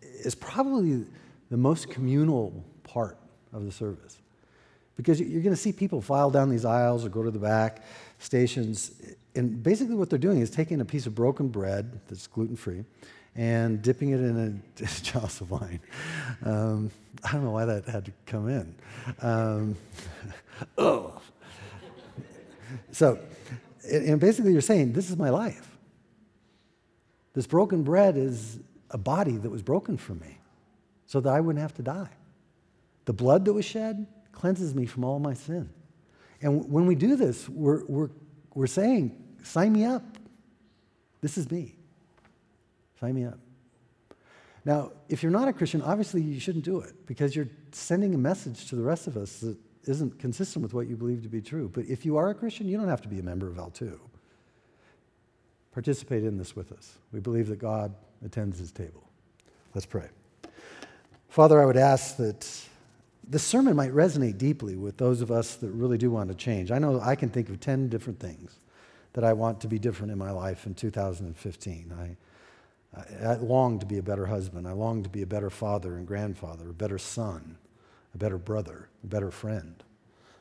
is 0.00 0.36
probably 0.36 1.04
the 1.50 1.56
most 1.56 1.90
communal 1.90 2.64
part 2.84 3.18
of 3.52 3.64
the 3.64 3.72
service. 3.72 4.18
Because 4.96 5.20
you're 5.20 5.42
going 5.42 5.54
to 5.54 5.60
see 5.60 5.72
people 5.72 6.00
file 6.00 6.30
down 6.30 6.48
these 6.48 6.64
aisles 6.64 7.04
or 7.04 7.08
go 7.08 7.24
to 7.24 7.30
the 7.32 7.40
back 7.40 7.82
stations. 8.20 8.92
And 9.34 9.60
basically, 9.60 9.96
what 9.96 10.08
they're 10.08 10.16
doing 10.16 10.40
is 10.40 10.48
taking 10.48 10.80
a 10.80 10.84
piece 10.84 11.06
of 11.06 11.14
broken 11.16 11.48
bread 11.48 12.00
that's 12.06 12.28
gluten 12.28 12.54
free 12.54 12.84
and 13.34 13.82
dipping 13.82 14.10
it 14.10 14.20
in 14.20 14.62
a, 14.80 14.86
chalice 15.02 15.40
of 15.40 15.50
wine. 15.50 15.80
Um, 16.44 16.92
I 17.24 17.32
don't 17.32 17.42
know 17.42 17.50
why 17.50 17.64
that 17.64 17.84
had 17.86 18.04
to 18.04 18.12
come 18.26 18.48
in. 18.48 18.74
Um, 19.22 19.76
oh. 20.78 21.20
So, 22.92 23.18
and 23.90 24.18
basically, 24.20 24.52
you're 24.52 24.60
saying, 24.60 24.92
This 24.92 25.10
is 25.10 25.16
my 25.16 25.30
life. 25.30 25.76
This 27.34 27.46
broken 27.46 27.82
bread 27.82 28.16
is 28.16 28.58
a 28.90 28.98
body 28.98 29.36
that 29.36 29.50
was 29.50 29.62
broken 29.62 29.96
for 29.96 30.14
me 30.14 30.38
so 31.06 31.20
that 31.20 31.30
I 31.30 31.40
wouldn't 31.40 31.60
have 31.62 31.74
to 31.74 31.82
die. 31.82 32.08
The 33.04 33.12
blood 33.12 33.44
that 33.44 33.52
was 33.52 33.64
shed 33.64 34.06
cleanses 34.32 34.74
me 34.74 34.86
from 34.86 35.04
all 35.04 35.18
my 35.18 35.34
sin. 35.34 35.68
And 36.40 36.70
when 36.70 36.86
we 36.86 36.94
do 36.94 37.16
this, 37.16 37.48
we're, 37.48 37.84
we're, 37.86 38.10
we're 38.54 38.66
saying, 38.66 39.16
sign 39.42 39.72
me 39.72 39.84
up. 39.84 40.02
This 41.20 41.38
is 41.38 41.50
me. 41.50 41.76
Sign 43.00 43.14
me 43.14 43.24
up. 43.24 43.38
Now, 44.64 44.92
if 45.08 45.22
you're 45.22 45.32
not 45.32 45.48
a 45.48 45.52
Christian, 45.52 45.80
obviously 45.82 46.22
you 46.22 46.40
shouldn't 46.40 46.64
do 46.64 46.80
it 46.80 47.06
because 47.06 47.36
you're 47.36 47.48
sending 47.72 48.14
a 48.14 48.18
message 48.18 48.68
to 48.70 48.76
the 48.76 48.82
rest 48.82 49.06
of 49.06 49.16
us 49.16 49.40
that 49.40 49.56
isn't 49.88 50.18
consistent 50.18 50.62
with 50.62 50.74
what 50.74 50.88
you 50.88 50.96
believe 50.96 51.22
to 51.22 51.28
be 51.28 51.40
true. 51.40 51.70
But 51.72 51.86
if 51.86 52.04
you 52.04 52.16
are 52.16 52.30
a 52.30 52.34
Christian, 52.34 52.68
you 52.68 52.76
don't 52.76 52.88
have 52.88 53.02
to 53.02 53.08
be 53.08 53.18
a 53.18 53.22
member 53.22 53.48
of 53.48 53.56
L2. 53.56 53.98
Participate 55.72 56.24
in 56.24 56.38
this 56.38 56.56
with 56.56 56.72
us. 56.72 56.98
We 57.12 57.20
believe 57.20 57.48
that 57.48 57.58
God 57.58 57.94
attends 58.24 58.58
his 58.58 58.72
table. 58.72 59.08
Let's 59.74 59.86
pray. 59.86 60.08
Father, 61.28 61.60
I 61.60 61.66
would 61.66 61.76
ask 61.76 62.16
that 62.16 62.48
this 63.28 63.42
sermon 63.42 63.76
might 63.76 63.92
resonate 63.92 64.38
deeply 64.38 64.76
with 64.76 64.96
those 64.96 65.20
of 65.20 65.30
us 65.30 65.56
that 65.56 65.70
really 65.70 65.98
do 65.98 66.10
want 66.10 66.30
to 66.30 66.34
change. 66.34 66.70
I 66.70 66.78
know 66.78 67.00
I 67.00 67.14
can 67.14 67.28
think 67.28 67.48
of 67.48 67.60
10 67.60 67.88
different 67.88 68.18
things 68.18 68.58
that 69.12 69.24
I 69.24 69.32
want 69.32 69.60
to 69.62 69.68
be 69.68 69.78
different 69.78 70.12
in 70.12 70.18
my 70.18 70.30
life 70.30 70.66
in 70.66 70.74
2015. 70.74 71.92
I, 71.98 72.98
I, 72.98 73.32
I 73.32 73.36
long 73.36 73.78
to 73.80 73.86
be 73.86 73.98
a 73.98 74.02
better 74.02 74.26
husband. 74.26 74.66
I 74.66 74.72
long 74.72 75.02
to 75.02 75.08
be 75.08 75.22
a 75.22 75.26
better 75.26 75.50
father 75.50 75.96
and 75.96 76.06
grandfather, 76.06 76.70
a 76.70 76.74
better 76.74 76.98
son, 76.98 77.58
a 78.16 78.18
better 78.18 78.38
brother, 78.38 78.88
a 79.04 79.06
better 79.06 79.30
friend, 79.30 79.84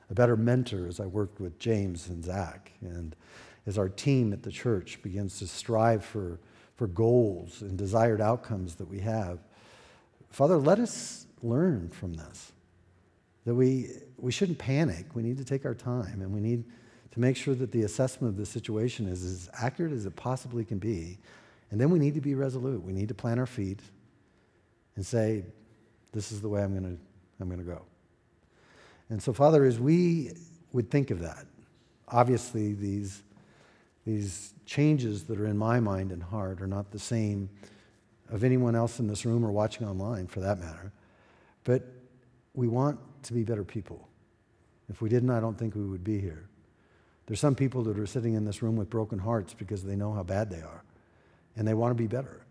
a 0.10 0.14
better 0.16 0.36
mentor 0.36 0.88
as 0.88 1.00
I 1.00 1.06
worked 1.06 1.40
with 1.40 1.60
James 1.60 2.08
and 2.08 2.24
Zach, 2.24 2.72
and 2.82 3.16
as 3.68 3.78
our 3.78 3.90
team 3.90 4.34
at 4.34 4.44
the 4.44 4.52
church 4.52 5.02
begins 5.04 5.40
to 5.40 5.48
strive 5.48 6.04
for 6.04 6.40
for 6.76 6.88
goals 6.88 7.62
and 7.62 7.78
desired 7.78 8.22
outcomes 8.22 8.76
that 8.76 8.88
we 8.88 9.00
have. 9.00 9.40
Father, 10.30 10.58
let 10.58 10.80
us 10.80 11.26
learn 11.42 11.90
from 11.90 12.14
this. 12.14 12.52
That 13.46 13.56
we, 13.56 13.92
we 14.18 14.32
shouldn't 14.32 14.58
panic. 14.58 15.16
We 15.16 15.24
need 15.24 15.38
to 15.38 15.46
take 15.46 15.66
our 15.66 15.76
time 15.76 16.22
and 16.22 16.34
we 16.34 16.42
need 16.42 16.66
to 17.12 17.20
make 17.20 17.38
sure 17.38 17.56
that 17.56 17.72
the 17.72 17.84
assessment 17.84 18.34
of 18.34 18.38
the 18.38 18.46
situation 18.46 19.08
is 19.08 19.24
as 19.24 19.50
accurate 19.54 19.94
as 19.94 20.06
it 20.06 20.16
possibly 20.16 20.66
can 20.66 20.80
be. 20.80 21.20
And 21.72 21.80
then 21.80 21.90
we 21.90 22.00
need 22.00 22.16
to 22.16 22.22
be 22.22 22.36
resolute. 22.36 22.84
We 22.84 22.92
need 22.92 23.08
to 23.08 23.14
plant 23.14 23.40
our 23.40 23.46
feet 23.46 23.80
and 24.96 25.06
say, 25.06 25.46
this 26.12 26.32
is 26.32 26.42
the 26.42 26.50
way 26.50 26.62
I'm 26.62 26.78
going 26.78 26.98
to 26.98 27.02
I'm 27.40 27.48
going 27.48 27.60
to 27.60 27.66
go. 27.66 27.82
And 29.10 29.22
so, 29.22 29.34
Father, 29.34 29.66
as 29.66 29.80
we 29.80 30.32
would 30.72 30.90
think 30.90 31.12
of 31.12 31.20
that, 31.20 31.46
obviously 32.08 32.74
these, 32.74 33.24
these 34.06 34.54
changes 34.66 35.26
that 35.26 35.40
are 35.40 35.48
in 35.48 35.58
my 35.58 35.80
mind 35.80 36.12
and 36.12 36.22
heart 36.24 36.62
are 36.62 36.68
not 36.68 36.92
the 36.92 37.00
same 37.00 37.50
of 38.30 38.44
anyone 38.44 38.76
else 38.76 39.00
in 39.00 39.08
this 39.08 39.26
room 39.26 39.46
or 39.46 39.52
watching 39.52 39.88
online 39.88 40.28
for 40.28 40.40
that 40.40 40.60
matter. 40.60 40.92
But 41.64 41.84
we 42.54 42.68
want 42.68 43.00
to 43.24 43.34
be 43.34 43.44
better 43.44 43.64
people. 43.64 44.08
If 44.90 45.02
we 45.02 45.10
didn't, 45.10 45.30
I 45.30 45.40
don't 45.40 45.58
think 45.58 45.76
we 45.76 45.84
would 45.84 46.04
be 46.04 46.20
here. 46.20 46.48
There's 47.28 47.40
some 47.40 47.56
people 47.56 47.84
that 47.84 47.98
are 47.98 48.06
sitting 48.06 48.36
in 48.36 48.46
this 48.46 48.62
room 48.62 48.76
with 48.76 48.90
broken 48.90 49.20
hearts 49.20 49.54
because 49.54 49.84
they 49.84 49.96
know 49.96 50.14
how 50.14 50.24
bad 50.24 50.50
they 50.50 50.62
are 50.62 50.84
and 51.56 51.68
they 51.68 51.74
want 51.74 51.92
to 51.92 51.96
be 51.96 52.08
better. 52.08 52.42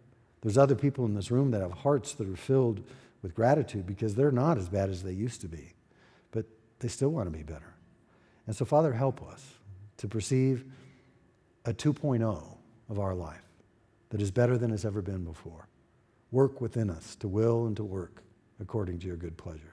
There's 0.42 0.58
other 0.58 0.74
people 0.74 1.04
in 1.04 1.14
this 1.14 1.30
room 1.30 1.52
that 1.52 1.60
have 1.62 1.72
hearts 1.72 2.14
that 2.14 2.28
are 2.28 2.36
filled 2.36 2.82
with 3.24 3.34
gratitude 3.34 3.86
because 3.86 4.14
they're 4.14 4.30
not 4.30 4.58
as 4.58 4.68
bad 4.68 4.90
as 4.90 5.02
they 5.02 5.10
used 5.10 5.40
to 5.40 5.48
be, 5.48 5.72
but 6.30 6.44
they 6.78 6.88
still 6.88 7.08
want 7.08 7.26
to 7.26 7.36
be 7.36 7.42
better. 7.42 7.74
And 8.46 8.54
so, 8.54 8.66
Father, 8.66 8.92
help 8.92 9.22
us 9.22 9.42
to 9.96 10.06
perceive 10.06 10.66
a 11.64 11.72
2.0 11.72 12.58
of 12.90 12.98
our 12.98 13.14
life 13.14 13.40
that 14.10 14.20
is 14.20 14.30
better 14.30 14.58
than 14.58 14.70
it's 14.70 14.84
ever 14.84 15.00
been 15.00 15.24
before. 15.24 15.66
Work 16.32 16.60
within 16.60 16.90
us 16.90 17.16
to 17.16 17.26
will 17.26 17.66
and 17.66 17.74
to 17.78 17.84
work 17.84 18.22
according 18.60 18.98
to 18.98 19.06
your 19.06 19.16
good 19.16 19.38
pleasure. 19.38 19.72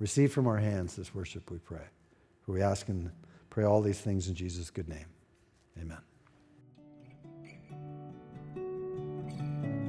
Receive 0.00 0.32
from 0.32 0.48
our 0.48 0.58
hands 0.58 0.96
this 0.96 1.14
worship, 1.14 1.48
we 1.48 1.58
pray. 1.58 1.86
For 2.42 2.50
we 2.50 2.60
ask 2.60 2.88
and 2.88 3.12
pray 3.50 3.62
all 3.62 3.82
these 3.82 4.00
things 4.00 4.26
in 4.26 4.34
Jesus' 4.34 4.68
good 4.68 4.88
name. 4.88 5.06
Amen. 5.80 6.09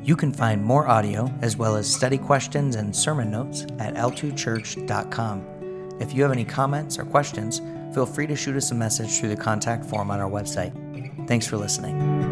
You 0.03 0.15
can 0.15 0.31
find 0.31 0.63
more 0.63 0.87
audio 0.87 1.31
as 1.41 1.57
well 1.57 1.75
as 1.75 1.93
study 1.93 2.17
questions 2.17 2.75
and 2.75 2.95
sermon 2.95 3.29
notes 3.29 3.63
at 3.79 3.95
l2church.com. 3.95 5.97
If 5.99 6.13
you 6.13 6.23
have 6.23 6.31
any 6.31 6.45
comments 6.45 6.97
or 6.97 7.05
questions, 7.05 7.61
feel 7.93 8.07
free 8.07 8.25
to 8.27 8.35
shoot 8.35 8.55
us 8.55 8.71
a 8.71 8.75
message 8.75 9.19
through 9.19 9.29
the 9.29 9.35
contact 9.35 9.85
form 9.85 10.09
on 10.09 10.19
our 10.19 10.29
website. 10.29 10.73
Thanks 11.27 11.45
for 11.45 11.57
listening. 11.57 12.30